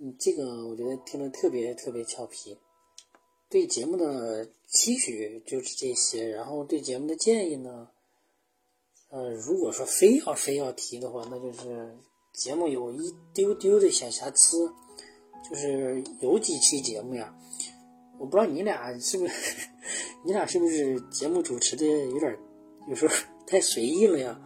[0.00, 2.58] 嗯，这个我觉得听得特别特别俏皮。
[3.50, 7.88] 对节目的期许就是这些，然后对节目的建议呢，
[9.10, 11.96] 呃，如果说非要非要提的话，那就是
[12.34, 14.70] 节目有一丢丢的小瑕疵，
[15.48, 17.34] 就是有几期节目呀，
[18.18, 19.68] 我不知道你俩是不是，
[20.26, 22.38] 你俩是不是节目主持的有点
[22.86, 23.14] 有时候
[23.46, 24.38] 太随意了呀？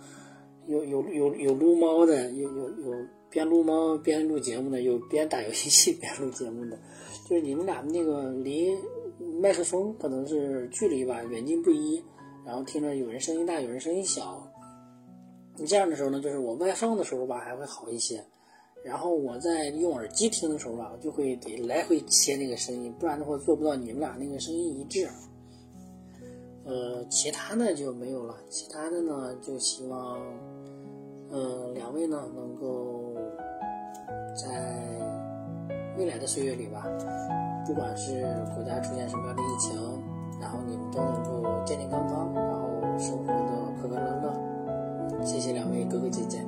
[0.69, 6.79] 有有有有撸猫的，有有有边撸猫边录节目的，有边打游戏 边录节目的。
[7.25, 8.77] 就是你们俩那个离
[9.41, 12.03] 麦克风可能是距离吧，远近不一，
[12.45, 14.47] 然后听着有人声音大，有人声音小。
[15.57, 18.23] 你这样的时候呢，就是我外放的时候吧还会好一些，
[18.85, 25.09] 然后我在用耳机听的时候吧，就会得来回切那个声音，不然的话做不到你们俩那个声音一致。
[26.65, 30.21] 呃，其他的就没有了，其他的呢就希望，
[31.31, 33.15] 呃，两位呢能够
[34.35, 35.12] 在。
[35.97, 36.87] 未来的岁月里吧，
[37.67, 38.23] 不管是
[38.55, 39.77] 国家出现什么样的疫情，
[40.41, 45.25] 然后你们都能够健健康康，然后生活的快快乐乐。
[45.25, 46.45] 谢谢两位哥哥姐姐。